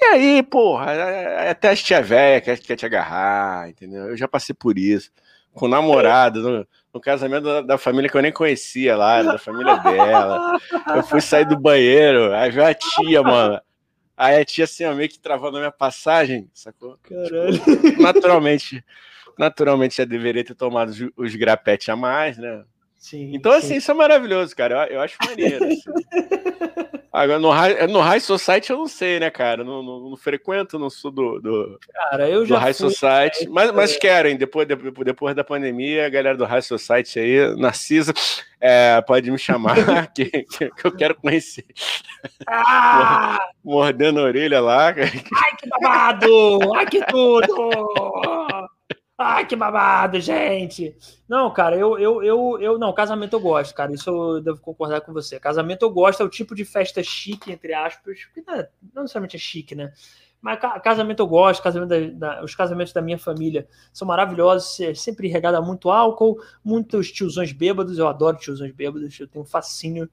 [0.00, 4.08] E aí, porra, é, é, até as tia velha quer, quer te agarrar, entendeu?
[4.08, 5.10] Eu já passei por isso.
[5.56, 9.76] Com namorado, no, no casamento da, da, família que eu nem conhecia lá, da família
[9.78, 10.58] dela.
[10.94, 13.60] Eu fui sair do banheiro, aí veio a tia, mano.
[14.16, 16.98] Aí a tia, assim, meio que travando a minha passagem, sacou?
[17.02, 17.52] Caralho.
[17.52, 18.84] Tipo, naturalmente
[19.38, 22.64] naturalmente já deveria ter tomado os, os grapetes a mais, né?
[22.98, 23.58] Sim, então, sim.
[23.58, 24.86] assim, isso é maravilhoso, cara.
[24.86, 25.64] Eu, eu acho maneiro.
[25.64, 25.82] Assim.
[27.16, 29.64] Agora, no High, no High Society eu não sei, né, cara?
[29.64, 33.48] Não, não, não frequento, não sou do, do, cara, eu já do High fui, Society.
[33.48, 38.12] Mas, mas querem, depois, depois da pandemia, a galera do High Society aí, Narcisa,
[38.60, 39.76] é, pode me chamar,
[40.12, 41.64] que, que, eu quero conhecer.
[42.46, 43.38] Ah!
[43.64, 44.88] Mordendo a orelha lá.
[44.88, 46.74] Ai, que babado!
[46.74, 47.70] Ai, que tudo!
[49.18, 50.94] Ai, que babado, gente!
[51.26, 53.92] Não, cara, eu, eu, eu, eu não, casamento eu gosto, cara.
[53.94, 55.40] Isso eu devo concordar com você.
[55.40, 59.02] Casamento eu gosto, é o tipo de festa chique, entre aspas, que não, é, não
[59.02, 59.90] necessariamente é chique, né?
[60.40, 65.28] Mas casamento eu gosto, casamento da, da, os casamentos da minha família são maravilhosos, sempre
[65.28, 70.08] regado a muito álcool, muitos tiozões bêbados, eu adoro tiozões bêbados, eu tenho fascínio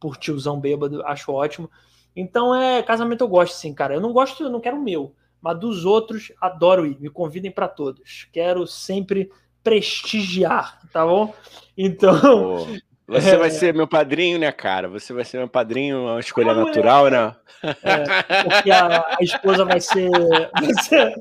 [0.00, 1.70] por tiozão bêbado, acho ótimo.
[2.16, 3.94] Então é casamento eu gosto, sim, cara.
[3.94, 6.98] Eu não gosto, eu não quero o meu mas dos outros adoro ir.
[7.00, 8.28] Me convidem para todos.
[8.32, 9.30] Quero sempre
[9.62, 11.34] prestigiar, tá bom?
[11.76, 12.66] Então.
[13.08, 13.36] Você é...
[13.38, 14.86] vai ser meu padrinho, né, cara?
[14.86, 17.34] Você vai ser meu padrinho, uma escolha natural, né?
[17.82, 20.10] É, porque a, a, esposa vai ser.
[20.10, 21.14] Vai ser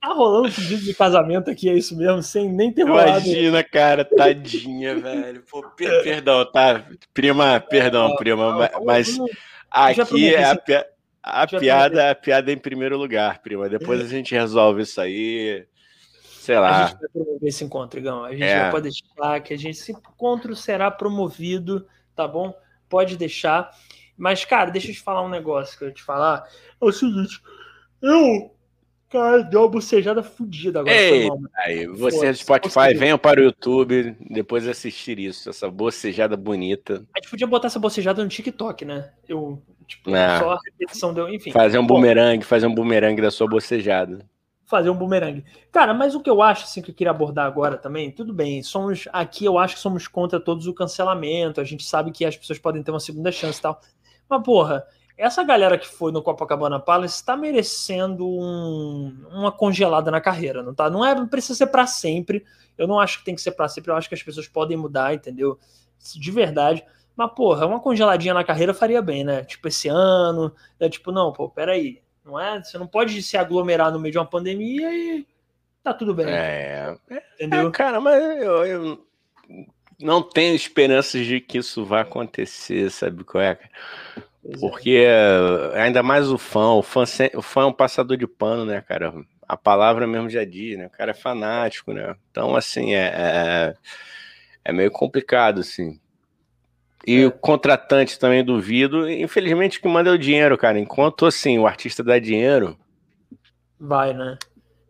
[0.00, 3.10] tá rolando pedido de casamento aqui, é isso mesmo, sem nem ter rolado.
[3.10, 5.42] Imagina, cara, tadinha, velho.
[5.50, 6.84] Pô, per perdão, tá?
[7.12, 9.18] Prima, perdão, prima, mas
[9.70, 10.58] aqui é a.
[11.28, 13.68] A piada, a piada é em primeiro lugar, prima.
[13.68, 15.66] Depois a gente resolve isso aí.
[16.22, 16.84] Sei lá.
[16.84, 18.24] A gente vai promover esse encontro, Igão.
[18.24, 18.58] A gente é.
[18.58, 22.54] já pode deixar que a gente, esse encontro será promovido, tá bom?
[22.88, 23.70] Pode deixar.
[24.16, 26.48] Mas, cara, deixa eu te falar um negócio que eu ia te falar.
[26.80, 27.40] É o seguinte,
[28.00, 28.50] eu
[29.10, 30.94] Cara, deu uma bocejada fodida agora.
[30.94, 37.06] Ei, aí, você do Spotify, venham para o YouTube depois assistir isso, essa bocejada bonita.
[37.16, 39.10] A gente podia botar essa bocejada no TikTok, né?
[39.26, 40.38] Eu, tipo, Não.
[40.38, 41.50] só a repetição deu, enfim.
[41.50, 44.24] Fazer um bumerangue, fazer um bumerangue da sua bocejada.
[44.64, 45.44] fazer um bumerangue.
[45.72, 48.62] Cara, mas o que eu acho, assim, que eu queria abordar agora também, tudo bem,
[48.62, 52.36] somos, aqui eu acho que somos contra todos o cancelamento, a gente sabe que as
[52.36, 53.80] pessoas podem ter uma segunda chance e tal,
[54.28, 54.84] mas porra,
[55.18, 60.72] essa galera que foi no Copacabana Palace está merecendo um, uma congelada na carreira, não
[60.72, 60.88] tá?
[60.88, 62.44] Não é, não precisa ser para sempre.
[62.76, 63.90] Eu não acho que tem que ser para sempre.
[63.90, 65.58] Eu acho que as pessoas podem mudar, entendeu?
[65.98, 66.84] De verdade.
[67.18, 69.42] Mas porra, uma congeladinha na carreira faria bem, né?
[69.42, 72.62] Tipo esse ano, é tipo não, pô, peraí, não é?
[72.62, 75.26] Você não pode se aglomerar no meio de uma pandemia e
[75.82, 76.26] tá tudo bem.
[76.28, 76.96] É,
[77.34, 77.66] entendeu?
[77.66, 79.06] É, cara, mas eu, eu,
[80.00, 83.58] não tenho esperanças de que isso vá acontecer, sabe qual é?
[84.44, 84.56] é.
[84.60, 85.72] Porque é.
[85.74, 87.02] ainda mais o fã, o fã,
[87.34, 89.12] o fã é um passador de pano, né, cara?
[89.42, 90.86] A palavra mesmo já diz, né?
[90.86, 92.14] O cara é fanático, né?
[92.30, 93.74] Então, assim, é, é,
[94.66, 95.98] é meio complicado, assim.
[97.06, 97.26] E é.
[97.26, 99.08] o contratante também duvido.
[99.08, 100.78] Infelizmente, que manda é o dinheiro, cara.
[100.78, 102.76] Enquanto assim, o artista dá dinheiro.
[103.78, 104.36] Vai, né?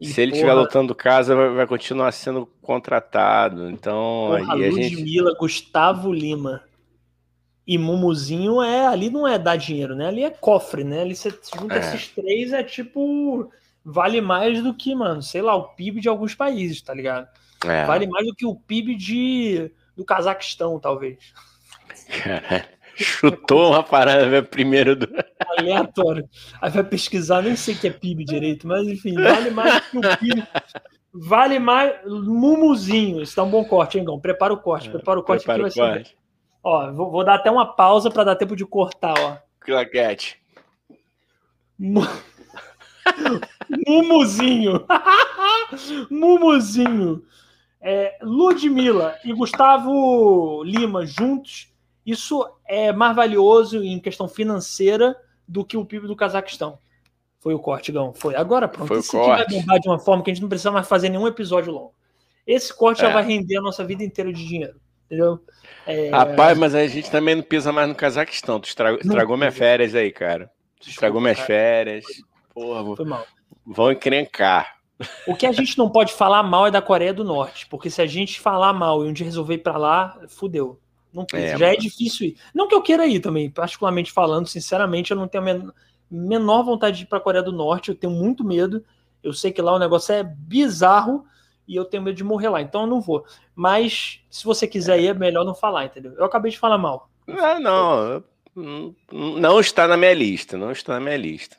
[0.01, 3.69] E se ele estiver lutando casa, vai, vai, continuar sendo contratado.
[3.69, 5.39] Então, porra, aí a Ludmilla, gente...
[5.39, 6.63] Gustavo Lima
[7.67, 10.07] e Mumuzinho é ali não é dar dinheiro, né?
[10.07, 11.03] Ali é cofre, né?
[11.03, 11.79] Ali você junta é.
[11.81, 13.51] esses três, é tipo.
[13.85, 17.27] Vale mais do que, mano, sei lá, o PIB de alguns países, tá ligado?
[17.65, 17.85] É.
[17.85, 21.33] Vale mais do que o PIB de, do Cazaquistão, talvez.
[22.97, 25.09] Chutou uma parada primeiro do.
[25.59, 26.29] Aleatório.
[26.61, 29.99] Aí vai pesquisar, nem sei o que é PIB direito, mas enfim, vale mais que
[29.99, 30.47] o PIB.
[31.13, 31.95] Vale mais.
[32.05, 33.23] Mumuzinho.
[33.23, 34.21] Isso tá um bom corte, hein, Gão?
[34.21, 34.91] Prepara o corte.
[34.91, 36.15] Prepara o corte Prepara aqui, vai ser.
[36.63, 39.39] Ó, vou, vou, dar até uma pausa para dar tempo de cortar, ó.
[39.61, 40.39] Claquete.
[43.87, 44.85] Mumuzinho.
[46.11, 47.23] Mumuzinho.
[47.81, 51.73] É, Ludmilla e Gustavo Lima juntos
[52.11, 56.79] isso é mais valioso em questão financeira do que o PIB do Cazaquistão.
[57.41, 58.13] Foi o corte, Gão.
[58.13, 58.35] Foi.
[58.35, 58.89] Agora, pronto.
[58.89, 61.09] Foi Esse aqui vai bombar de uma forma que a gente não precisa mais fazer
[61.09, 61.95] nenhum episódio longo.
[62.47, 63.07] Esse corte é.
[63.07, 64.81] já vai render a nossa vida inteira de dinheiro.
[65.07, 65.41] Entendeu?
[65.87, 66.11] É...
[66.11, 68.59] Rapaz, mas a gente também não pisa mais no Cazaquistão.
[68.61, 70.51] Tu estragou, estragou minhas férias aí, cara.
[70.81, 72.05] Tu estragou minhas férias.
[72.53, 72.97] Porra, vou...
[72.97, 73.25] Foi mal.
[73.67, 74.79] Vão encrencar.
[75.27, 78.03] O que a gente não pode falar mal é da Coreia do Norte, porque se
[78.03, 80.81] a gente falar mal e um dia resolver ir pra lá, fudeu.
[81.13, 82.37] Não É, Já é difícil ir.
[82.55, 85.73] Não que eu queira ir também, particularmente falando, sinceramente, eu não tenho a
[86.11, 88.85] menor vontade de ir para a Coreia do Norte, eu tenho muito medo.
[89.23, 91.25] Eu sei que lá o negócio é bizarro
[91.67, 93.25] e eu tenho medo de morrer lá, então eu não vou.
[93.55, 96.15] Mas se você quiser ir, é melhor não falar, entendeu?
[96.17, 97.11] Eu acabei de falar mal.
[97.27, 98.25] Ah, não,
[99.13, 101.57] não está na minha lista, não está na minha lista.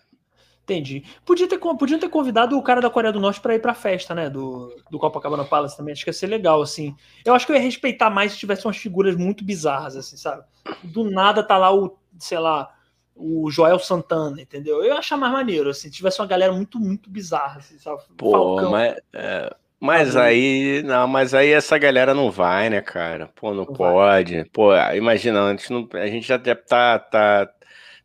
[0.69, 1.03] Entendi.
[1.25, 3.75] Podia ter, podiam ter convidado o cara da Coreia do Norte para ir para a
[3.75, 4.29] festa, né?
[4.29, 5.93] Do, do Copacabana Palace também.
[5.93, 6.95] Acho que ia ser legal, assim.
[7.25, 10.43] Eu acho que eu ia respeitar mais se tivesse umas figuras muito bizarras, assim, sabe?
[10.83, 12.71] Do nada tá lá o, sei lá,
[13.15, 14.77] o Joel Santana, entendeu?
[14.77, 18.03] Eu ia achar mais maneiro, assim, se tivesse uma galera muito, muito bizarra, assim, sabe?
[18.15, 18.71] Pô, Falcão.
[18.71, 18.95] mas.
[19.13, 19.55] É...
[19.81, 23.29] Mas aí, não, mas aí essa galera não vai, né, cara?
[23.33, 24.35] Pô, não, não pode.
[24.35, 24.45] Vai.
[24.51, 27.49] Pô, imagina, a gente, não, a gente já tá, tá,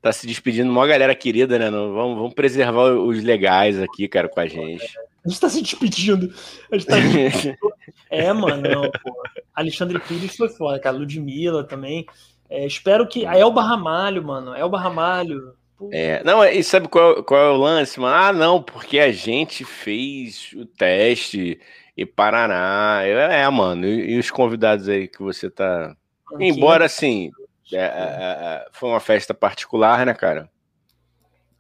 [0.05, 1.71] tá se despedindo, uma galera querida, né?
[1.71, 4.85] Não, vamos, vamos preservar os legais aqui, cara, com a gente.
[5.25, 6.31] A gente tá se despedindo.
[6.71, 6.97] A gente tá
[8.11, 9.23] é, mano, não, pô.
[9.55, 10.95] Alexandre Pires foi foda, cara.
[10.95, 12.05] Ludmilla também.
[12.51, 13.25] É, espero que.
[13.25, 14.55] A Elba Ramalho, mano.
[14.55, 15.55] Elba Ramalho.
[15.91, 18.15] É, não, e sabe qual, qual é o lance, mano?
[18.15, 21.59] Ah, não, porque a gente fez o teste
[21.97, 23.01] e Paraná.
[23.05, 23.87] É, é mano.
[23.87, 25.97] E, e, os convidados aí que você tá.
[26.39, 27.31] Embora assim,
[27.73, 30.51] é, é, é, é, foi uma festa particular, né, cara?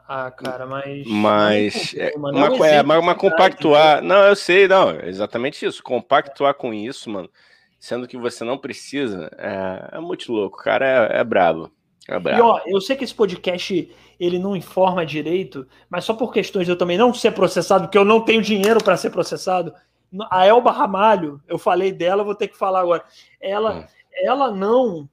[0.07, 1.07] Ah, cara, mas.
[1.07, 1.95] Mas.
[1.97, 2.31] É, uma,
[2.67, 4.03] é, mas, mas compactuar.
[4.03, 4.91] Não, eu sei, não.
[5.01, 5.83] Exatamente isso.
[5.83, 7.31] Compactuar com isso, mano.
[7.79, 9.31] Sendo que você não precisa.
[9.39, 10.59] É, é muito louco.
[10.59, 11.71] O cara é, é brabo.
[12.07, 12.39] É brabo.
[12.39, 13.91] E ó, eu sei que esse podcast
[14.21, 17.99] ele não informa direito, mas só por questões de eu também não ser processado, porque
[17.99, 19.75] eu não tenho dinheiro para ser processado.
[20.31, 23.05] A Elba Ramalho, eu falei dela, vou ter que falar agora.
[23.41, 23.85] Ela, hum.
[24.23, 25.09] ela não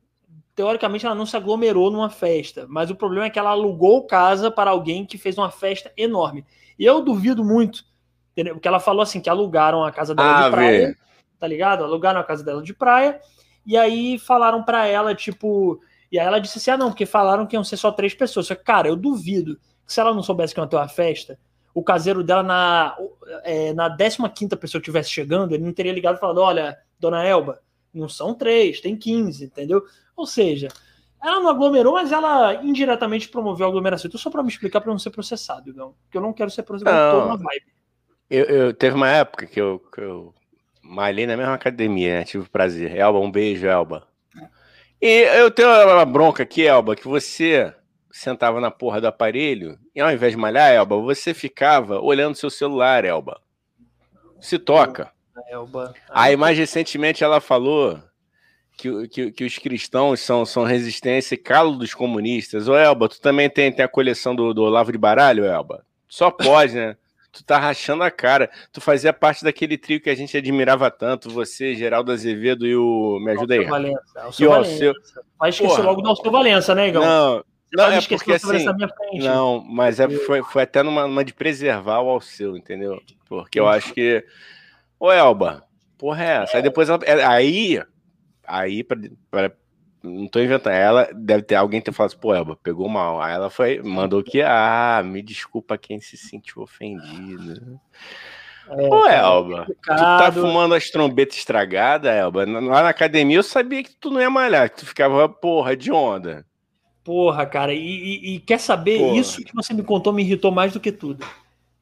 [0.61, 4.51] teoricamente ela não se aglomerou numa festa, mas o problema é que ela alugou casa
[4.51, 6.45] para alguém que fez uma festa enorme.
[6.77, 7.83] E eu duvido muito,
[8.31, 8.53] entendeu?
[8.53, 10.97] Porque ela falou assim que alugaram a casa dela ah, de praia,
[11.39, 11.83] tá ligado?
[11.83, 13.19] Alugaram a casa dela de praia
[13.65, 15.81] e aí falaram para ela tipo,
[16.11, 18.45] e aí ela disse assim: "Ah, não, porque falaram que iam ser só três pessoas".
[18.45, 21.39] Só que, cara, eu duvido que se ela não soubesse que ia ter uma festa,
[21.73, 22.95] o caseiro dela na
[23.43, 27.25] é, na 15 pessoa que estivesse chegando, ele não teria ligado e falado: "Olha, dona
[27.25, 27.59] Elba,
[27.91, 29.83] não são três, tem 15, entendeu?
[30.21, 30.67] Ou seja,
[31.19, 34.07] ela não aglomerou, mas ela indiretamente promoveu a aglomeração.
[34.07, 36.61] Então, só para me explicar para não ser processado, então, porque eu não quero ser
[36.61, 37.65] processado não, na vibe.
[38.29, 40.31] Eu, eu, teve uma época que eu, que eu
[40.83, 42.23] malhei na mesma academia, né?
[42.23, 42.95] Tive prazer.
[42.95, 44.07] Elba, um beijo, Elba.
[45.01, 47.73] E eu tenho uma bronca aqui, Elba, que você
[48.11, 52.51] sentava na porra do aparelho e ao invés de malhar, Elba, você ficava olhando seu
[52.51, 53.41] celular, Elba.
[54.39, 55.11] Se toca.
[55.49, 55.95] Elba.
[56.11, 57.99] Aí mais recentemente ela falou
[58.77, 62.67] que, que, que, os cristãos são, são resistência e calo dos comunistas.
[62.67, 65.85] Ô, Elba, tu também tem, tem a coleção do, do Olavo de Baralho, Elba?
[66.07, 66.95] Só pode, né?
[67.31, 68.49] tu tá rachando a cara.
[68.71, 73.19] Tu fazia parte daquele trio que a gente admirava tanto, você, Geraldo Azevedo e o.
[73.23, 73.65] Me ajuda aí.
[73.65, 74.01] Valença.
[74.39, 74.93] E o Alceu.
[75.39, 75.83] Vai esquecer Porra.
[75.83, 77.03] logo do Alceu Valença, né, Igão?
[77.03, 77.45] Não.
[77.73, 78.65] Não, é porque assim,
[79.21, 83.01] não, mas é, foi, foi até numa, numa de preservar o Alceu, entendeu?
[83.29, 84.25] Porque eu acho que.
[84.99, 85.63] Ô, Elba,
[85.97, 86.57] porra é essa?
[86.57, 86.99] Aí depois ela.
[87.03, 87.81] É, aí,
[88.51, 88.97] aí pra,
[89.29, 89.51] pra,
[90.03, 90.73] não tô inventando.
[90.73, 93.21] Ela deve ter alguém ter falado assim, pô, Elba, pegou mal.
[93.21, 97.79] Aí ela foi, mandou que, ah, me desculpa quem se sentiu ofendido.
[98.69, 102.45] É, Pô, Elba, tu tá fumando as trombetas estragadas, Elba?
[102.45, 105.91] Lá na academia eu sabia que tu não ia malhar, que tu ficava, porra, de
[105.91, 106.45] onda.
[107.03, 109.17] Porra, cara, e, e, e quer saber, porra.
[109.17, 111.25] isso que você me contou me irritou mais do que tudo.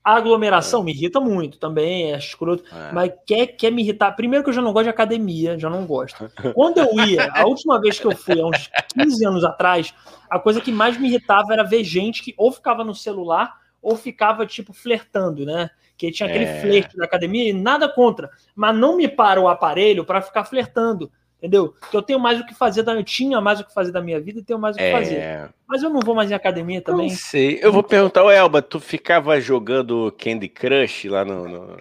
[0.10, 0.86] A aglomeração é.
[0.86, 2.64] me irrita muito também, é escroto.
[2.73, 2.91] É.
[2.91, 4.11] Mas quer, quer me irritar.
[4.14, 6.30] Primeiro que eu já não gosto de academia, já não gosto.
[6.53, 9.94] Quando eu ia, a última vez que eu fui, há uns 15 anos atrás,
[10.30, 13.95] a coisa que mais me irritava era ver gente que ou ficava no celular ou
[13.95, 15.69] ficava, tipo, flertando, né?
[15.98, 16.61] Que tinha aquele é.
[16.61, 18.30] flerte da academia e nada contra.
[18.56, 21.11] Mas não me para o aparelho para ficar flertando.
[21.40, 21.74] Entendeu?
[21.90, 24.02] Que eu tenho mais o que fazer, da, eu tinha mais o que fazer da
[24.02, 24.91] minha vida e tenho mais o que é...
[24.91, 25.49] fazer.
[25.66, 27.07] Mas eu não vou mais em academia também.
[27.07, 27.60] Não sei.
[27.61, 31.78] Eu vou perguntar, o Elba, tu ficava jogando Candy Crush lá no, no,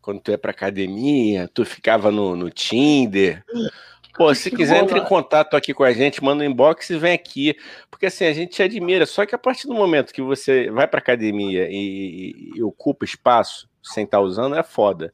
[0.00, 1.50] quando tu ia pra academia?
[1.52, 3.44] Tu ficava no, no Tinder?
[4.14, 7.12] Pô, se quiser, entre em contato aqui com a gente, manda um inbox e vem
[7.12, 7.56] aqui.
[7.90, 9.04] Porque assim, a gente te admira.
[9.04, 13.04] Só que a partir do momento que você vai pra academia e, e, e ocupa
[13.04, 15.12] espaço sem estar tá usando, é foda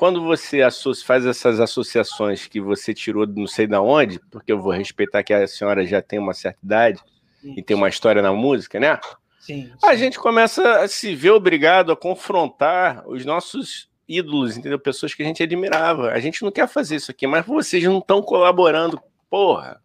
[0.00, 0.66] quando você
[1.04, 5.30] faz essas associações que você tirou não sei da onde, porque eu vou respeitar que
[5.30, 7.02] a senhora já tem uma certa idade
[7.42, 7.52] sim.
[7.54, 8.98] e tem uma história na música, né?
[9.38, 9.72] Sim, sim.
[9.86, 14.78] A gente começa a se ver obrigado a confrontar os nossos ídolos, entendeu?
[14.78, 16.12] Pessoas que a gente admirava.
[16.12, 18.98] A gente não quer fazer isso aqui, mas vocês não estão colaborando,
[19.28, 19.82] porra.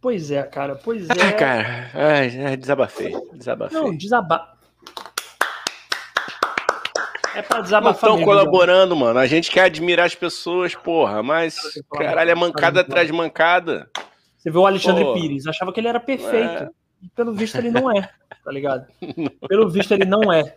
[0.00, 1.12] Pois é, cara, pois é.
[1.12, 3.78] Ah, cara, ai, desabafei, desabafei.
[3.78, 4.55] Não, desaba
[7.36, 8.08] é pra desabafar.
[8.10, 9.00] Não estão colaborando, já.
[9.00, 9.18] mano.
[9.18, 11.56] A gente quer admirar as pessoas, porra, mas
[11.92, 13.90] caralho, é mancada atrás de mancada.
[14.36, 15.04] Você vê o Alexandre.
[15.12, 16.64] Pires, achava que ele era perfeito.
[16.64, 16.70] É.
[17.02, 18.08] E pelo visto ele não é,
[18.44, 18.86] tá ligado?
[19.46, 20.56] Pelo visto ele não é.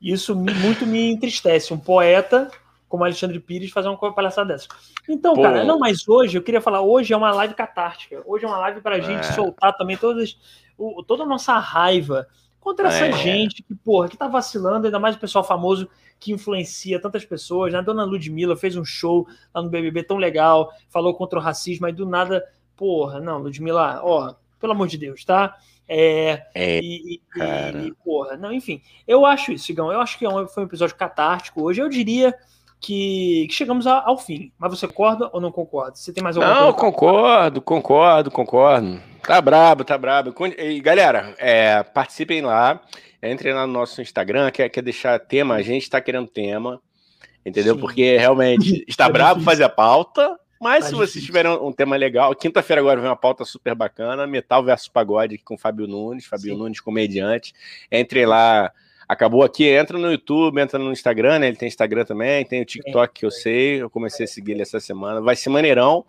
[0.00, 1.74] Isso me, muito me entristece.
[1.74, 2.50] Um poeta
[2.88, 4.68] como Alexandre Pires fazer uma palhaçada dessa.
[5.08, 5.42] Então, Pô.
[5.42, 8.22] cara, não, mas hoje, eu queria falar, hoje é uma live catártica.
[8.24, 9.32] Hoje é uma live pra gente é.
[9.32, 10.38] soltar também todas,
[10.78, 12.26] o, toda a nossa raiva
[12.60, 13.12] contra essa é.
[13.12, 15.88] gente que, porra, que tá vacilando, ainda mais o pessoal famoso
[16.18, 17.72] que influencia tantas pessoas.
[17.72, 17.78] Né?
[17.78, 21.86] A dona Ludmilla fez um show lá no BBB tão legal, falou contra o racismo,
[21.86, 22.44] aí do nada,
[22.76, 25.56] porra, não, Ludmilla, ó, pelo amor de Deus, tá?
[25.88, 30.46] É, é e, e, porra, não, enfim, eu acho isso, Igão, eu acho que é
[30.48, 32.34] foi um episódio catártico hoje, eu diria
[32.80, 35.96] que, que chegamos ao fim, mas você concorda ou não concorda?
[35.96, 39.00] Você tem mais alguma Não, concordo, concordo, concordo.
[39.22, 40.32] Tá brabo, tá brabo.
[40.56, 42.80] E, galera, é, participem lá.
[43.30, 46.80] Entrem lá no nosso Instagram, quer, quer deixar tema, a gente está querendo tema,
[47.44, 47.74] entendeu?
[47.74, 47.80] Sim.
[47.80, 51.72] Porque realmente está é brabo fazer a pauta, mas tá se vocês tiverem um, um
[51.72, 55.86] tema legal, quinta-feira agora vem uma pauta super bacana, Metal versus Pagode com o Fábio
[55.86, 56.58] Nunes, Fábio Sim.
[56.58, 57.52] Nunes comediante.
[57.90, 58.72] Entrem lá,
[59.08, 61.48] acabou aqui, entra no YouTube, entra no Instagram, né?
[61.48, 64.62] Ele tem Instagram também, tem o TikTok que eu sei, eu comecei a seguir ele
[64.62, 66.04] essa semana, vai ser maneirão.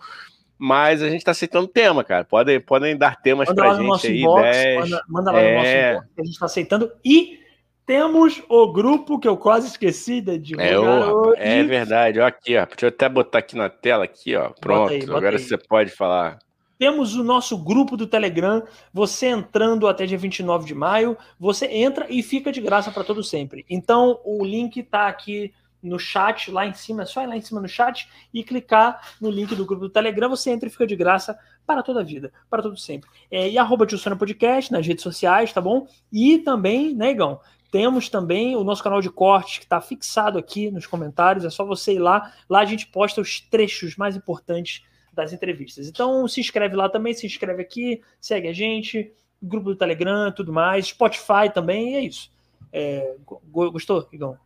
[0.57, 2.25] Mas a gente está aceitando tema, cara.
[2.25, 4.21] Podem, podem dar temas para a gente aí.
[4.21, 5.51] Inbox, manda, manda, lá é...
[5.51, 5.91] no nosso é.
[5.91, 6.91] inbox que a gente está aceitando.
[7.05, 7.39] E
[7.85, 12.19] temos o grupo que eu quase esqueci de divulgar é, o, é verdade.
[12.19, 12.65] Ó, aqui, ó.
[12.65, 14.49] Deixa eu até botar aqui na tela, aqui, ó.
[14.59, 14.81] Pronto.
[14.81, 15.41] Bota aí, bota Agora aí.
[15.41, 16.39] você pode falar.
[16.77, 18.61] Temos o nosso grupo do Telegram.
[18.93, 23.23] Você entrando até dia 29 de maio, você entra e fica de graça para todo
[23.23, 23.65] sempre.
[23.69, 27.41] Então, o link está aqui no chat lá em cima, é só ir lá em
[27.41, 30.87] cima no chat e clicar no link do grupo do Telegram, você entra e fica
[30.87, 33.09] de graça para toda a vida, para todo sempre.
[33.29, 33.85] É, e arroba
[34.17, 35.87] Podcast nas redes sociais, tá bom?
[36.11, 37.39] E também, né, Igão,
[37.71, 41.65] temos também o nosso canal de cortes que está fixado aqui nos comentários, é só
[41.65, 44.83] você ir lá, lá a gente posta os trechos mais importantes
[45.13, 45.87] das entrevistas.
[45.87, 50.53] Então se inscreve lá também, se inscreve aqui, segue a gente, grupo do Telegram, tudo
[50.53, 52.31] mais, Spotify também, e é isso.
[52.71, 53.15] É,
[53.51, 54.37] gostou, Igão?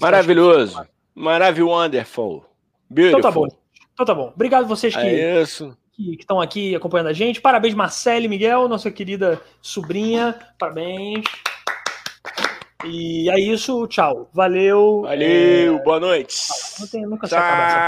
[0.00, 0.82] Maravilhoso.
[0.82, 0.88] Que...
[1.14, 1.72] Maravilhoso.
[1.72, 2.44] Wonderful.
[2.88, 3.18] Beautiful.
[3.18, 3.48] Então tá bom.
[3.94, 4.32] Então tá bom.
[4.34, 5.44] Obrigado vocês que, é
[5.92, 7.40] que, estão aqui acompanhando a gente.
[7.40, 10.38] Parabéns, Marcele Miguel, nossa querida sobrinha.
[10.58, 11.24] Parabéns.
[12.84, 14.28] E é isso, tchau.
[14.32, 15.02] Valeu.
[15.02, 15.82] Valeu, é...
[15.84, 16.34] boa noite.
[16.80, 17.78] Não tem, nunca se acaba essa